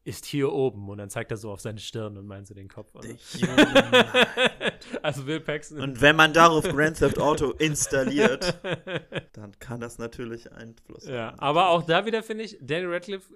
ist 0.05 0.27
hier 0.27 0.53
oben 0.53 0.89
und 0.89 0.99
dann 0.99 1.11
zeigt 1.11 1.31
er 1.31 1.37
so 1.37 1.51
auf 1.51 1.61
seine 1.61 1.79
Stirn 1.79 2.17
und 2.17 2.27
meint 2.27 2.47
so 2.47 2.55
den 2.55 2.69
Kopf. 2.69 2.93
also 5.03 5.25
Bill 5.25 5.41
Paxton. 5.41 5.81
Und 5.81 6.01
wenn 6.01 6.17
man 6.17 6.33
darauf 6.33 6.65
Grand 6.65 6.99
Theft 6.99 7.19
Auto 7.19 7.53
installiert, 7.53 8.59
dann 9.33 9.59
kann 9.61 9.81
das 9.81 9.99
natürlich 9.99 10.51
Einfluss 10.53 11.07
ja, 11.07 11.29
haben. 11.29 11.39
aber 11.39 11.69
auch 11.69 11.85
da 11.85 12.05
wieder 12.05 12.23
finde 12.23 12.45
ich, 12.45 12.59
Daniel 12.61 12.93
Radcliffe 12.93 13.33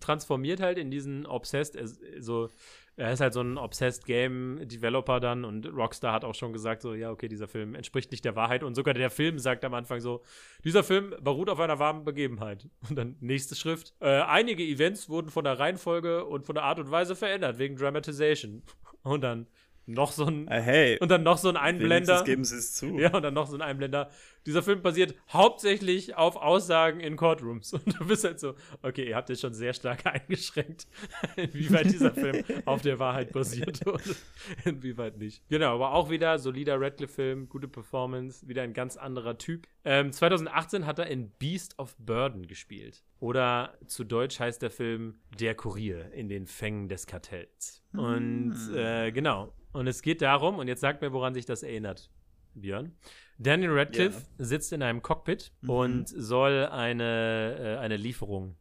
transformiert 0.00 0.60
halt 0.60 0.78
in 0.78 0.90
diesen 0.90 1.26
Obsessed, 1.26 1.78
so, 2.18 2.50
er 2.96 3.12
ist 3.12 3.20
halt 3.20 3.34
so 3.34 3.40
ein 3.40 3.58
Obsessed 3.58 4.04
Game 4.04 4.60
Developer 4.62 5.18
dann 5.20 5.44
und 5.44 5.66
Rockstar 5.66 6.12
hat 6.12 6.24
auch 6.24 6.34
schon 6.34 6.52
gesagt 6.52 6.82
so, 6.82 6.94
ja, 6.94 7.10
okay, 7.10 7.28
dieser 7.28 7.48
Film 7.48 7.74
entspricht 7.74 8.10
nicht 8.12 8.24
der 8.24 8.36
Wahrheit 8.36 8.62
und 8.62 8.74
sogar 8.74 8.94
der 8.94 9.10
Film 9.10 9.38
sagt 9.38 9.64
am 9.64 9.74
Anfang 9.74 10.00
so, 10.00 10.22
dieser 10.62 10.84
Film 10.84 11.14
beruht 11.20 11.50
auf 11.50 11.58
einer 11.60 11.78
warmen 11.78 12.04
Begebenheit. 12.04 12.68
Und 12.88 12.96
dann 12.96 13.16
nächste 13.20 13.56
Schrift, 13.56 13.94
äh, 14.00 14.20
einige 14.20 14.62
Events 14.62 15.08
wurden 15.08 15.30
von 15.30 15.44
der 15.44 15.58
Reihenfolge 15.58 16.24
und 16.24 16.46
von 16.46 16.54
der 16.54 16.64
Art 16.64 16.78
und 16.78 16.90
Weise 16.90 17.16
verändert 17.16 17.58
wegen 17.58 17.76
Dramatization. 17.76 18.62
Und 19.02 19.22
dann 19.22 19.46
noch 19.86 20.12
so 20.12 20.24
ein 20.26 20.48
Äh, 20.48 20.60
hey, 20.60 20.98
und 21.00 21.10
dann 21.10 21.22
noch 21.22 21.38
so 21.38 21.48
ein 21.48 21.56
Einblender. 21.56 22.24
geben 22.24 22.44
sie 22.44 22.56
es 22.56 22.74
zu. 22.74 22.86
Ja, 22.98 23.14
und 23.14 23.22
dann 23.22 23.34
noch 23.34 23.46
so 23.46 23.56
ein 23.56 23.62
Einblender. 23.62 24.10
Dieser 24.46 24.62
Film 24.62 24.82
basiert 24.82 25.14
hauptsächlich 25.32 26.16
auf 26.16 26.36
Aussagen 26.36 27.00
in 27.00 27.16
Courtrooms. 27.16 27.72
Und 27.74 27.98
du 27.98 28.06
bist 28.06 28.24
halt 28.24 28.38
so, 28.40 28.54
okay, 28.82 29.08
ihr 29.08 29.16
habt 29.16 29.28
jetzt 29.30 29.40
schon 29.40 29.54
sehr 29.54 29.72
stark 29.72 30.04
eingeschränkt, 30.06 30.86
inwieweit 31.36 31.86
dieser 31.86 32.12
Film 32.12 32.44
auf 32.66 32.82
der 32.82 32.98
Wahrheit 32.98 33.32
basiert 33.32 33.86
und 33.86 34.16
inwieweit 34.64 35.16
nicht. 35.18 35.42
Genau, 35.48 35.74
aber 35.74 35.92
auch 35.92 36.10
wieder 36.10 36.38
solider 36.38 36.80
Radcliffe-Film, 36.80 37.48
gute 37.48 37.68
Performance, 37.68 38.46
wieder 38.46 38.62
ein 38.62 38.74
ganz 38.74 38.96
anderer 38.96 39.38
Typ. 39.38 39.66
Ähm, 39.84 40.12
2018 40.12 40.86
hat 40.86 40.98
er 40.98 41.06
in 41.06 41.30
Beast 41.38 41.78
of 41.78 41.96
Burden 41.98 42.46
gespielt. 42.46 43.02
Oder 43.20 43.78
zu 43.86 44.04
Deutsch 44.04 44.38
heißt 44.40 44.60
der 44.60 44.70
Film 44.70 45.20
Der 45.38 45.54
Kurier 45.54 46.12
in 46.12 46.28
den 46.28 46.46
Fängen 46.46 46.88
des 46.88 47.06
Kartells. 47.06 47.82
Und 47.94 48.54
äh, 48.74 49.10
genau. 49.12 49.52
Und 49.74 49.86
es 49.86 50.00
geht 50.02 50.22
darum, 50.22 50.58
und 50.58 50.68
jetzt 50.68 50.80
sagt 50.80 51.02
mir, 51.02 51.12
woran 51.12 51.34
sich 51.34 51.44
das 51.46 51.62
erinnert, 51.62 52.08
Björn. 52.54 52.92
Daniel 53.38 53.72
Radcliffe 53.72 54.22
sitzt 54.38 54.72
in 54.72 54.82
einem 54.82 55.02
Cockpit 55.02 55.52
Mhm. 55.60 55.70
und 55.70 56.08
soll 56.08 56.66
eine, 56.66 57.56
äh, 57.58 57.76
eine 57.78 57.96
Lieferung 57.96 58.56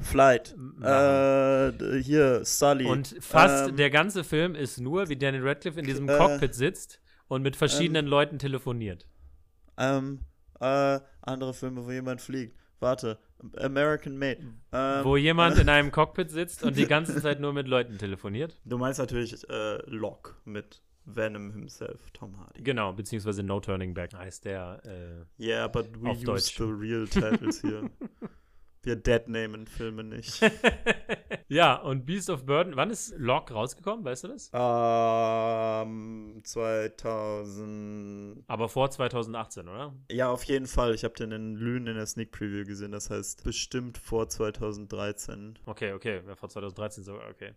Flight. 0.00 0.56
Äh, 0.82 2.00
hier, 2.02 2.44
Sully. 2.44 2.86
Und 2.86 3.14
fast 3.20 3.68
Ähm, 3.68 3.76
der 3.76 3.90
ganze 3.90 4.24
Film 4.24 4.54
ist 4.54 4.78
nur, 4.80 5.08
wie 5.08 5.16
Daniel 5.16 5.46
Radcliffe 5.46 5.78
in 5.78 5.86
diesem 5.86 6.08
äh, 6.08 6.16
Cockpit 6.18 6.54
sitzt 6.54 7.00
und 7.28 7.42
mit 7.42 7.54
verschiedenen 7.54 8.06
Leuten 8.06 8.38
telefoniert. 8.38 9.06
Ähm, 9.78 10.20
äh, 10.60 10.98
andere 11.20 11.54
Filme, 11.54 11.84
wo 11.86 11.90
jemand 11.92 12.20
fliegt. 12.20 12.56
Warte, 12.80 13.18
American 13.56 14.18
Made. 14.18 14.40
Ähm, 14.72 15.04
wo 15.04 15.16
jemand 15.16 15.56
äh, 15.58 15.62
in 15.62 15.68
einem 15.68 15.90
Cockpit 15.92 16.30
sitzt 16.30 16.62
und 16.62 16.76
die 16.76 16.86
ganze 16.88 17.20
Zeit 17.20 17.40
nur 17.40 17.52
mit 17.52 17.68
Leuten 17.68 17.98
telefoniert. 17.98 18.60
Du 18.64 18.78
meinst 18.78 18.98
natürlich 18.98 19.48
äh, 19.48 19.78
Locke 19.90 20.34
mit 20.44 20.82
Venom 21.04 21.52
himself, 21.52 22.10
Tom 22.12 22.38
Hardy. 22.38 22.62
Genau, 22.62 22.92
beziehungsweise 22.92 23.42
No 23.42 23.60
Turning 23.60 23.94
Back 23.94 24.12
heißt 24.14 24.44
der. 24.44 24.80
Äh, 25.38 25.42
Yeah, 25.42 25.68
but 25.68 25.86
we 26.02 26.10
use 26.10 26.24
Deutsch. 26.24 26.56
the 26.56 26.64
real 26.64 27.06
titles 27.06 27.60
hier. 27.60 27.88
Wir 28.86 28.94
deadnamen 28.94 29.66
Filme 29.66 30.04
nicht. 30.04 30.40
ja, 31.48 31.74
und 31.74 32.06
Beast 32.06 32.30
of 32.30 32.46
Burden, 32.46 32.76
wann 32.76 32.90
ist 32.90 33.12
Locke 33.18 33.52
rausgekommen? 33.52 34.04
Weißt 34.04 34.22
du 34.22 34.28
das? 34.28 34.48
ähm, 34.54 36.40
2000. 36.44 38.44
Aber 38.46 38.68
vor 38.68 38.88
2018, 38.88 39.68
oder? 39.68 39.92
Ja, 40.08 40.30
auf 40.30 40.44
jeden 40.44 40.66
Fall. 40.66 40.94
Ich 40.94 41.02
habe 41.02 41.14
den 41.14 41.32
in 41.32 41.56
Lünen 41.56 41.88
in 41.88 41.96
der 41.96 42.06
Sneak 42.06 42.30
Preview 42.30 42.64
gesehen. 42.64 42.92
Das 42.92 43.10
heißt, 43.10 43.42
bestimmt 43.42 43.98
vor 43.98 44.28
2013. 44.28 45.58
Okay, 45.66 45.92
okay, 45.92 46.22
ja, 46.24 46.36
vor 46.36 46.48
2013 46.48 47.02
sogar, 47.02 47.28
okay. 47.28 47.54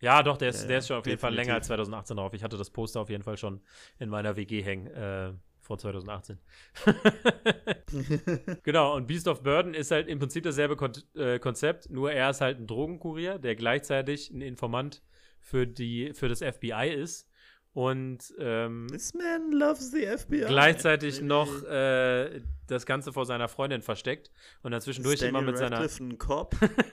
Ja, 0.00 0.22
doch, 0.22 0.38
der 0.38 0.48
ist, 0.48 0.62
Ja, 0.62 0.68
der 0.68 0.78
ist 0.78 0.88
schon 0.88 0.96
auf 0.96 1.04
jeden 1.06 1.18
Fall 1.18 1.32
definitiv. 1.32 1.46
länger 1.48 1.56
als 1.58 1.66
2018 1.66 2.16
drauf. 2.16 2.32
Ich 2.32 2.42
hatte 2.42 2.56
das 2.56 2.70
Poster 2.70 3.00
auf 3.02 3.10
jeden 3.10 3.22
Fall 3.22 3.36
schon 3.36 3.60
in 3.98 4.08
meiner 4.08 4.34
WG 4.36 4.62
hängen, 4.62 4.86
äh, 4.86 5.34
vor 5.70 5.78
2018. 5.78 6.36
genau, 8.64 8.96
und 8.96 9.06
Beast 9.06 9.28
of 9.28 9.44
Burden 9.44 9.72
ist 9.72 9.92
halt 9.92 10.08
im 10.08 10.18
Prinzip 10.18 10.42
dasselbe 10.42 10.74
Kon 10.74 10.90
äh, 11.14 11.38
Konzept, 11.38 11.88
nur 11.90 12.10
er 12.10 12.30
ist 12.30 12.40
halt 12.40 12.58
ein 12.58 12.66
Drogenkurier, 12.66 13.38
der 13.38 13.54
gleichzeitig 13.54 14.30
ein 14.32 14.40
Informant 14.40 15.00
für, 15.38 15.68
die, 15.68 16.12
für 16.12 16.28
das 16.28 16.40
FBI 16.40 16.92
ist 16.92 17.30
und 17.72 18.34
ähm, 18.40 18.88
This 18.90 19.14
man 19.14 19.52
loves 19.52 19.92
the 19.92 20.06
FBI. 20.06 20.46
gleichzeitig 20.48 21.22
noch 21.22 21.62
äh, 21.62 22.40
das 22.66 22.84
Ganze 22.84 23.12
vor 23.12 23.24
seiner 23.24 23.46
Freundin 23.46 23.82
versteckt 23.82 24.32
und 24.64 24.72
dann 24.72 24.80
zwischendurch 24.80 25.22
immer 25.22 25.40
mit 25.40 25.56
seiner 25.56 25.78
Radcliffe 25.78 26.48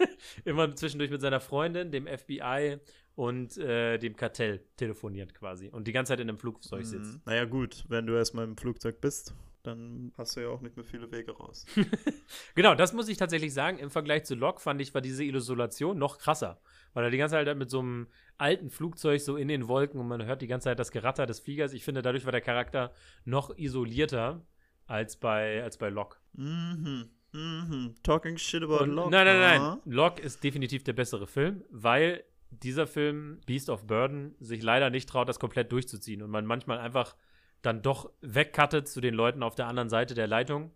immer 0.45 0.75
zwischendurch 0.75 1.09
mit 1.09 1.21
seiner 1.21 1.39
Freundin, 1.39 1.89
dem 1.89 2.05
FBI 2.05 2.77
und 3.17 3.57
äh, 3.57 3.97
dem 3.97 4.15
Kartell 4.15 4.61
telefoniert 4.77 5.33
quasi 5.33 5.69
und 5.69 5.87
die 5.87 5.91
ganze 5.91 6.11
Zeit 6.11 6.19
in 6.19 6.29
einem 6.29 6.37
Flugzeug 6.37 6.85
sitzt. 6.85 7.15
Mhm. 7.15 7.21
Naja, 7.25 7.45
gut, 7.45 7.83
wenn 7.89 8.05
du 8.05 8.13
erstmal 8.13 8.45
im 8.45 8.55
Flugzeug 8.55 9.01
bist, 9.01 9.33
dann 9.63 10.13
hast 10.19 10.35
du 10.37 10.41
ja 10.41 10.49
auch 10.49 10.61
nicht 10.61 10.75
mehr 10.77 10.85
viele 10.85 11.11
Wege 11.11 11.31
raus. 11.31 11.65
Genau, 12.53 12.75
das 12.75 12.93
muss 12.93 13.07
ich 13.07 13.17
tatsächlich 13.17 13.55
sagen. 13.55 13.79
Im 13.79 13.89
Vergleich 13.89 14.25
zu 14.25 14.35
Locke 14.35 14.61
fand 14.61 14.81
ich, 14.81 14.93
war 14.93 15.01
diese 15.01 15.23
Isolation 15.23 15.97
noch 15.97 16.19
krasser. 16.19 16.61
Weil 16.93 17.05
er 17.05 17.09
die 17.09 17.17
ganze 17.17 17.33
Zeit 17.33 17.47
halt 17.47 17.57
mit 17.57 17.71
so 17.71 17.79
einem 17.79 18.07
alten 18.37 18.69
Flugzeug 18.69 19.19
so 19.19 19.35
in 19.35 19.47
den 19.47 19.67
Wolken 19.67 19.99
und 19.99 20.07
man 20.07 20.23
hört 20.23 20.43
die 20.43 20.47
ganze 20.47 20.65
Zeit 20.65 20.77
das 20.77 20.91
Geratter 20.91 21.25
des 21.25 21.39
Fliegers. 21.39 21.73
Ich 21.73 21.83
finde, 21.83 22.03
dadurch 22.03 22.25
war 22.25 22.31
der 22.31 22.41
Charakter 22.41 22.93
noch 23.25 23.57
isolierter 23.57 24.45
als 24.85 25.17
bei, 25.17 25.63
als 25.63 25.77
bei 25.77 25.89
Locke. 25.89 26.17
Mhm. 26.33 27.09
Mhm. 27.33 27.95
Talking 28.03 28.37
shit 28.37 28.61
about 28.61 28.83
Und, 28.83 28.91
Locke. 28.91 29.09
nein, 29.09 29.25
nein, 29.25 29.39
nein. 29.39 29.79
Locke 29.85 30.21
ist 30.21 30.43
definitiv 30.43 30.83
der 30.83 30.93
bessere 30.93 31.25
Film, 31.25 31.63
weil 31.71 32.23
dieser 32.51 32.87
Film, 32.87 33.39
Beast 33.45 33.69
of 33.69 33.85
Burden, 33.85 34.35
sich 34.39 34.63
leider 34.63 34.89
nicht 34.89 35.09
traut, 35.09 35.29
das 35.29 35.39
komplett 35.39 35.71
durchzuziehen 35.71 36.21
und 36.21 36.29
man 36.29 36.45
manchmal 36.45 36.79
einfach 36.79 37.15
dann 37.61 37.81
doch 37.81 38.11
wegcuttet 38.21 38.87
zu 38.87 39.01
den 39.01 39.13
Leuten 39.13 39.43
auf 39.43 39.55
der 39.55 39.67
anderen 39.67 39.89
Seite 39.89 40.13
der 40.13 40.27
Leitung 40.27 40.71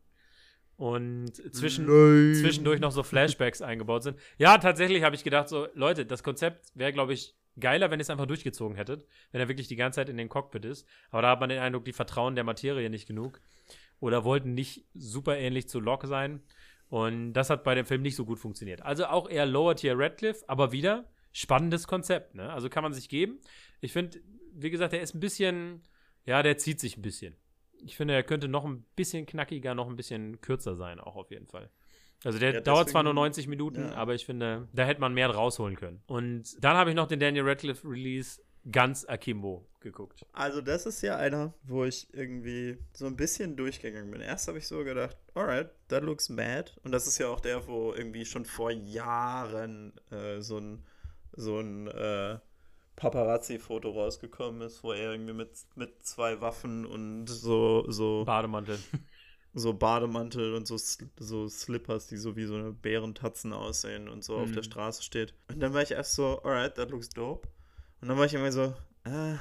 und 0.78 1.36
zwischen, 1.54 1.86
Nein. 1.86 2.34
zwischendurch 2.36 2.80
noch 2.80 2.92
so 2.92 3.04
Flashbacks 3.04 3.62
eingebaut 3.62 4.04
sind. 4.04 4.18
Ja, 4.38 4.58
tatsächlich 4.58 5.04
habe 5.04 5.16
ich 5.16 5.24
gedacht, 5.24 5.48
so, 5.48 5.68
Leute, 5.76 6.06
das 6.06 6.24
Konzept 6.24 6.72
wäre, 6.74 6.92
glaube 6.92 7.14
ich, 7.14 7.36
geiler, 7.60 7.92
wenn 7.92 8.00
ihr 8.00 8.02
es 8.02 8.10
einfach 8.10 8.26
durchgezogen 8.26 8.76
hättet, 8.76 9.06
wenn 9.32 9.42
er 9.42 9.48
wirklich 9.48 9.68
die 9.68 9.76
ganze 9.76 9.98
Zeit 9.98 10.10
in 10.10 10.18
den 10.18 10.30
Cockpit 10.30 10.66
ist. 10.66 10.88
Aber 11.12 11.22
da 11.22 11.30
hat 11.30 11.40
man 11.40 11.50
den 11.50 11.60
Eindruck, 11.60 11.86
die 11.86 11.94
vertrauen 11.94 12.36
der 12.36 12.44
Materie 12.44 12.90
nicht 12.90 13.08
genug 13.08 13.42
oder 14.00 14.24
wollten 14.24 14.54
nicht 14.54 14.86
super 14.96 15.38
ähnlich 15.38 15.70
zu 15.70 15.80
Locke 15.80 16.08
sein. 16.08 16.42
Und 16.90 17.34
das 17.34 17.50
hat 17.50 17.64
bei 17.64 17.76
dem 17.76 17.86
Film 17.86 18.02
nicht 18.02 18.16
so 18.16 18.26
gut 18.26 18.40
funktioniert. 18.40 18.82
Also 18.82 19.06
auch 19.06 19.30
eher 19.30 19.46
Lower 19.46 19.76
Tier 19.76 19.98
Radcliffe, 19.98 20.44
aber 20.48 20.72
wieder 20.72 21.06
spannendes 21.34 21.88
Konzept. 21.88 22.36
Ne? 22.36 22.52
Also 22.52 22.70
kann 22.70 22.84
man 22.84 22.94
sich 22.94 23.10
geben. 23.10 23.39
Ich 23.80 23.94
finde, 23.94 24.20
wie 24.54 24.70
gesagt, 24.70 24.94
der 24.94 25.02
ist 25.02 25.13
ein 25.15 25.20
bisschen, 25.20 25.84
ja, 26.26 26.44
der 26.44 26.58
zieht 26.58 26.80
sich 26.80 26.98
ein 26.98 27.02
bisschen. 27.02 27.36
Ich 27.84 27.96
finde, 27.98 28.13
er 28.13 28.24
könnte 28.24 28.48
noch 28.48 28.65
ein 28.65 28.84
bisschen 28.96 29.26
knackiger, 29.26 29.74
noch 29.74 29.89
ein 29.89 29.96
bisschen 29.96 30.39
kürzer 30.41 30.76
sein, 30.76 31.00
auch 31.00 31.15
auf 31.15 31.32
jeden 31.32 31.48
Fall. 31.48 31.70
Also 32.24 32.38
der 32.38 32.54
Ja, 32.54 32.62
dauert 32.62 32.89
zwar 32.89 33.02
nur 33.02 33.13
deswegen- 33.13 33.22
90 33.24 33.48
Minuten, 33.48 33.82
ja. 33.89 33.96
aber 33.96 34.13
ich 34.13 34.26
finde, 34.28 34.67
da 34.74 34.84
hätte 34.86 35.02
man 35.02 35.13
mehr 35.13 35.30
rausholen 35.30 35.76
können. 35.76 36.04
Und 36.06 36.63
dann 36.63 36.78
habe 36.78 36.91
ich 36.91 36.96
noch 36.96 37.08
den 37.08 37.20
Daniel 37.20 37.48
Radcliffe 37.48 37.88
Release 37.89 38.39
ganz 38.72 39.06
Akimbo 39.06 39.67
geguckt. 39.80 40.24
Also, 40.34 40.62
das 40.62 40.86
ist 40.86 41.02
ja 41.02 41.17
einer, 41.17 41.56
wo 41.63 41.84
ich 41.84 42.13
irgendwie 42.13 42.78
so 42.94 43.08
ein 43.08 43.15
bisschen 43.15 43.56
durchgegangen 43.58 44.12
bin. 44.12 44.22
Erst 44.22 44.48
habe 44.48 44.60
ich 44.60 44.67
so 44.67 44.84
gedacht, 44.84 45.17
alright, 45.34 45.72
that 45.88 46.04
looks 46.04 46.30
mad. 46.30 46.72
Und 46.84 46.91
das 46.91 47.08
ist 47.08 47.17
ja 47.17 47.28
auch 47.28 47.39
der, 47.39 47.65
wo 47.67 47.91
irgendwie 47.94 48.24
schon 48.26 48.46
vor 48.46 48.70
Jahren 48.70 49.94
äh, 50.12 50.41
so 50.41 50.58
ein, 50.60 50.86
so 51.34 51.60
ein 51.60 51.88
äh, 51.88 52.40
Paparazzi-Foto 52.96 53.90
rausgekommen 53.92 54.62
ist, 54.62 54.84
wo 54.84 54.92
er 54.92 55.12
irgendwie 55.12 55.34
mit, 55.34 55.52
mit 55.75 56.04
zwei 56.06 56.40
Waffen 56.42 56.86
und 56.86 57.27
so, 57.27 57.86
so, 57.90 58.23
Bademantel. 58.25 58.77
so 59.54 59.73
Bademantel 59.73 60.54
und 60.54 60.67
so, 60.67 60.77
so 61.17 61.48
Slippers, 61.48 62.08
die 62.08 62.17
so 62.17 62.36
wie 62.36 62.46
so 62.46 62.56
eine 62.56 62.71
Bärentatzen 62.73 63.54
aussehen 63.54 64.08
und 64.08 64.23
so 64.23 64.36
auf 64.38 64.50
Mhm. 64.50 64.54
der 64.56 64.63
Straße 64.63 65.04
steht. 65.04 65.34
Und 65.50 65.60
dann 65.62 65.73
war 65.73 65.82
ich 65.82 65.92
erst 65.92 66.13
so, 66.15 66.42
alright, 66.44 66.75
that 66.75 66.92
looks 66.92 67.10
dope. 67.10 67.48
Und 68.02 68.08
dann 68.10 68.17
war 68.17 68.25
ich 68.25 68.34
irgendwie 68.34 68.52
so, 68.52 68.73
äh, 69.06 69.36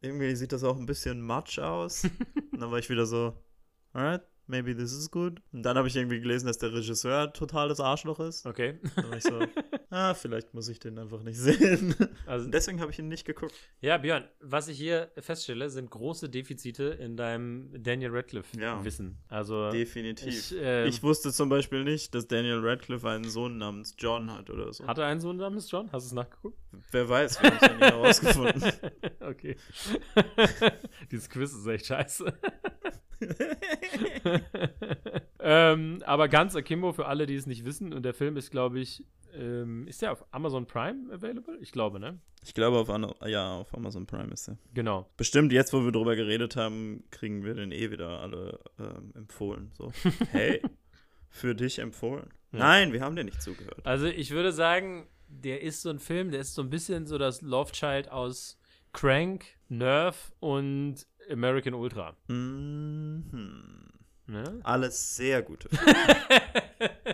irgendwie 0.00 0.34
sieht 0.36 0.52
das 0.52 0.64
auch 0.64 0.76
ein 0.76 0.86
bisschen 0.86 1.22
much 1.22 1.58
aus. 1.60 2.04
und 2.52 2.60
dann 2.60 2.70
war 2.70 2.78
ich 2.78 2.90
wieder 2.90 3.06
so, 3.06 3.34
alright, 3.92 4.22
maybe 4.46 4.76
this 4.76 4.92
is 4.92 5.10
good. 5.10 5.40
Und 5.52 5.62
dann 5.62 5.76
habe 5.76 5.88
ich 5.88 5.96
irgendwie 5.96 6.20
gelesen, 6.20 6.46
dass 6.46 6.58
der 6.58 6.72
Regisseur 6.72 7.32
totales 7.32 7.80
Arschloch 7.80 8.20
ist. 8.20 8.46
Okay. 8.46 8.78
Dann 8.96 9.10
war 9.10 9.16
ich 9.16 9.22
so, 9.24 9.40
ah, 9.94 10.14
vielleicht 10.14 10.52
muss 10.54 10.68
ich 10.68 10.78
den 10.78 10.98
einfach 10.98 11.22
nicht 11.22 11.36
sehen. 11.38 11.94
Also, 12.26 12.48
deswegen 12.48 12.80
habe 12.80 12.90
ich 12.90 12.98
ihn 12.98 13.08
nicht 13.08 13.24
geguckt. 13.24 13.54
ja, 13.80 13.96
Björn, 13.96 14.24
was 14.40 14.68
ich 14.68 14.76
hier 14.76 15.10
feststelle, 15.18 15.70
sind 15.70 15.90
große 15.90 16.28
Defizite 16.28 16.84
in 16.84 17.16
deinem 17.16 17.70
Daniel 17.82 18.10
Ja. 18.10 18.16
Radcliffe-Wissen. 18.16 19.18
Also, 19.28 19.70
Definitiv. 19.70 20.28
ich, 20.52 20.54
ähm, 20.60 20.88
Ich 20.88 21.02
wusste 21.02 21.32
zum 21.32 21.48
Beispiel 21.48 21.84
nicht, 21.84 22.14
dass 22.14 22.26
Daniel 22.26 22.58
Radcliffe 22.62 23.08
einen 23.08 23.28
Sohn 23.28 23.56
namens 23.58 23.94
John 23.98 24.30
hat 24.32 24.50
oder 24.50 24.72
so. 24.72 24.86
hatte 24.86 25.04
einen 25.04 25.20
Sohn 25.20 25.36
namens 25.36 25.70
John? 25.70 25.90
Hast 25.92 26.04
du 26.04 26.08
es 26.08 26.12
nachgeguckt? 26.14 26.58
Wer 26.90 27.08
weiß, 27.08 27.40
wir 27.42 27.50
haben 27.50 27.56
es 27.60 27.68
ja 27.68 27.74
nie 27.74 27.80
herausgefunden. 27.82 28.62
okay. 29.20 29.56
Dieses 31.10 31.30
Quiz 31.30 31.52
ist 31.52 31.66
echt 31.66 31.86
scheiße. 31.86 32.32
Ähm, 35.46 36.02
aber 36.06 36.28
ganz 36.28 36.56
Akimbo 36.56 36.92
für 36.92 37.04
alle, 37.04 37.26
die 37.26 37.34
es 37.34 37.44
nicht 37.44 37.66
wissen. 37.66 37.92
Und 37.92 38.02
der 38.02 38.14
Film 38.14 38.38
ist, 38.38 38.50
glaube 38.50 38.80
ich, 38.80 39.04
ähm, 39.34 39.86
ist 39.86 40.00
der 40.00 40.12
auf 40.12 40.24
Amazon 40.30 40.66
Prime 40.66 41.12
available? 41.12 41.58
Ich 41.60 41.70
glaube, 41.70 42.00
ne? 42.00 42.18
Ich 42.42 42.54
glaube, 42.54 42.78
auf, 42.78 42.88
ja, 43.26 43.54
auf 43.54 43.74
Amazon 43.74 44.06
Prime 44.06 44.32
ist 44.32 44.48
er. 44.48 44.56
Genau. 44.72 45.06
Bestimmt, 45.18 45.52
jetzt, 45.52 45.74
wo 45.74 45.84
wir 45.84 45.92
drüber 45.92 46.16
geredet 46.16 46.56
haben, 46.56 47.04
kriegen 47.10 47.44
wir 47.44 47.52
den 47.52 47.72
eh 47.72 47.90
wieder 47.90 48.20
alle 48.20 48.58
ähm, 48.78 49.12
empfohlen. 49.14 49.70
So, 49.74 49.92
hey, 50.30 50.62
für 51.28 51.54
dich 51.54 51.78
empfohlen. 51.78 52.30
Ja. 52.52 52.60
Nein, 52.60 52.92
wir 52.94 53.02
haben 53.02 53.14
dir 53.14 53.24
nicht 53.24 53.42
zugehört. 53.42 53.84
Also 53.84 54.06
ich 54.06 54.30
würde 54.30 54.52
sagen, 54.52 55.06
der 55.28 55.60
ist 55.60 55.82
so 55.82 55.90
ein 55.90 55.98
Film, 55.98 56.30
der 56.30 56.40
ist 56.40 56.54
so 56.54 56.62
ein 56.62 56.70
bisschen 56.70 57.06
so 57.06 57.18
das 57.18 57.42
Love 57.42 57.72
Child 57.72 58.10
aus 58.10 58.58
Crank, 58.92 59.44
Nerve 59.68 60.16
und 60.40 61.06
American 61.30 61.74
Ultra. 61.74 62.16
Mhm. 62.28 63.90
Ne? 64.26 64.60
Alles 64.62 65.16
sehr 65.16 65.42
gute. 65.42 65.68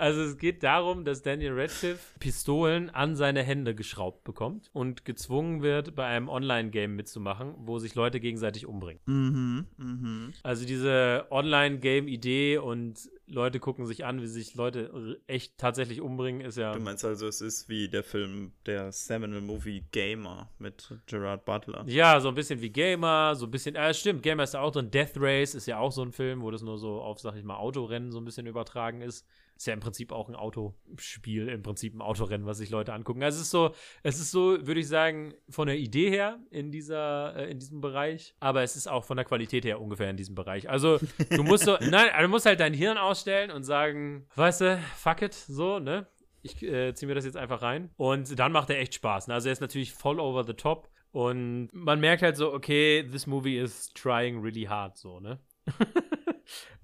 also 0.00 0.22
es 0.22 0.38
geht 0.38 0.62
darum, 0.62 1.04
dass 1.04 1.22
Daniel 1.22 1.52
Radcliffe 1.52 2.18
Pistolen 2.18 2.90
an 2.90 3.16
seine 3.16 3.42
Hände 3.42 3.74
geschraubt 3.74 4.24
bekommt 4.24 4.70
und 4.72 5.04
gezwungen 5.04 5.62
wird, 5.62 5.94
bei 5.94 6.06
einem 6.06 6.28
Online-Game 6.28 6.96
mitzumachen, 6.96 7.54
wo 7.58 7.78
sich 7.78 7.94
Leute 7.94 8.20
gegenseitig 8.20 8.66
umbringen. 8.66 9.00
mhm, 9.06 9.66
mhm. 9.76 10.32
Also 10.42 10.66
diese 10.66 11.26
Online-Game-Idee 11.30 12.58
und 12.58 13.10
Leute 13.26 13.60
gucken 13.60 13.86
sich 13.86 14.04
an, 14.04 14.20
wie 14.20 14.26
sich 14.26 14.54
Leute 14.54 15.20
echt 15.26 15.56
tatsächlich 15.58 16.00
umbringen, 16.00 16.40
ist 16.40 16.56
ja. 16.56 16.72
Du 16.72 16.80
meinst 16.80 17.04
also, 17.04 17.28
es 17.28 17.40
ist 17.40 17.68
wie 17.68 17.88
der 17.88 18.02
Film, 18.02 18.52
der 18.66 18.92
Seminal 18.92 19.40
Movie 19.40 19.84
Gamer 19.92 20.50
mit 20.58 20.92
Gerard 21.06 21.44
Butler. 21.44 21.84
Ja, 21.86 22.20
so 22.20 22.28
ein 22.28 22.34
bisschen 22.34 22.60
wie 22.60 22.70
Gamer, 22.70 23.34
so 23.36 23.46
ein 23.46 23.50
bisschen, 23.50 23.76
äh, 23.76 23.94
stimmt, 23.94 24.22
Gamer 24.22 24.42
ist 24.44 24.54
ja 24.54 24.60
auch 24.60 24.72
drin. 24.72 24.90
Death 24.90 25.12
Race 25.16 25.54
ist 25.54 25.66
ja 25.66 25.78
auch 25.78 25.92
so 25.92 26.02
ein 26.02 26.12
Film, 26.12 26.42
wo 26.42 26.50
das 26.50 26.62
nur 26.62 26.78
so 26.78 27.00
auf, 27.00 27.20
sag 27.20 27.36
ich 27.36 27.44
mal, 27.44 27.56
Autorennen 27.56 28.10
so 28.10 28.18
ein 28.18 28.24
bisschen 28.24 28.46
übertragen 28.46 29.00
ist. 29.00 29.26
Ist 29.60 29.66
ja 29.66 29.74
im 29.74 29.80
Prinzip 29.80 30.10
auch 30.10 30.30
ein 30.30 30.34
Autospiel, 30.34 31.48
im 31.50 31.62
Prinzip 31.62 31.94
ein 31.94 32.00
Autorennen, 32.00 32.46
was 32.46 32.56
sich 32.56 32.70
Leute 32.70 32.94
angucken. 32.94 33.22
Also 33.22 33.36
es 33.36 33.42
ist 33.42 33.50
so, 33.50 33.74
es 34.02 34.18
ist 34.18 34.30
so, 34.30 34.66
würde 34.66 34.80
ich 34.80 34.88
sagen, 34.88 35.34
von 35.50 35.66
der 35.66 35.76
Idee 35.76 36.08
her 36.08 36.38
in 36.50 36.72
dieser, 36.72 37.36
äh, 37.36 37.50
in 37.50 37.58
diesem 37.58 37.82
Bereich, 37.82 38.34
aber 38.40 38.62
es 38.62 38.74
ist 38.74 38.86
auch 38.86 39.04
von 39.04 39.18
der 39.18 39.26
Qualität 39.26 39.66
her 39.66 39.78
ungefähr 39.78 40.08
in 40.08 40.16
diesem 40.16 40.34
Bereich. 40.34 40.70
Also 40.70 40.98
du 41.28 41.42
musst 41.42 41.64
so, 41.64 41.76
nein, 41.82 42.08
du 42.18 42.28
musst 42.28 42.46
halt 42.46 42.58
dein 42.58 42.72
Hirn 42.72 42.96
ausstellen 42.96 43.50
und 43.50 43.64
sagen, 43.64 44.26
weißt 44.34 44.62
du, 44.62 44.82
fuck 44.96 45.20
it, 45.20 45.34
so, 45.34 45.78
ne? 45.78 46.06
Ich 46.40 46.62
äh, 46.62 46.94
ziehe 46.94 47.06
mir 47.06 47.14
das 47.14 47.26
jetzt 47.26 47.36
einfach 47.36 47.60
rein. 47.60 47.90
Und 47.98 48.38
dann 48.38 48.52
macht 48.52 48.70
er 48.70 48.78
echt 48.78 48.94
Spaß. 48.94 49.28
Ne? 49.28 49.34
Also 49.34 49.50
er 49.50 49.52
ist 49.52 49.60
natürlich 49.60 49.92
voll 49.92 50.18
over 50.18 50.42
the 50.44 50.54
top. 50.54 50.88
Und 51.12 51.68
man 51.74 52.00
merkt 52.00 52.22
halt 52.22 52.38
so, 52.38 52.50
okay, 52.50 53.06
this 53.06 53.26
movie 53.26 53.58
is 53.58 53.92
trying 53.92 54.40
really 54.40 54.62
hard, 54.62 54.96
so, 54.96 55.20
ne? 55.20 55.38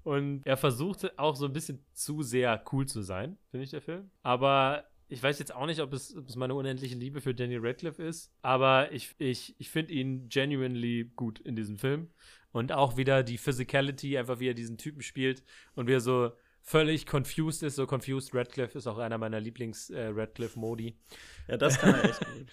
und 0.03 0.45
er 0.45 0.57
versuchte 0.57 1.17
auch 1.17 1.35
so 1.35 1.45
ein 1.45 1.53
bisschen 1.53 1.83
zu 1.93 2.23
sehr 2.23 2.63
cool 2.71 2.85
zu 2.85 3.01
sein, 3.01 3.37
finde 3.49 3.63
ich, 3.63 3.71
der 3.71 3.81
Film. 3.81 4.09
Aber 4.23 4.85
ich 5.09 5.23
weiß 5.23 5.39
jetzt 5.39 5.53
auch 5.55 5.65
nicht, 5.65 5.81
ob 5.81 5.93
es, 5.93 6.15
ob 6.15 6.27
es 6.27 6.35
meine 6.35 6.53
unendliche 6.53 6.95
Liebe 6.95 7.21
für 7.21 7.33
Daniel 7.33 7.65
Radcliffe 7.65 8.03
ist, 8.03 8.33
aber 8.41 8.91
ich, 8.91 9.15
ich, 9.19 9.55
ich 9.57 9.69
finde 9.69 9.93
ihn 9.93 10.29
genuinely 10.29 11.11
gut 11.15 11.39
in 11.39 11.55
diesem 11.55 11.77
Film. 11.77 12.09
Und 12.51 12.71
auch 12.71 12.97
wieder 12.97 13.23
die 13.23 13.37
Physicality, 13.37 14.17
einfach 14.17 14.39
wie 14.39 14.49
er 14.49 14.53
diesen 14.53 14.77
Typen 14.77 15.01
spielt 15.01 15.43
und 15.75 15.87
wie 15.87 15.93
er 15.93 15.99
so 15.99 16.31
völlig 16.69 17.05
confused 17.09 17.63
ist. 17.63 17.75
So 17.77 17.87
confused 17.87 18.35
Radcliffe 18.35 18.77
ist 18.77 18.87
auch 18.87 18.97
einer 18.97 19.17
meiner 19.17 19.39
Lieblings-Radcliffe-Modi. 19.39 20.97
Ja, 21.47 21.55
das 21.57 21.79
kann 21.79 21.95
er 21.95 22.03
echt 22.03 22.19
gut. 22.25 22.47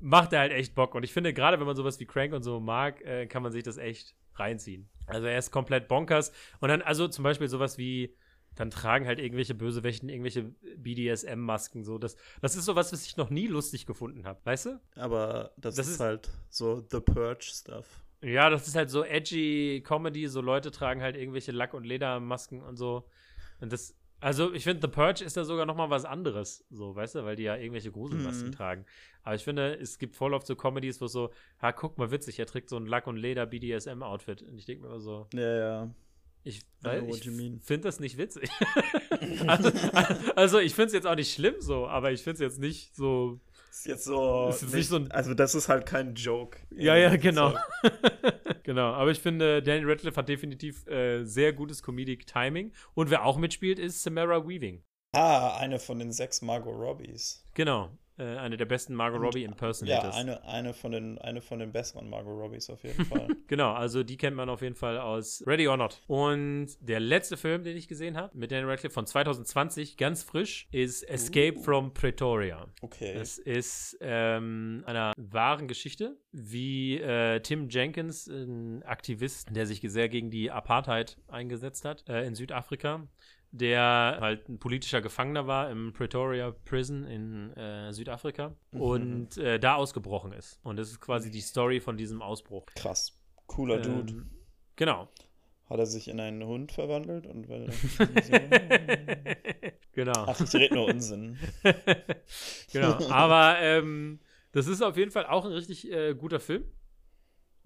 Macht 0.00 0.32
er 0.32 0.40
halt 0.40 0.52
echt 0.52 0.74
Bock. 0.74 0.94
Und 0.96 1.04
ich 1.04 1.12
finde, 1.12 1.32
gerade 1.32 1.58
wenn 1.60 1.66
man 1.66 1.76
sowas 1.76 2.00
wie 2.00 2.06
Crank 2.06 2.32
und 2.32 2.42
so 2.42 2.58
mag, 2.58 3.00
äh, 3.02 3.26
kann 3.26 3.42
man 3.44 3.52
sich 3.52 3.62
das 3.62 3.76
echt 3.78 4.14
reinziehen. 4.34 4.88
Also 5.06 5.26
er 5.28 5.38
ist 5.38 5.52
komplett 5.52 5.86
bonkers. 5.86 6.32
Und 6.60 6.68
dann, 6.68 6.82
also 6.82 7.06
zum 7.06 7.22
Beispiel 7.22 7.48
sowas 7.48 7.78
wie, 7.78 8.16
dann 8.56 8.70
tragen 8.70 9.06
halt 9.06 9.20
irgendwelche 9.20 9.54
Bösewichten 9.54 10.08
irgendwelche 10.08 10.42
BDSM-Masken. 10.76 11.84
So. 11.84 11.98
Das, 11.98 12.16
das 12.40 12.56
ist 12.56 12.64
sowas, 12.64 12.92
was 12.92 13.06
ich 13.06 13.16
noch 13.16 13.30
nie 13.30 13.46
lustig 13.46 13.86
gefunden 13.86 14.26
habe. 14.26 14.40
Weißt 14.44 14.66
du? 14.66 14.80
Aber 14.96 15.52
das, 15.56 15.76
Das 15.76 15.86
ist, 15.86 15.92
ist- 15.94 16.00
halt 16.00 16.30
so 16.48 16.84
The 16.90 16.98
Purge-Stuff. 17.00 17.86
Ja, 18.22 18.50
das 18.50 18.66
ist 18.66 18.74
halt 18.76 18.90
so 18.90 19.04
edgy 19.04 19.82
Comedy. 19.86 20.26
So 20.28 20.40
Leute 20.40 20.70
tragen 20.70 21.02
halt 21.02 21.16
irgendwelche 21.16 21.52
Lack- 21.52 21.74
und 21.74 21.84
Ledermasken 21.84 22.62
und 22.62 22.76
so. 22.76 23.04
Und 23.60 23.72
das, 23.72 23.94
also 24.20 24.52
ich 24.54 24.64
finde, 24.64 24.80
The 24.82 24.88
Purge 24.92 25.22
ist 25.24 25.36
da 25.36 25.44
sogar 25.44 25.66
noch 25.66 25.76
mal 25.76 25.90
was 25.90 26.04
anderes. 26.04 26.64
So, 26.70 26.94
weißt 26.96 27.16
du, 27.16 27.24
weil 27.24 27.36
die 27.36 27.42
ja 27.44 27.56
irgendwelche 27.56 27.92
Gruselmasken 27.92 28.48
Mhm. 28.48 28.52
tragen. 28.52 28.84
Aber 29.22 29.34
ich 29.34 29.44
finde, 29.44 29.74
es 29.74 29.98
gibt 29.98 30.16
voll 30.16 30.32
oft 30.34 30.46
so 30.46 30.56
Comedies, 30.56 31.00
wo 31.00 31.06
so, 31.08 31.30
ha, 31.60 31.72
guck 31.72 31.98
mal, 31.98 32.10
witzig, 32.10 32.38
er 32.38 32.46
trägt 32.46 32.70
so 32.70 32.76
ein 32.76 32.86
Lack- 32.86 33.06
und 33.06 33.16
Leder-BDSM-Outfit. 33.16 34.42
Und 34.42 34.58
ich 34.58 34.64
denke 34.64 34.82
mir 34.84 34.88
immer 34.88 35.00
so, 35.00 35.26
Ja, 35.34 35.56
ja. 35.58 35.90
ich, 36.44 36.62
ich 37.08 37.22
finde 37.62 37.80
das 37.88 38.00
nicht 38.00 38.16
witzig. 38.18 38.48
also, 39.46 39.70
also, 40.36 40.58
ich 40.60 40.74
finde 40.74 40.86
es 40.88 40.92
jetzt 40.94 41.06
auch 41.06 41.16
nicht 41.16 41.32
schlimm 41.34 41.56
so, 41.58 41.86
aber 41.86 42.12
ich 42.12 42.22
finde 42.22 42.34
es 42.34 42.40
jetzt 42.40 42.60
nicht 42.60 42.94
so. 42.94 43.40
Ist 43.76 43.84
jetzt 43.84 44.04
so. 44.04 44.48
Ist 44.48 44.72
nicht 44.72 44.88
so 44.88 45.04
also, 45.10 45.34
das 45.34 45.54
ist 45.54 45.68
halt 45.68 45.84
kein 45.84 46.14
Joke. 46.14 46.58
Ja, 46.70 46.96
ja, 46.96 47.14
genau. 47.16 47.50
So. 47.50 47.90
genau, 48.62 48.94
aber 48.94 49.10
ich 49.10 49.20
finde, 49.20 49.62
Daniel 49.62 49.90
Radcliffe 49.90 50.16
hat 50.16 50.30
definitiv 50.30 50.86
äh, 50.86 51.24
sehr 51.24 51.52
gutes 51.52 51.82
Comedic 51.82 52.26
Timing. 52.26 52.72
Und 52.94 53.10
wer 53.10 53.26
auch 53.26 53.36
mitspielt, 53.36 53.78
ist 53.78 54.02
Samara 54.02 54.48
Weaving. 54.48 54.82
Ah, 55.12 55.58
eine 55.58 55.78
von 55.78 55.98
den 55.98 56.10
sechs 56.10 56.40
Margot 56.40 56.74
Robbies. 56.74 57.46
Genau, 57.52 57.90
äh, 58.18 58.36
eine 58.36 58.56
der 58.56 58.64
besten 58.64 58.94
Margot 58.94 59.20
Robbie 59.20 59.40
Ja, 59.42 59.48
Impersonators. 59.48 60.16
eine, 60.16 60.44
eine, 60.44 60.72
von 60.74 60.92
den, 60.92 61.18
eine 61.18 61.40
von 61.40 61.58
den 61.58 61.72
besseren 61.72 62.08
Margot 62.08 62.32
Robbies 62.38 62.70
auf 62.70 62.82
jeden 62.84 63.04
Fall. 63.04 63.28
Genau, 63.48 63.72
also 63.72 64.02
die 64.02 64.16
kennt 64.16 64.36
man 64.36 64.48
auf 64.48 64.60
jeden 64.62 64.74
Fall 64.74 64.98
aus 64.98 65.42
Ready 65.46 65.68
or 65.68 65.76
Not. 65.76 66.02
Und 66.08 66.68
der 66.80 66.98
letzte 67.00 67.36
Film, 67.36 67.62
den 67.62 67.76
ich 67.76 67.86
gesehen 67.86 68.16
habe, 68.16 68.36
mit 68.36 68.50
Daniel 68.50 68.68
Radcliffe 68.70 68.92
von 68.94 69.06
2020, 69.06 69.96
ganz 69.96 70.22
frisch, 70.24 70.66
ist 70.72 71.02
Escape 71.08 71.58
Uh. 71.58 71.62
from 71.62 71.94
Pretoria. 71.94 72.66
Okay. 72.82 73.12
Es 73.12 73.38
ist 73.38 73.96
ähm, 74.00 74.82
einer 74.86 75.12
wahren 75.16 75.68
Geschichte, 75.68 76.16
wie 76.32 76.98
äh, 76.98 77.40
Tim 77.40 77.68
Jenkins, 77.68 78.26
ein 78.26 78.82
Aktivist, 78.82 79.54
der 79.54 79.66
sich 79.66 79.80
sehr 79.82 80.08
gegen 80.08 80.30
die 80.30 80.50
Apartheid 80.50 81.18
eingesetzt 81.28 81.84
hat 81.84 82.08
äh, 82.08 82.24
in 82.26 82.34
Südafrika, 82.34 83.06
der 83.56 84.18
halt 84.20 84.48
ein 84.48 84.58
politischer 84.58 85.00
Gefangener 85.00 85.46
war 85.46 85.70
im 85.70 85.92
Pretoria 85.92 86.50
Prison 86.64 87.04
in 87.04 87.52
äh, 87.56 87.92
Südafrika 87.92 88.54
Mhm. 88.72 88.80
und 88.80 89.36
äh, 89.38 89.58
da 89.58 89.74
ausgebrochen 89.74 90.32
ist. 90.32 90.58
Und 90.62 90.76
das 90.76 90.90
ist 90.90 91.00
quasi 91.00 91.30
die 91.30 91.40
Story 91.40 91.80
von 91.80 91.96
diesem 91.96 92.22
Ausbruch. 92.22 92.66
Krass. 92.74 93.18
Cooler 93.46 93.78
Dude. 93.80 94.12
Ähm, 94.12 94.30
genau. 94.76 95.08
Hat 95.68 95.78
er 95.78 95.86
sich 95.86 96.08
in 96.08 96.20
einen 96.20 96.44
Hund 96.44 96.70
verwandelt? 96.72 97.26
Und 97.26 97.48
weil 97.48 97.66
genau. 99.92 100.12
Ach, 100.26 100.40
ich 100.40 100.54
rede 100.54 100.74
nur 100.74 100.86
Unsinn. 100.86 101.38
genau. 102.72 102.98
Aber 103.10 103.58
ähm, 103.60 104.20
das 104.52 104.66
ist 104.66 104.82
auf 104.82 104.96
jeden 104.96 105.10
Fall 105.10 105.26
auch 105.26 105.44
ein 105.44 105.52
richtig 105.52 105.90
äh, 105.90 106.14
guter 106.14 106.40
Film. 106.40 106.64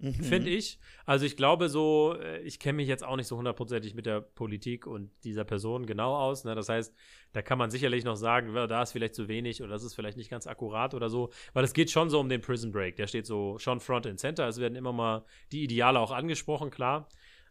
Mhm. 0.01 0.13
finde 0.13 0.49
ich. 0.49 0.79
Also 1.05 1.25
ich 1.25 1.37
glaube 1.37 1.69
so, 1.69 2.15
äh, 2.19 2.41
ich 2.41 2.59
kenne 2.59 2.77
mich 2.77 2.87
jetzt 2.87 3.03
auch 3.03 3.15
nicht 3.15 3.27
so 3.27 3.37
hundertprozentig 3.37 3.93
mit 3.93 4.07
der 4.07 4.19
Politik 4.19 4.87
und 4.87 5.11
dieser 5.23 5.43
Person 5.43 5.85
genau 5.85 6.15
aus. 6.15 6.43
Ne? 6.43 6.55
Das 6.55 6.69
heißt, 6.69 6.93
da 7.33 7.41
kann 7.41 7.59
man 7.59 7.69
sicherlich 7.69 8.03
noch 8.03 8.15
sagen, 8.15 8.53
da 8.53 8.81
ist 8.81 8.93
vielleicht 8.93 9.13
zu 9.13 9.27
wenig 9.27 9.61
oder 9.61 9.71
das 9.71 9.83
ist 9.83 9.93
vielleicht 9.93 10.17
nicht 10.17 10.31
ganz 10.31 10.47
akkurat 10.47 10.95
oder 10.95 11.09
so. 11.09 11.29
Weil 11.53 11.63
es 11.63 11.73
geht 11.73 11.91
schon 11.91 12.09
so 12.09 12.19
um 12.19 12.29
den 12.29 12.41
Prison 12.41 12.71
Break. 12.71 12.95
Der 12.95 13.05
steht 13.05 13.27
so 13.27 13.59
schon 13.59 13.79
front 13.79 14.07
and 14.07 14.19
center. 14.19 14.47
Es 14.47 14.59
werden 14.59 14.75
immer 14.75 14.91
mal 14.91 15.23
die 15.51 15.63
Ideale 15.63 15.99
auch 15.99 16.11
angesprochen, 16.11 16.71
klar. 16.71 17.07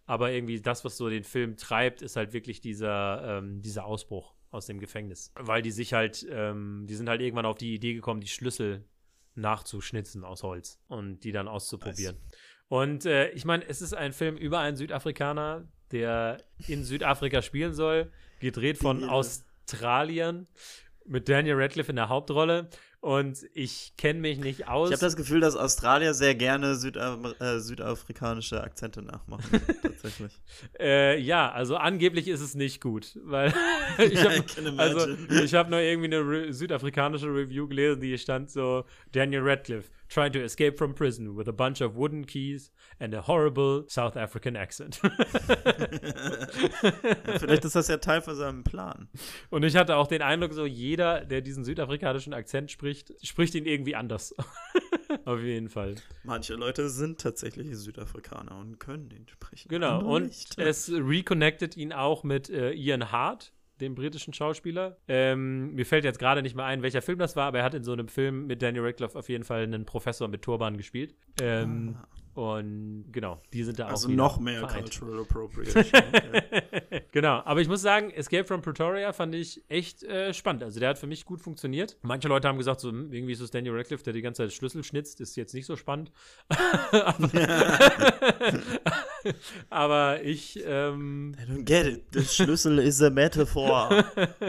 Aber 0.06 0.32
irgendwie 0.32 0.60
das, 0.60 0.84
was 0.84 0.96
so 0.96 1.08
den 1.08 1.22
Film 1.22 1.56
treibt, 1.56 2.02
ist 2.02 2.16
halt 2.16 2.32
wirklich 2.32 2.60
dieser, 2.60 3.38
ähm, 3.38 3.62
dieser 3.62 3.84
Ausbruch 3.84 4.34
aus 4.50 4.66
dem 4.66 4.80
Gefängnis. 4.80 5.32
Weil 5.36 5.62
die 5.62 5.70
sich 5.70 5.92
halt, 5.92 6.26
ähm, 6.28 6.86
die 6.88 6.94
sind 6.94 7.08
halt 7.08 7.20
irgendwann 7.20 7.46
auf 7.46 7.58
die 7.58 7.74
Idee 7.74 7.94
gekommen, 7.94 8.20
die 8.20 8.26
Schlüssel 8.26 8.84
nachzuschnitzen 9.40 10.24
aus 10.24 10.42
Holz 10.42 10.80
und 10.88 11.20
die 11.20 11.32
dann 11.32 11.48
auszuprobieren. 11.48 12.16
Und 12.68 13.04
äh, 13.04 13.30
ich 13.30 13.44
meine, 13.44 13.66
es 13.68 13.82
ist 13.82 13.94
ein 13.94 14.12
Film 14.12 14.36
über 14.36 14.60
einen 14.60 14.76
Südafrikaner, 14.76 15.66
der 15.90 16.38
in 16.68 16.84
Südafrika 16.84 17.42
spielen 17.42 17.74
soll, 17.74 18.12
gedreht 18.38 18.78
von 18.78 19.00
Irre. 19.00 19.10
Australien 19.10 20.46
mit 21.04 21.28
Daniel 21.28 21.56
Radcliffe 21.56 21.90
in 21.90 21.96
der 21.96 22.08
Hauptrolle. 22.08 22.70
Und 23.00 23.46
ich 23.54 23.94
kenne 23.96 24.20
mich 24.20 24.38
nicht 24.38 24.68
aus. 24.68 24.90
Ich 24.90 24.94
habe 24.94 25.00
das 25.00 25.16
Gefühl, 25.16 25.40
dass 25.40 25.56
Australier 25.56 26.12
sehr 26.12 26.34
gerne 26.34 26.76
Südam 26.76 27.34
äh, 27.40 27.58
südafrikanische 27.58 28.62
Akzente 28.62 29.00
nachmachen. 29.00 29.58
tatsächlich. 29.82 30.38
Äh, 30.78 31.18
ja, 31.18 31.50
also 31.50 31.76
angeblich 31.76 32.28
ist 32.28 32.42
es 32.42 32.54
nicht 32.54 32.82
gut, 32.82 33.18
weil 33.24 33.54
ich 33.98 34.22
habe 34.22 34.44
also, 34.76 35.16
ich 35.30 35.54
hab 35.54 35.70
nur 35.70 35.80
irgendwie 35.80 36.14
eine 36.14 36.20
Re 36.20 36.52
südafrikanische 36.52 37.28
Review 37.28 37.68
gelesen, 37.68 38.02
die 38.02 38.18
stand 38.18 38.50
so 38.50 38.84
Daniel 39.12 39.42
Radcliffe 39.44 39.90
trying 40.10 40.32
to 40.32 40.40
escape 40.40 40.76
from 40.76 40.92
prison 40.92 41.36
with 41.36 41.48
a 41.48 41.52
bunch 41.52 41.80
of 41.80 41.94
wooden 41.94 42.24
keys 42.26 42.70
and 42.98 43.14
a 43.14 43.22
horrible 43.22 43.84
South 43.88 44.16
African 44.16 44.56
accent. 44.56 45.00
Vielleicht 47.38 47.64
ist 47.64 47.76
das 47.76 47.86
ja 47.88 47.98
Teil 47.98 48.20
von 48.20 48.34
seinem 48.34 48.64
Plan. 48.64 49.08
Und 49.50 49.62
ich 49.62 49.76
hatte 49.76 49.96
auch 49.96 50.08
den 50.08 50.20
Eindruck, 50.20 50.52
so 50.52 50.66
jeder, 50.66 51.24
der 51.24 51.40
diesen 51.40 51.64
südafrikanischen 51.64 52.34
Akzent 52.34 52.72
spricht, 52.72 52.89
spricht 52.94 53.54
ihn 53.54 53.66
irgendwie 53.66 53.96
anders. 53.96 54.34
Auf 55.24 55.40
jeden 55.40 55.68
Fall. 55.68 55.96
Manche 56.24 56.54
Leute 56.54 56.88
sind 56.88 57.20
tatsächlich 57.20 57.76
Südafrikaner 57.76 58.56
und 58.58 58.78
können 58.78 59.10
ihn 59.10 59.26
sprechen. 59.28 59.68
Genau. 59.68 60.04
Und 60.04 60.26
nicht. 60.26 60.58
es 60.58 60.90
reconnected 60.90 61.76
ihn 61.76 61.92
auch 61.92 62.22
mit 62.22 62.48
äh, 62.48 62.72
Ian 62.72 63.10
Hart, 63.10 63.52
dem 63.80 63.94
britischen 63.94 64.34
Schauspieler. 64.34 64.98
Ähm, 65.08 65.74
mir 65.74 65.86
fällt 65.86 66.04
jetzt 66.04 66.18
gerade 66.18 66.42
nicht 66.42 66.54
mehr 66.54 66.66
ein, 66.66 66.82
welcher 66.82 67.02
Film 67.02 67.18
das 67.18 67.34
war, 67.36 67.46
aber 67.46 67.58
er 67.58 67.64
hat 67.64 67.74
in 67.74 67.82
so 67.82 67.92
einem 67.92 68.08
Film 68.08 68.46
mit 68.46 68.62
Daniel 68.62 68.84
Radcliffe 68.84 69.18
auf 69.18 69.28
jeden 69.28 69.44
Fall 69.44 69.62
einen 69.62 69.84
Professor 69.84 70.28
mit 70.28 70.42
Turban 70.42 70.76
gespielt. 70.76 71.14
Ähm, 71.40 71.96
ah. 72.00 72.06
Und 72.34 73.06
genau, 73.10 73.40
die 73.52 73.64
sind 73.64 73.78
da 73.78 73.86
also 73.86 74.06
auch. 74.06 74.10
Also 74.10 74.16
noch 74.16 74.38
mehr 74.38 74.60
vereint. 74.60 74.90
Cultural 74.90 75.22
Appropriation. 75.22 75.84
Okay. 75.84 77.02
genau, 77.12 77.42
aber 77.44 77.60
ich 77.60 77.66
muss 77.66 77.82
sagen, 77.82 78.10
Escape 78.10 78.44
from 78.44 78.62
Pretoria 78.62 79.12
fand 79.12 79.34
ich 79.34 79.64
echt 79.68 80.04
äh, 80.04 80.32
spannend. 80.32 80.62
Also 80.62 80.78
der 80.78 80.90
hat 80.90 80.98
für 80.98 81.08
mich 81.08 81.24
gut 81.24 81.40
funktioniert. 81.40 81.96
Manche 82.02 82.28
Leute 82.28 82.46
haben 82.46 82.58
gesagt, 82.58 82.78
so 82.80 82.90
hm, 82.90 83.12
irgendwie 83.12 83.32
ist 83.32 83.40
es 83.40 83.50
Daniel 83.50 83.76
Radcliffe, 83.76 84.04
der 84.04 84.12
die 84.12 84.22
ganze 84.22 84.44
Zeit 84.44 84.52
Schlüssel 84.52 84.84
schnitzt, 84.84 85.20
ist 85.20 85.36
jetzt 85.36 85.54
nicht 85.54 85.66
so 85.66 85.74
spannend. 85.74 86.12
aber 89.70 90.22
ich. 90.22 90.62
Ähm, 90.64 91.34
I 91.36 91.50
don't 91.50 91.64
get 91.64 91.86
it. 91.86 92.04
The 92.12 92.22
Schlüssel 92.22 92.78
is 92.78 93.02
a 93.02 93.10
metaphor. 93.10 94.04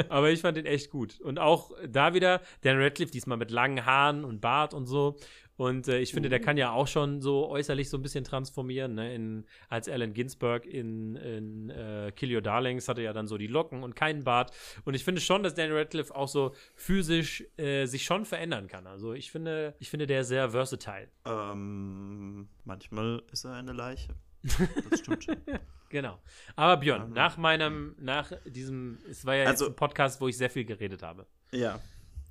aber 0.10 0.30
ich 0.30 0.42
fand 0.42 0.56
den 0.56 0.68
echt 0.68 0.92
gut. 0.92 1.20
Und 1.22 1.40
auch 1.40 1.72
da 1.88 2.14
wieder, 2.14 2.42
Daniel 2.62 2.84
Radcliffe, 2.84 3.12
diesmal 3.12 3.38
mit 3.38 3.50
langen 3.50 3.88
Haaren 3.88 4.24
und 4.24 4.40
Bart 4.40 4.76
und 4.76 4.86
so. 4.86 5.18
Und 5.58 5.88
äh, 5.88 6.00
ich 6.00 6.14
finde, 6.14 6.30
der 6.30 6.40
kann 6.40 6.58
ja 6.58 6.72
auch 6.72 6.88
schon 6.88 7.22
so 7.22 7.48
äußerlich 7.50 7.90
so 7.90 7.98
ein 7.98 8.02
bisschen 8.02 8.24
transformieren. 8.24 8.96
Ne? 8.96 9.14
In, 9.14 9.46
als 9.70 9.88
Allen 9.88 10.14
Ginsberg 10.14 10.66
in, 10.66 11.16
in 11.16 11.70
äh, 11.70 12.12
Kill 12.16 12.34
Your 12.36 12.42
Darlings 12.42 12.88
hatte 12.88 13.02
ja 13.02 13.14
dann 13.14 13.28
so 13.28 13.38
die 13.38 13.48
Locken 13.48 13.84
und 13.84 13.96
keinen 13.96 14.24
Bart. 14.24 14.52
Und 14.86 14.96
ich 14.96 15.04
finde 15.04 15.22
schon, 15.22 15.44
dass 15.44 15.54
Daniel 15.54 15.78
Radcliffe 15.78 16.16
auch 16.16 16.28
so 16.28 16.56
physisch 16.76 17.44
äh, 17.58 17.86
sich 17.86 18.06
schon 18.06 18.26
verändern 18.26 18.68
kann. 18.68 18.88
Also 18.88 19.14
ich 19.14 19.32
finde, 19.32 19.76
ich 19.80 19.90
finde, 19.90 20.08
der 20.08 20.22
ist 20.22 20.30
sehr 20.30 20.50
versatile. 20.50 21.10
Ähm, 21.26 22.48
manchmal 22.66 23.22
ist 23.32 23.46
er 23.46 23.54
eine 23.54 23.74
Leiche. 23.74 24.16
Das 24.90 25.00
stimmt 25.00 25.24
schon. 25.24 25.38
genau. 25.90 26.20
Aber 26.56 26.78
Björn, 26.78 27.14
nach 27.14 27.38
meinem, 27.38 27.96
nach 28.00 28.32
diesem, 28.46 28.98
es 29.10 29.26
war 29.26 29.36
ja 29.36 29.46
also, 29.46 29.66
jetzt 29.66 29.74
ein 29.74 29.76
Podcast, 29.76 30.20
wo 30.22 30.28
ich 30.28 30.38
sehr 30.38 30.50
viel 30.50 30.66
geredet 30.66 31.04
habe. 31.04 31.28
Ja. 31.52 31.80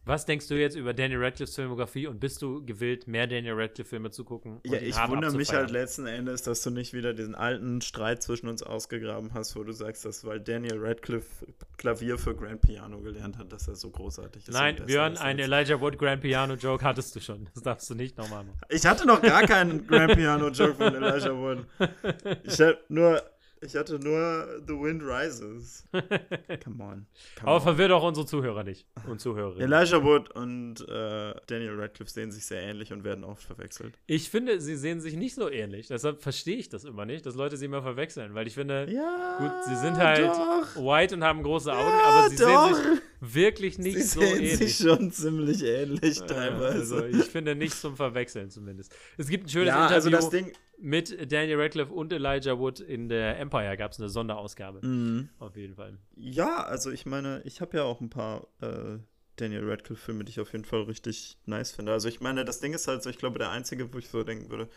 Was 0.04 0.24
denkst 0.24 0.48
du 0.48 0.54
jetzt 0.54 0.76
über 0.76 0.94
Daniel 0.94 1.22
Radcliffe's 1.22 1.54
Filmografie 1.54 2.06
und 2.06 2.20
bist 2.20 2.40
du 2.40 2.64
gewillt, 2.64 3.06
mehr 3.06 3.26
Daniel 3.26 3.54
Radcliffe-Filme 3.54 4.10
zu 4.10 4.24
gucken? 4.24 4.60
Ja, 4.64 4.78
ich 4.78 4.96
wundere 5.08 5.32
mich 5.32 5.52
halt 5.52 5.70
letzten 5.70 6.06
Endes, 6.06 6.42
dass 6.42 6.62
du 6.62 6.70
nicht 6.70 6.94
wieder 6.94 7.12
diesen 7.12 7.34
alten 7.34 7.80
Streit 7.82 8.22
zwischen 8.22 8.48
uns 8.48 8.62
ausgegraben 8.62 9.34
hast, 9.34 9.56
wo 9.56 9.62
du 9.62 9.72
sagst, 9.72 10.04
dass 10.04 10.24
weil 10.24 10.40
Daniel 10.40 10.78
Radcliffe 10.78 11.46
Klavier 11.76 12.18
für 12.18 12.34
Grand 12.34 12.60
Piano 12.62 13.00
gelernt 13.00 13.38
hat, 13.38 13.52
dass 13.52 13.68
er 13.68 13.74
so 13.74 13.90
großartig 13.90 14.48
ist. 14.48 14.54
Nein, 14.54 14.76
Björn, 14.86 15.16
ein 15.18 15.38
Elijah 15.38 15.80
Wood 15.80 15.98
Grand 15.98 16.22
Piano 16.22 16.54
Joke 16.54 16.84
hattest 16.84 17.14
du 17.14 17.20
schon. 17.20 17.48
Das 17.54 17.62
darfst 17.62 17.90
du 17.90 17.94
nicht 17.94 18.16
nochmal 18.16 18.44
machen. 18.44 18.58
Ich 18.70 18.86
hatte 18.86 19.06
noch 19.06 19.20
gar 19.20 19.42
keinen 19.42 19.86
Grand 19.86 20.14
Piano 20.14 20.48
Joke 20.48 20.74
von 20.74 20.94
Elijah 20.94 21.36
Wood. 21.36 21.66
Ich 22.44 22.60
habe 22.60 22.78
nur 22.88 23.22
ich 23.62 23.76
hatte 23.76 23.98
nur 23.98 24.62
The 24.66 24.72
Wind 24.72 25.02
Rises. 25.02 25.86
Come 26.64 26.82
on. 26.82 27.06
Come 27.38 27.50
Aber 27.50 27.60
verwirrt 27.60 27.92
auch 27.92 28.02
unsere 28.02 28.26
Zuhörer 28.26 28.64
nicht 28.64 28.86
und 29.06 29.20
Zuhörerinnen. 29.20 29.70
Elijah 29.70 30.02
Wood 30.02 30.30
und 30.30 30.80
äh, 30.88 31.34
Daniel 31.46 31.78
Radcliffe 31.78 32.10
sehen 32.10 32.30
sich 32.32 32.46
sehr 32.46 32.62
ähnlich 32.62 32.92
und 32.92 33.04
werden 33.04 33.24
oft 33.24 33.42
verwechselt. 33.42 33.98
Ich 34.06 34.30
finde, 34.30 34.60
sie 34.60 34.76
sehen 34.76 35.00
sich 35.00 35.14
nicht 35.14 35.34
so 35.34 35.50
ähnlich. 35.50 35.88
Deshalb 35.88 36.22
verstehe 36.22 36.56
ich 36.56 36.68
das 36.68 36.84
immer 36.84 37.04
nicht, 37.04 37.26
dass 37.26 37.34
Leute 37.34 37.56
sie 37.56 37.66
immer 37.66 37.82
verwechseln. 37.82 38.34
Weil 38.34 38.46
ich 38.46 38.54
finde, 38.54 38.90
ja, 38.90 39.38
gut, 39.38 39.64
sie 39.66 39.76
sind 39.76 39.96
halt 39.96 40.26
doch. 40.26 40.76
white 40.76 41.14
und 41.14 41.22
haben 41.22 41.42
große 41.42 41.72
Augen, 41.72 41.88
ja, 41.88 42.04
aber 42.04 42.30
sie 42.30 42.36
doch. 42.36 42.74
sehen 42.74 42.74
sich 42.76 43.02
wirklich 43.20 43.78
nicht 43.78 43.96
sie 43.96 44.02
so 44.02 44.20
ähnlich. 44.20 44.50
Sie 44.50 44.56
sehen 44.56 44.68
sich 44.68 44.76
schon 44.76 45.12
ziemlich 45.12 45.62
ähnlich 45.62 46.18
teilweise. 46.20 46.96
Also 46.96 47.04
ich 47.04 47.24
finde 47.24 47.54
nicht 47.54 47.74
zum 47.74 47.96
Verwechseln 47.96 48.50
zumindest. 48.50 48.94
Es 49.18 49.28
gibt 49.28 49.46
ein 49.46 49.48
schönes 49.50 49.68
ja, 49.68 49.86
Interview. 49.86 49.94
Also 49.94 50.10
das 50.10 50.30
Ding 50.30 50.52
mit 50.78 51.30
Daniel 51.30 51.60
Radcliffe 51.60 51.92
und 51.92 52.12
Elijah 52.12 52.58
Wood 52.58 52.80
in 52.80 53.08
der 53.08 53.38
Empire 53.38 53.76
gab 53.76 53.92
es 53.92 54.00
eine 54.00 54.08
Sonderausgabe. 54.08 54.84
Mhm. 54.84 55.28
Auf 55.38 55.56
jeden 55.56 55.74
Fall. 55.74 55.98
Ja, 56.16 56.64
also 56.64 56.90
ich 56.90 57.06
meine, 57.06 57.42
ich 57.44 57.60
habe 57.60 57.76
ja 57.76 57.84
auch 57.84 58.00
ein 58.00 58.10
paar 58.10 58.48
äh, 58.60 58.98
Daniel 59.36 59.68
Radcliffe-Filme, 59.68 60.24
die 60.24 60.30
ich 60.30 60.40
auf 60.40 60.52
jeden 60.52 60.64
Fall 60.64 60.82
richtig 60.82 61.38
nice 61.46 61.72
finde. 61.72 61.92
Also 61.92 62.08
ich 62.08 62.20
meine, 62.20 62.44
das 62.44 62.60
Ding 62.60 62.72
ist 62.72 62.88
halt 62.88 63.02
so, 63.02 63.10
ich 63.10 63.18
glaube, 63.18 63.38
der 63.38 63.50
einzige, 63.50 63.92
wo 63.92 63.98
ich 63.98 64.08
so 64.08 64.22
denken 64.22 64.50
würde, 64.50 64.68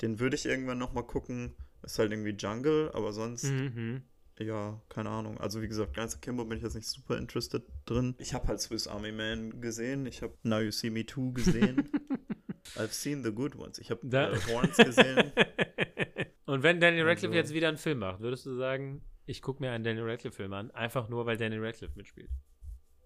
den 0.00 0.18
würde 0.18 0.36
ich 0.36 0.46
irgendwann 0.46 0.78
noch 0.78 0.92
mal 0.92 1.02
gucken, 1.02 1.54
ist 1.82 1.98
halt 1.98 2.12
irgendwie 2.12 2.30
Jungle, 2.30 2.90
aber 2.94 3.12
sonst, 3.12 3.44
mhm. 3.44 4.02
Ja, 4.42 4.80
keine 4.88 5.10
Ahnung. 5.10 5.38
Also 5.38 5.62
wie 5.62 5.68
gesagt, 5.68 5.94
ganze 5.94 6.18
Kimbo 6.18 6.44
bin 6.44 6.58
ich 6.58 6.64
jetzt 6.64 6.74
nicht 6.74 6.88
super 6.88 7.16
interested 7.18 7.64
drin. 7.86 8.14
Ich 8.18 8.34
habe 8.34 8.48
halt 8.48 8.60
Swiss 8.60 8.86
Army 8.86 9.12
Man 9.12 9.60
gesehen, 9.60 10.06
ich 10.06 10.22
habe 10.22 10.34
Now 10.42 10.60
You 10.60 10.70
See 10.70 10.90
Me 10.90 11.04
Too 11.06 11.32
gesehen. 11.32 11.90
I've 12.76 12.92
seen 12.92 13.22
the 13.22 13.32
good 13.32 13.56
ones. 13.56 13.78
Ich 13.78 13.90
habe 13.90 14.06
äh, 14.06 14.38
Horns 14.52 14.76
gesehen. 14.76 15.32
Und 16.46 16.62
wenn 16.62 16.80
Daniel 16.80 17.04
Radcliffe 17.04 17.32
also. 17.32 17.38
jetzt 17.38 17.54
wieder 17.54 17.68
einen 17.68 17.78
Film 17.78 18.00
macht, 18.00 18.20
würdest 18.20 18.46
du 18.46 18.54
sagen, 18.54 19.02
ich 19.26 19.42
gucke 19.42 19.62
mir 19.62 19.72
einen 19.72 19.84
Daniel 19.84 20.08
Radcliffe-Film 20.08 20.52
an, 20.52 20.70
einfach 20.72 21.08
nur, 21.08 21.26
weil 21.26 21.36
Daniel 21.36 21.64
Radcliffe 21.64 21.94
mitspielt? 21.96 22.30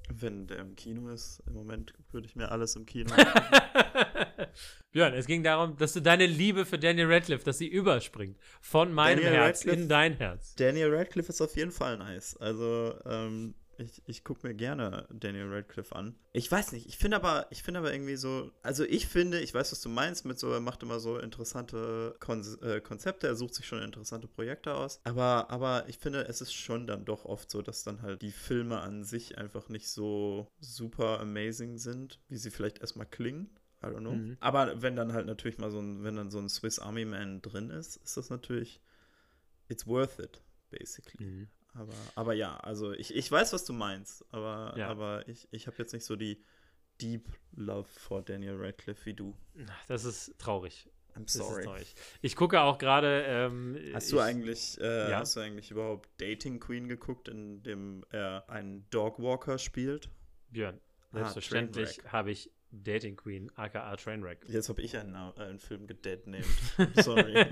Wenn 0.09 0.47
der 0.47 0.59
im 0.59 0.77
Kino 0.77 1.09
ist, 1.09 1.43
im 1.47 1.55
Moment 1.55 1.95
würde 2.13 2.27
ich 2.27 2.37
mir 2.37 2.51
alles 2.51 2.77
im 2.77 2.87
Kino 2.87 3.13
Björn, 4.93 5.15
es 5.15 5.27
ging 5.27 5.43
darum, 5.43 5.77
dass 5.77 5.93
du 5.93 6.01
deine 6.01 6.27
Liebe 6.27 6.65
für 6.65 6.79
Daniel 6.79 7.13
Radcliffe, 7.13 7.45
dass 7.45 7.59
sie 7.59 7.67
überspringt. 7.67 8.39
Von 8.61 8.93
meinem 8.93 9.19
Daniel 9.23 9.35
Herz 9.35 9.59
Radcliffe, 9.59 9.81
in 9.81 9.89
dein 9.89 10.15
Herz. 10.15 10.55
Daniel 10.55 10.95
Radcliffe 10.95 11.31
ist 11.31 11.41
auf 11.41 11.57
jeden 11.57 11.73
Fall 11.73 11.99
nice. 11.99 12.37
Also, 12.37 12.95
ähm, 13.05 13.55
ich, 13.79 14.03
ich 14.07 14.25
gucke 14.25 14.47
mir 14.47 14.55
gerne 14.55 15.07
Daniel 15.11 15.53
Radcliffe 15.53 15.95
an. 15.95 16.15
Ich 16.33 16.51
weiß 16.51 16.73
nicht, 16.73 16.87
ich 16.87 16.99
finde 16.99 17.17
aber, 17.17 17.47
ich 17.51 17.63
finde 17.63 17.81
aber 17.81 17.93
irgendwie 17.93 18.17
so, 18.17 18.51
also 18.63 18.85
ich 18.85 19.07
finde, 19.07 19.41
ich 19.41 19.55
weiß, 19.55 19.73
was 19.73 19.81
du 19.81 19.89
meinst 19.89 20.25
mit 20.25 20.39
so, 20.39 20.51
er 20.51 20.61
macht 20.61 20.83
immer 20.83 21.01
so 21.01 21.19
interessante 21.19 22.17
Kon 22.21 22.45
äh, 22.63 22.81
Konzepte, 22.81 23.27
er 23.27 23.37
sucht 23.37 23.55
sich 23.55 23.67
schon 23.67 23.83
interessante 23.83 24.29
Projekte 24.29 24.75
aus. 24.75 25.01
Aber, 25.05 25.51
aber 25.51 25.89
ich 25.89 25.99
finde, 25.99 26.27
es 26.27 26.41
ist 26.41 26.53
schon 26.53 26.87
dann 26.87 27.05
doch 27.05 27.25
oft 27.25 27.51
so, 27.51 27.63
dass 27.63 27.85
dann 27.85 28.03
halt 28.03 28.23
die 28.23 28.33
Filme 28.33 28.81
an 28.81 29.05
sich 29.05 29.39
einfach 29.39 29.69
nicht 29.69 29.89
so 29.89 30.51
super 30.61 31.21
amazing 31.21 31.79
sind, 31.79 32.21
wie 32.29 32.37
sie 32.37 32.51
vielleicht 32.51 32.79
erstmal 32.79 33.07
klingen. 33.07 33.51
I 33.83 33.87
don't 33.87 34.01
know. 34.01 34.13
Mhm. 34.13 34.37
Aber 34.41 34.83
wenn 34.83 34.97
dann 34.97 35.13
halt 35.13 35.27
natürlich 35.27 35.59
mal 35.59 35.71
so 35.71 35.81
ein, 35.81 36.03
wenn 36.03 36.17
dann 36.17 36.31
so 36.31 36.39
ein 36.39 36.49
Swiss 36.49 36.79
Army 36.79 37.05
Man 37.05 37.43
drin 37.43 37.71
ist, 37.71 37.97
ist 37.97 38.17
das 38.17 38.31
natürlich, 38.31 38.81
it's 39.69 39.87
worth 39.87 40.19
it, 40.19 40.43
basically. 40.71 41.25
Mhm. 41.25 41.49
Aber, 41.77 41.93
aber 42.15 42.33
ja, 42.35 42.57
also 42.59 42.93
ich, 42.93 43.15
ich 43.15 43.31
weiß, 43.31 43.53
was 43.53 43.65
du 43.65 43.73
meinst, 43.73 44.25
aber, 44.31 44.75
ja. 44.77 44.89
aber 44.89 45.29
ich, 45.29 45.49
ich 45.51 45.67
habe 45.67 45.77
jetzt 45.79 45.93
nicht 45.93 46.05
so 46.05 46.17
die 46.17 46.43
Deep 47.01 47.29
Love 47.55 47.89
for 47.89 48.23
Daniel 48.23 48.57
Radcliffe 48.57 49.05
wie 49.07 49.15
du. 49.15 49.37
Das 49.87 50.05
ist 50.05 50.35
traurig. 50.39 50.89
I'm 51.17 51.29
sorry. 51.29 51.65
Traurig. 51.65 51.95
Ich 52.21 52.37
gucke 52.37 52.61
auch 52.61 52.79
gerade. 52.79 53.25
Ähm, 53.27 53.79
hast 53.95 54.13
du 54.13 54.21
eigentlich, 54.21 54.79
äh, 54.81 55.11
ja? 55.11 55.19
hast 55.19 55.37
du 55.37 55.41
eigentlich 55.41 55.71
überhaupt 55.71 56.11
Dating 56.19 56.61
Queen 56.61 56.89
geguckt, 56.89 57.29
in 57.29 57.63
dem 57.63 58.05
er 58.11 58.49
einen 58.49 58.89
Dogwalker 58.91 59.59
spielt? 59.59 60.11
Björn, 60.51 60.79
ah, 61.13 61.19
selbstverständlich 61.19 62.01
ah, 62.05 62.13
habe 62.13 62.31
ich 62.31 62.51
Dating 62.71 63.17
Queen, 63.17 63.51
aka 63.57 63.97
Trainwreck. 63.97 64.45
Jetzt 64.49 64.69
habe 64.69 64.83
ich 64.83 64.97
einen, 64.97 65.15
äh, 65.15 65.41
einen 65.43 65.59
Film 65.59 65.87
gedeadnamed. 65.87 66.47
Sorry. 67.03 67.35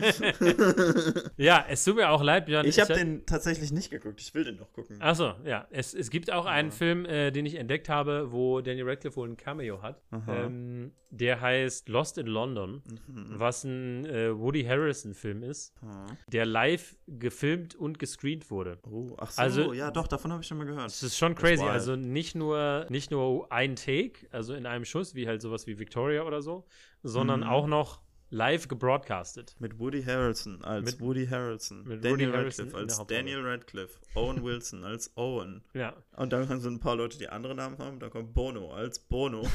ja, 1.37 1.65
es 1.69 1.85
tut 1.85 1.97
mir 1.97 2.11
auch 2.11 2.23
leid, 2.23 2.47
Björn. 2.47 2.67
Ich, 2.67 2.79
habe 2.81 2.93
hab 2.93 2.99
den 2.99 3.27
tatsächlich 3.27 3.73
nicht 3.73 3.91
geguckt. 3.91 4.21
Ich 4.21 4.35
will 4.35 4.45
den 4.45 4.57
noch 4.57 4.73
gucken. 4.73 5.01
Achso, 5.01 5.35
ja. 5.45 5.67
Es, 5.71 5.95
es 5.95 6.11
gibt 6.11 6.31
auch 6.33 6.47
ja. 6.47 6.51
einen 6.51 6.71
Film, 6.71 7.05
äh, 7.07 7.31
den 7.31 7.47
ich 7.47 7.55
entdeckt 7.57 7.89
habe, 7.89 8.33
wo 8.33 8.61
Daniel 8.61 8.89
Radcliffe 8.89 9.17
wohl 9.17 9.29
ein 9.29 9.37
Cameo 9.37 9.83
hat. 9.83 10.03
Ähm, 10.29 10.93
der 11.11 11.41
heißt 11.41 11.89
Lost 11.89 12.19
in 12.19 12.27
London, 12.27 12.83
mhm. 13.07 13.27
was 13.39 13.65
ein 13.65 14.05
äh, 14.07 14.37
Woody 14.37 14.65
Harrison-Film 14.65 15.45
ist, 15.45 15.81
mhm. 15.81 16.17
der 16.33 16.45
live 16.45 16.97
gefilmt 17.07 17.75
und 17.77 17.99
gescreent 17.99 18.51
wurde. 18.51 18.79
Oh, 18.91 19.15
ach 19.19 19.31
so, 19.31 19.43
also, 19.43 19.73
ja, 19.73 19.91
doch, 19.91 20.09
davon 20.09 20.33
habe 20.33 20.43
ich 20.43 20.49
schon 20.49 20.59
mal 20.59 20.67
gehört. 20.67 20.87
Das 20.87 21.03
ist 21.03 21.17
schon 21.17 21.35
crazy. 21.35 21.63
Also 21.63 21.95
nicht 21.95 22.35
nur, 22.35 22.87
nicht 22.89 23.11
nur 23.11 23.51
ein 23.53 23.77
Take, 23.77 24.27
also 24.33 24.55
in 24.55 24.67
einem 24.67 24.85
Schuss, 24.85 25.04
wie 25.15 25.27
halt 25.27 25.43
sowas 25.43 25.67
wie 25.67 25.79
Victoria 25.79 26.23
oder 26.23 26.41
so, 26.41 26.65
sondern 27.03 27.41
mhm. 27.41 27.47
auch 27.47 27.67
noch 27.67 28.01
live 28.31 28.67
gebroadcastet. 28.67 29.55
Mit 29.61 29.79
Woody 29.79 30.03
Harrelson 30.03 30.65
als 30.65 30.85
Mit- 30.93 31.01
Woody 31.01 31.27
Harrelson. 31.27 31.85
mit 31.85 32.05
Daniel 32.05 32.29
Woody 32.29 32.37
Harrelson 32.37 32.65
Radcliffe 32.71 32.99
als. 33.01 33.07
Daniel 33.07 33.41
Radcliffe. 33.47 34.01
Owen 34.15 34.43
Wilson 34.45 34.85
als 34.85 35.17
Owen. 35.17 35.63
Ja. 35.75 35.95
Und 36.17 36.33
dann 36.33 36.47
sind 36.61 36.75
ein 36.75 36.81
paar 36.81 36.97
Leute, 36.97 37.17
die 37.19 37.29
andere 37.29 37.55
Namen 37.55 37.79
haben. 37.79 38.01
Da 38.01 38.09
kommt 38.09 38.35
Bono 38.35 38.73
als 38.73 38.99
Bono. 38.99 39.43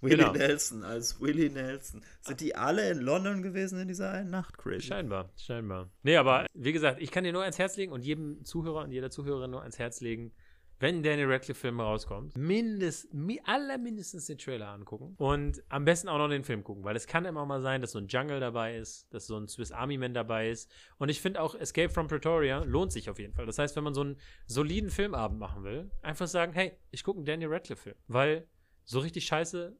Willie 0.00 0.16
Genau. 0.16 0.32
Nelson 0.32 0.82
als 0.84 1.20
Willie 1.20 1.50
Nelson. 1.50 2.02
Sind 2.22 2.40
die 2.40 2.54
alle 2.54 2.90
in 2.90 3.00
London 3.00 3.42
gewesen 3.42 3.78
in 3.80 3.88
dieser 3.88 4.10
einen 4.12 4.30
Nacht? 4.30 4.56
Crazy. 4.56 4.82
Scheinbar, 4.86 5.30
scheinbar. 5.36 5.90
Nee, 6.02 6.16
aber 6.16 6.46
wie 6.54 6.72
gesagt, 6.72 7.00
ich 7.02 7.10
kann 7.10 7.24
dir 7.24 7.32
nur 7.32 7.42
ans 7.42 7.58
Herz 7.58 7.76
legen 7.76 7.92
und 7.92 8.02
jedem 8.04 8.44
Zuhörer 8.44 8.84
und 8.84 8.92
jeder 8.92 9.10
Zuhörerin 9.10 9.50
nur 9.50 9.60
ans 9.60 9.78
Herz 9.78 10.00
legen, 10.00 10.32
wenn 10.80 11.02
Daniel 11.02 11.30
Radcliffe-Film 11.30 11.78
rauskommt, 11.78 12.36
mindest, 12.36 13.12
mi, 13.12 13.40
allermindestens 13.44 14.26
den 14.26 14.38
Trailer 14.38 14.68
angucken 14.68 15.14
und 15.18 15.62
am 15.68 15.84
besten 15.84 16.08
auch 16.08 16.18
noch 16.18 16.28
den 16.28 16.42
Film 16.42 16.64
gucken, 16.64 16.82
weil 16.84 16.96
es 16.96 17.06
kann 17.06 17.26
immer 17.26 17.44
mal 17.46 17.60
sein, 17.60 17.82
dass 17.82 17.92
so 17.92 17.98
ein 17.98 18.08
Jungle 18.08 18.40
dabei 18.40 18.76
ist, 18.76 19.12
dass 19.12 19.26
so 19.26 19.36
ein 19.36 19.46
Swiss 19.46 19.72
Army 19.72 19.98
Man 19.98 20.14
dabei 20.14 20.50
ist 20.50 20.70
und 20.98 21.10
ich 21.10 21.20
finde 21.20 21.42
auch 21.42 21.54
Escape 21.54 21.90
from 21.90 22.08
Pretoria 22.08 22.64
lohnt 22.64 22.92
sich 22.92 23.10
auf 23.10 23.18
jeden 23.18 23.34
Fall. 23.34 23.46
Das 23.46 23.58
heißt, 23.58 23.76
wenn 23.76 23.84
man 23.84 23.94
so 23.94 24.00
einen 24.00 24.16
soliden 24.46 24.90
Filmabend 24.90 25.38
machen 25.38 25.62
will, 25.62 25.90
einfach 26.02 26.26
sagen, 26.26 26.52
hey, 26.54 26.72
ich 26.90 27.04
gucke 27.04 27.18
einen 27.18 27.26
Daniel 27.26 27.52
Radcliffe-Film, 27.52 27.96
weil 28.08 28.48
so 28.84 29.00
richtig 29.00 29.26
scheiße 29.26 29.76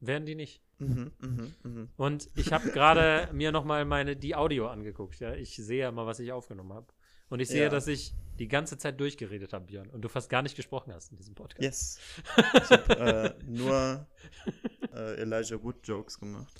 werden 0.00 0.24
die 0.24 0.36
nicht. 0.36 0.62
Mhm, 0.78 1.10
mhm, 1.18 1.54
mhm. 1.64 1.88
Und 1.96 2.30
ich 2.36 2.52
habe 2.52 2.70
gerade 2.70 3.28
mir 3.32 3.50
nochmal 3.50 3.84
meine 3.84 4.14
die 4.14 4.36
Audio 4.36 4.68
angeguckt. 4.68 5.18
Ja, 5.18 5.34
ich 5.34 5.56
sehe 5.56 5.80
ja 5.80 5.90
mal, 5.90 6.06
was 6.06 6.20
ich 6.20 6.30
aufgenommen 6.30 6.72
habe. 6.72 6.86
Und 7.30 7.40
ich 7.40 7.48
sehe, 7.48 7.64
Ja. 7.64 7.68
dass 7.68 7.86
ich 7.86 8.14
die 8.38 8.46
ganze 8.48 8.78
Zeit 8.78 9.00
durchgeredet 9.00 9.52
habe, 9.52 9.64
Björn. 9.66 9.90
Und 9.90 10.02
du 10.02 10.08
fast 10.08 10.30
gar 10.30 10.42
nicht 10.42 10.54
gesprochen 10.54 10.92
hast 10.94 11.10
in 11.10 11.16
diesem 11.18 11.34
Podcast. 11.34 11.60
Yes. 11.62 11.98
Ich 12.62 12.70
habe 12.70 13.36
äh, 13.40 13.44
nur 13.44 14.06
äh, 14.94 15.20
Elijah 15.20 15.60
Wood 15.62 15.76
Jokes 15.86 16.18
gemacht. 16.20 16.52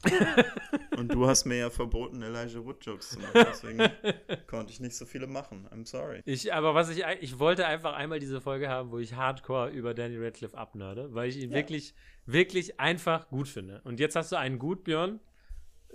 Und 0.96 1.12
du 1.14 1.26
hast 1.28 1.44
mir 1.44 1.56
ja 1.56 1.70
verboten, 1.70 2.20
Elijah 2.22 2.64
Wood 2.64 2.84
Jokes 2.84 3.10
zu 3.10 3.20
machen. 3.20 3.30
Deswegen 3.48 3.88
konnte 4.48 4.72
ich 4.72 4.80
nicht 4.80 4.96
so 4.96 5.06
viele 5.06 5.26
machen. 5.28 5.68
I'm 5.72 5.86
sorry. 5.86 6.20
Ich, 6.24 6.52
aber 6.52 6.74
was 6.74 6.88
ich, 6.90 7.04
ich 7.20 7.38
wollte 7.38 7.64
einfach 7.66 7.94
einmal 7.94 8.18
diese 8.18 8.40
Folge 8.40 8.68
haben, 8.68 8.90
wo 8.90 8.98
ich 8.98 9.14
hardcore 9.14 9.70
über 9.70 9.94
Daniel 9.94 10.24
Radcliffe 10.24 10.58
abnörde, 10.58 11.14
weil 11.14 11.28
ich 11.28 11.36
ihn 11.36 11.50
Ja. 11.50 11.56
wirklich, 11.56 11.94
wirklich 12.26 12.80
einfach 12.80 13.28
gut 13.28 13.46
finde. 13.48 13.80
Und 13.84 14.00
jetzt 14.00 14.16
hast 14.16 14.32
du 14.32 14.36
einen 14.36 14.58
gut, 14.58 14.82
Björn. 14.84 15.20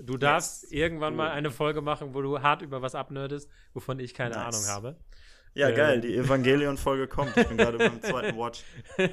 Du 0.01 0.17
darfst 0.17 0.63
Yes. 0.63 0.71
irgendwann 0.71 1.15
mal 1.15 1.31
eine 1.31 1.51
Folge 1.51 1.81
machen, 1.81 2.13
wo 2.13 2.21
du 2.21 2.41
hart 2.41 2.61
über 2.61 2.81
was 2.81 2.95
abnördest, 2.95 3.49
wovon 3.73 3.99
ich 3.99 4.13
keine 4.13 4.35
Nice. 4.35 4.55
Ahnung 4.55 4.67
habe. 4.67 4.95
Ja, 5.55 5.69
Ähm. 5.69 5.75
geil. 5.75 6.01
Die 6.01 6.15
Evangelion-Folge 6.15 7.07
kommt. 7.07 7.35
Ich 7.37 7.47
bin 7.47 7.57
gerade 7.57 7.77
beim 7.77 8.01
zweiten 8.01 8.37
Watch. 8.37 8.63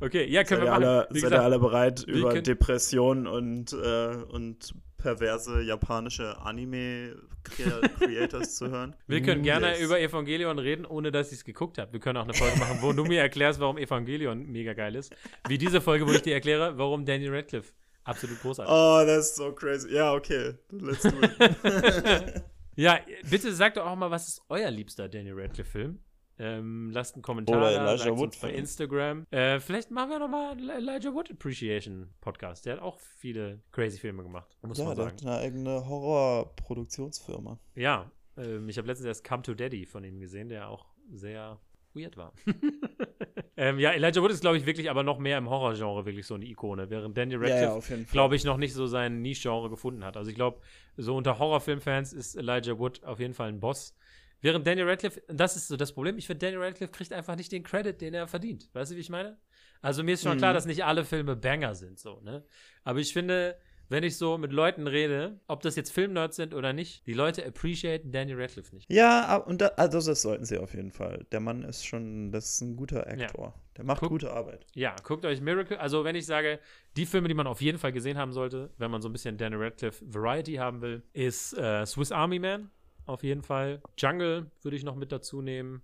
okay, 0.00 0.24
ja, 0.26 0.40
Seid 0.40 0.48
können 0.48 0.60
wir 0.62 0.66
ihr 0.68 0.72
machen. 0.72 0.84
alle, 0.84 1.00
seid 1.02 1.12
gesagt, 1.14 1.32
ihr 1.34 1.42
alle 1.42 1.58
bereit, 1.58 2.06
wir 2.06 2.14
über 2.14 2.40
Depressionen 2.42 3.26
und, 3.26 3.72
äh, 3.72 4.16
und 4.30 4.74
perverse 4.98 5.62
japanische 5.62 6.38
Anime-Creators 6.40 8.54
zu 8.56 8.70
hören? 8.70 8.94
Wir 9.06 9.22
können 9.22 9.42
gerne 9.42 9.70
Yes. 9.70 9.80
über 9.80 10.00
Evangelion 10.00 10.58
reden, 10.58 10.84
ohne 10.84 11.10
dass 11.12 11.28
ich 11.28 11.38
es 11.38 11.44
geguckt 11.44 11.78
habe. 11.78 11.92
Wir 11.92 12.00
können 12.00 12.18
auch 12.18 12.24
eine 12.24 12.34
Folge 12.34 12.58
machen, 12.58 12.78
wo 12.80 12.92
du 12.92 13.04
mir 13.04 13.20
erklärst, 13.20 13.60
warum 13.60 13.78
Evangelion 13.78 14.46
mega 14.46 14.74
geil 14.74 14.94
ist. 14.96 15.14
Wie 15.48 15.58
diese 15.58 15.80
Folge, 15.80 16.06
wo 16.06 16.12
ich 16.12 16.22
dir 16.22 16.34
erkläre, 16.34 16.76
warum 16.78 17.04
Daniel 17.06 17.34
Radcliffe 17.34 17.72
absolut 18.04 18.40
großartig 18.40 18.72
Oh, 18.72 19.04
that's 19.06 19.34
so 19.36 19.52
crazy. 19.52 19.92
Ja, 19.94 20.12
okay. 20.14 20.54
Let's 20.70 21.02
do 21.02 21.10
it. 21.20 22.42
Ja, 22.76 22.98
bitte 23.28 23.52
sagt 23.52 23.76
doch 23.76 23.84
auch 23.84 23.96
mal, 23.96 24.10
was 24.10 24.26
ist 24.28 24.42
euer 24.48 24.70
liebster 24.70 25.06
Daniel 25.08 25.38
Radcliffe-Film? 25.38 25.98
Ähm, 26.38 26.90
lasst 26.92 27.14
einen 27.14 27.20
Kommentar 27.22 27.58
Oder 27.58 27.72
da, 27.74 27.92
Elijah 27.92 28.16
Wood 28.16 28.40
bei. 28.40 28.52
Instagram. 28.52 29.26
Äh, 29.30 29.60
vielleicht 29.60 29.90
machen 29.90 30.08
wir 30.08 30.18
noch 30.18 30.28
mal 30.28 30.52
einen 30.52 30.70
Elijah 30.70 31.12
Wood 31.12 31.30
Appreciation 31.30 32.08
Podcast. 32.22 32.64
Der 32.64 32.74
hat 32.74 32.80
auch 32.80 32.98
viele 33.18 33.60
crazy 33.72 33.98
Filme 33.98 34.22
gemacht, 34.22 34.56
muss 34.62 34.78
ja, 34.78 34.84
man 34.84 34.96
der 34.96 35.04
sagen. 35.04 35.16
hat 35.18 35.26
eine 35.26 35.36
eigene 35.36 35.86
Horrorproduktionsfirma. 35.86 37.58
Ja, 37.74 38.10
ähm, 38.38 38.68
ich 38.70 38.78
habe 38.78 38.88
letztens 38.88 39.08
erst 39.08 39.28
Come 39.28 39.42
to 39.42 39.52
Daddy 39.52 39.84
von 39.84 40.02
ihm 40.02 40.18
gesehen, 40.18 40.48
der 40.48 40.70
auch 40.70 40.86
sehr 41.12 41.60
weird 41.94 42.16
war. 42.16 42.32
ähm, 43.56 43.78
ja, 43.78 43.92
Elijah 43.92 44.22
Wood 44.22 44.30
ist, 44.30 44.40
glaube 44.40 44.56
ich, 44.56 44.66
wirklich 44.66 44.90
aber 44.90 45.02
noch 45.02 45.18
mehr 45.18 45.38
im 45.38 45.48
Horrorgenre 45.50 46.04
wirklich 46.06 46.26
so 46.26 46.34
eine 46.34 46.44
Ikone, 46.46 46.90
während 46.90 47.16
Daniel 47.16 47.38
Radcliffe, 47.38 47.72
auf 47.72 47.90
jeden 47.90 48.06
glaube 48.06 48.36
ich, 48.36 48.44
noch 48.44 48.56
nicht 48.56 48.72
so 48.74 48.86
sein 48.86 49.22
Niche-Genre 49.22 49.70
gefunden 49.70 50.04
hat. 50.04 50.16
Also 50.16 50.30
ich 50.30 50.36
glaube, 50.36 50.60
so 50.96 51.16
unter 51.16 51.38
Horrorfilmfans 51.38 52.12
ist 52.12 52.36
Elijah 52.36 52.78
Wood 52.78 53.04
auf 53.04 53.20
jeden 53.20 53.34
Fall 53.34 53.48
ein 53.48 53.60
Boss. 53.60 53.94
Während 54.42 54.66
Daniel 54.66 54.88
Radcliffe, 54.88 55.20
und 55.28 55.38
das 55.38 55.56
ist 55.56 55.68
so 55.68 55.76
das 55.76 55.92
Problem, 55.92 56.16
ich 56.16 56.26
finde, 56.26 56.46
Daniel 56.46 56.62
Radcliffe 56.62 56.92
kriegt 56.92 57.12
einfach 57.12 57.36
nicht 57.36 57.52
den 57.52 57.62
Credit, 57.62 58.00
den 58.00 58.14
er 58.14 58.26
verdient. 58.26 58.70
Weißt 58.72 58.90
du, 58.90 58.96
wie 58.96 59.00
ich 59.00 59.10
meine? 59.10 59.36
Also 59.82 60.02
mir 60.02 60.14
ist 60.14 60.22
schon 60.22 60.36
Mhm. 60.36 60.38
klar, 60.38 60.52
dass 60.54 60.64
nicht 60.66 60.84
alle 60.84 61.04
Filme 61.04 61.36
Banger 61.36 61.74
sind, 61.74 61.98
so, 61.98 62.20
ne? 62.20 62.44
Aber 62.84 62.98
ich 63.00 63.12
finde, 63.12 63.56
wenn 63.90 64.02
ich 64.04 64.16
so 64.16 64.38
mit 64.38 64.52
Leuten 64.52 64.86
rede, 64.86 65.38
ob 65.48 65.60
das 65.60 65.76
jetzt 65.76 65.90
Filmnerds 65.92 66.36
sind 66.36 66.54
oder 66.54 66.72
nicht, 66.72 67.06
die 67.06 67.12
Leute 67.12 67.44
appreciaten 67.44 68.10
Daniel 68.12 68.40
Radcliffe 68.40 68.74
nicht. 68.74 68.90
Ja, 68.90 69.36
und 69.36 69.60
da, 69.60 69.66
also 69.76 69.98
das 70.10 70.22
sollten 70.22 70.44
sie 70.46 70.56
auf 70.58 70.72
jeden 70.74 70.90
Fall. 70.92 71.26
Der 71.32 71.40
Mann 71.40 71.62
ist 71.64 71.84
schon, 71.84 72.32
das 72.32 72.52
ist 72.54 72.60
ein 72.62 72.76
guter 72.76 73.06
Aktor. 73.06 73.54
Der 73.76 73.84
macht 73.84 74.00
Guck- 74.00 74.08
gute 74.10 74.32
Arbeit. 74.32 74.66
Ja, 74.74 74.96
guckt 75.04 75.24
euch 75.26 75.40
Miracle, 75.40 75.76
also 75.78 76.04
wenn 76.04 76.16
ich 76.16 76.24
sage, 76.24 76.58
die 76.96 77.04
Filme, 77.04 77.28
die 77.28 77.34
man 77.34 77.46
auf 77.46 77.60
jeden 77.60 77.78
Fall 77.78 77.92
gesehen 77.92 78.16
haben 78.16 78.32
sollte, 78.32 78.70
wenn 78.78 78.90
man 78.90 79.02
so 79.02 79.08
ein 79.08 79.12
bisschen 79.12 79.36
Daniel 79.36 79.62
Radcliffe 79.62 80.02
Variety 80.06 80.54
haben 80.54 80.80
will, 80.80 81.02
ist 81.12 81.52
äh, 81.58 81.84
Swiss 81.84 82.12
Army 82.12 82.38
Man, 82.38 82.70
auf 83.06 83.22
jeden 83.22 83.42
Fall. 83.42 83.82
Jungle 83.98 84.50
würde 84.62 84.76
ich 84.76 84.84
noch 84.84 84.94
mit 84.96 85.10
dazu 85.12 85.42
nehmen. 85.42 85.82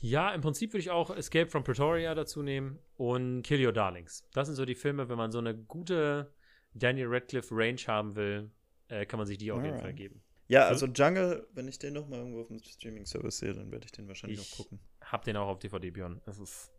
Ja, 0.00 0.30
im 0.32 0.40
Prinzip 0.42 0.72
würde 0.72 0.80
ich 0.80 0.90
auch 0.90 1.10
Escape 1.10 1.50
from 1.50 1.64
Pretoria 1.64 2.14
dazu 2.14 2.42
nehmen 2.42 2.78
und 2.96 3.42
Kill 3.42 3.64
Your 3.64 3.72
Darlings. 3.72 4.24
Das 4.32 4.46
sind 4.46 4.54
so 4.54 4.64
die 4.64 4.76
Filme, 4.76 5.08
wenn 5.08 5.16
man 5.16 5.32
so 5.32 5.38
eine 5.38 5.56
gute 5.56 6.30
Daniel 6.74 7.06
Radcliffe 7.08 7.54
Range 7.54 7.80
haben 7.86 8.14
will, 8.16 8.50
äh, 8.88 9.06
kann 9.06 9.18
man 9.18 9.26
sich 9.26 9.38
die 9.38 9.50
auf 9.52 9.58
jeden 9.58 9.68
Alright. 9.70 9.82
Fall 9.82 9.94
geben. 9.94 10.22
Ja, 10.48 10.62
Hm? 10.64 10.68
also 10.68 10.86
Jungle, 10.86 11.46
wenn 11.52 11.68
ich 11.68 11.78
den 11.78 11.94
noch 11.94 12.08
mal 12.08 12.18
irgendwo 12.18 12.40
auf 12.40 12.48
dem 12.48 12.58
Streaming-Service 12.62 13.38
sehe, 13.38 13.52
dann 13.54 13.70
werde 13.70 13.84
ich 13.86 13.92
den 13.92 14.08
wahrscheinlich 14.08 14.40
Ich- 14.40 14.52
auch 14.52 14.56
gucken. 14.58 14.78
Hab 15.02 15.24
den 15.24 15.36
auch 15.36 15.48
auf 15.48 15.58
DVD, 15.58 15.90
Björn. 15.90 16.20
Das 16.24 16.38
ist, 16.38 16.70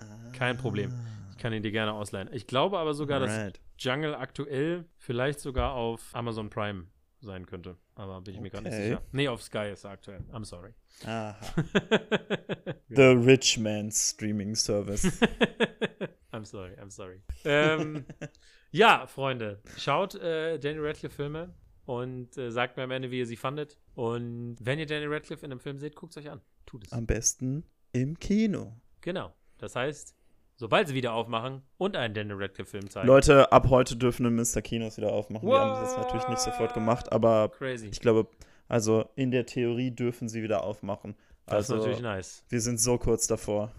Ah. 0.00 0.32
Kein 0.32 0.56
Problem. 0.56 0.92
ich 1.30 1.36
kann 1.38 1.52
ihn 1.52 1.62
dir 1.62 1.70
gerne 1.70 1.92
ausleihen. 1.92 2.28
Ich 2.32 2.46
glaube 2.48 2.78
aber 2.78 2.94
sogar, 2.94 3.20
dass 3.20 3.30
Alright. 3.30 3.60
Jungle 3.78 4.14
aktuell 4.16 4.84
vielleicht 4.96 5.38
sogar 5.38 5.74
auf 5.74 6.10
Amazon 6.14 6.50
Prime 6.50 6.86
sein 7.20 7.46
könnte. 7.46 7.76
Aber 7.94 8.20
bin 8.20 8.34
ich 8.34 8.40
mir 8.40 8.50
gar 8.50 8.62
nicht 8.62 8.72
Okay. 8.72 8.84
sicher. 8.88 9.02
Nee, 9.12 9.28
auf 9.28 9.42
Sky 9.42 9.70
ist 9.72 9.84
er 9.84 9.90
aktuell. 9.92 10.20
I'm 10.32 10.44
sorry. 10.44 10.72
Aha. 11.04 11.36
The 12.88 13.02
Rich 13.02 13.58
Man's 13.58 14.10
Streaming 14.10 14.54
Service. 14.56 15.04
I'm 16.32 16.44
sorry, 16.44 16.72
I'm 16.80 16.90
sorry. 16.90 17.20
ähm, 17.44 18.04
ja, 18.72 19.06
Freunde, 19.06 19.60
schaut 19.78 20.14
äh, 20.16 20.58
Daniel 20.58 20.84
Radcliffe 20.86 21.14
Filme 21.14 21.54
und 21.86 22.36
äh, 22.36 22.50
sagt 22.50 22.76
mir 22.76 22.82
am 22.84 22.90
Ende, 22.90 23.10
wie 23.10 23.18
ihr 23.20 23.26
sie 23.26 23.36
fandet. 23.36 23.78
Und 23.94 24.56
wenn 24.60 24.78
ihr 24.78 24.86
Daniel 24.86 25.12
Radcliffe 25.12 25.44
in 25.46 25.52
einem 25.52 25.60
Film 25.60 25.78
seht, 25.78 25.94
guckt 25.94 26.16
es 26.16 26.22
euch 26.24 26.30
an. 26.30 26.40
Tut 26.66 26.84
es. 26.86 26.92
Am 26.92 27.06
besten 27.06 27.64
im 27.92 28.18
Kino. 28.18 28.74
Genau. 29.02 29.32
Das 29.58 29.76
heißt, 29.76 30.14
sobald 30.56 30.88
sie 30.88 30.94
wieder 30.94 31.12
aufmachen 31.12 31.62
und 31.78 31.96
einen 31.96 32.14
Daniel 32.14 32.36
Radcliffe-Film 32.36 32.88
zeigen. 32.90 33.06
Leute, 33.06 33.52
ab 33.52 33.68
heute 33.68 33.96
dürfen 33.96 34.24
die 34.24 34.30
Mr. 34.30 34.62
Kinos 34.62 34.96
wieder 34.96 35.12
aufmachen. 35.12 35.48
Wir 35.48 35.58
haben 35.58 35.70
das 35.82 35.90
jetzt 35.92 35.98
natürlich 35.98 36.28
nicht 36.28 36.40
sofort 36.40 36.72
gemacht, 36.74 37.12
aber 37.12 37.50
Crazy. 37.50 37.88
ich 37.88 38.00
glaube, 38.00 38.28
also 38.68 39.08
in 39.16 39.30
der 39.30 39.44
Theorie 39.46 39.90
dürfen 39.90 40.28
sie 40.28 40.42
wieder 40.42 40.64
aufmachen. 40.64 41.14
das 41.46 41.54
Also 41.70 41.74
ist 41.74 41.80
natürlich 41.80 42.00
nice. 42.02 42.44
wir 42.48 42.60
sind 42.60 42.80
so 42.80 42.96
kurz 42.98 43.26
davor. 43.26 43.72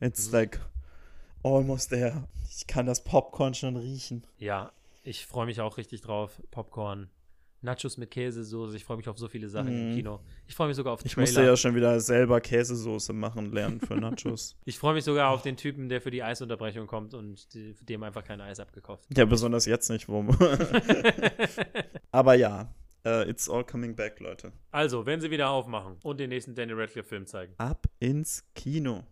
It's 0.00 0.28
Mhm. 0.28 0.32
like 0.34 0.60
almost 1.42 1.90
there. 1.90 2.24
Ich 2.50 2.66
kann 2.66 2.86
das 2.86 3.02
Popcorn 3.04 3.54
schon 3.54 3.76
riechen. 3.76 4.24
Ja, 4.38 4.72
ich 5.02 5.26
freue 5.26 5.46
mich 5.46 5.60
auch 5.60 5.76
richtig 5.76 6.00
drauf. 6.00 6.40
Popcorn, 6.50 7.08
Nachos 7.60 7.96
mit 7.96 8.10
Käsesoße. 8.12 8.76
Ich 8.76 8.84
freue 8.84 8.98
mich 8.98 9.08
auf 9.08 9.18
so 9.18 9.26
viele 9.28 9.48
Sachen 9.48 9.68
im 9.68 9.90
Mhm. 9.90 9.94
Kino. 9.96 10.20
Ich 10.46 10.54
freue 10.54 10.68
mich 10.68 10.76
sogar 10.76 10.92
auf 10.92 11.04
Ich 11.04 11.12
Trailer. 11.14 11.22
musste 11.26 11.42
ja 11.44 11.56
schon 11.56 11.74
wieder 11.74 11.98
selber 12.00 12.40
Käsesoße 12.40 13.12
machen 13.12 13.52
lernen 13.52 13.80
für 13.80 13.96
Nachos. 13.96 14.56
Ich 14.64 14.78
freue 14.78 14.94
mich 14.94 15.02
sogar 15.04 15.30
auf 15.30 15.42
den 15.42 15.56
Typen, 15.56 15.88
der 15.88 16.00
für 16.00 16.10
die 16.12 16.22
Eisunterbrechung 16.22 16.86
kommt 16.86 17.14
und 17.14 17.52
die, 17.54 17.74
dem 17.82 18.02
einfach 18.04 18.22
kein 18.22 18.40
Eis 18.40 18.60
abgekauft 18.60 19.06
ja, 19.16 19.24
besonders 19.24 19.66
jetzt 19.66 19.88
nicht, 19.90 20.08
wo. 20.08 20.22
Aber 22.12 22.34
ja, 22.34 22.72
äh, 23.04 23.28
it's 23.28 23.48
all 23.48 23.64
coming 23.64 23.94
back, 23.96 24.20
Leute. 24.20 24.52
Also, 24.70 25.06
wenn 25.06 25.20
sie 25.20 25.30
wieder 25.30 25.50
aufmachen 25.50 25.96
und 26.02 26.20
den 26.20 26.30
nächsten 26.30 26.54
Daniel 26.54 26.78
Radcliffe-Film 26.80 27.26
zeigen. 27.26 27.54
Ab 27.58 27.86
ins 27.98 28.44
Kino. 28.54 29.02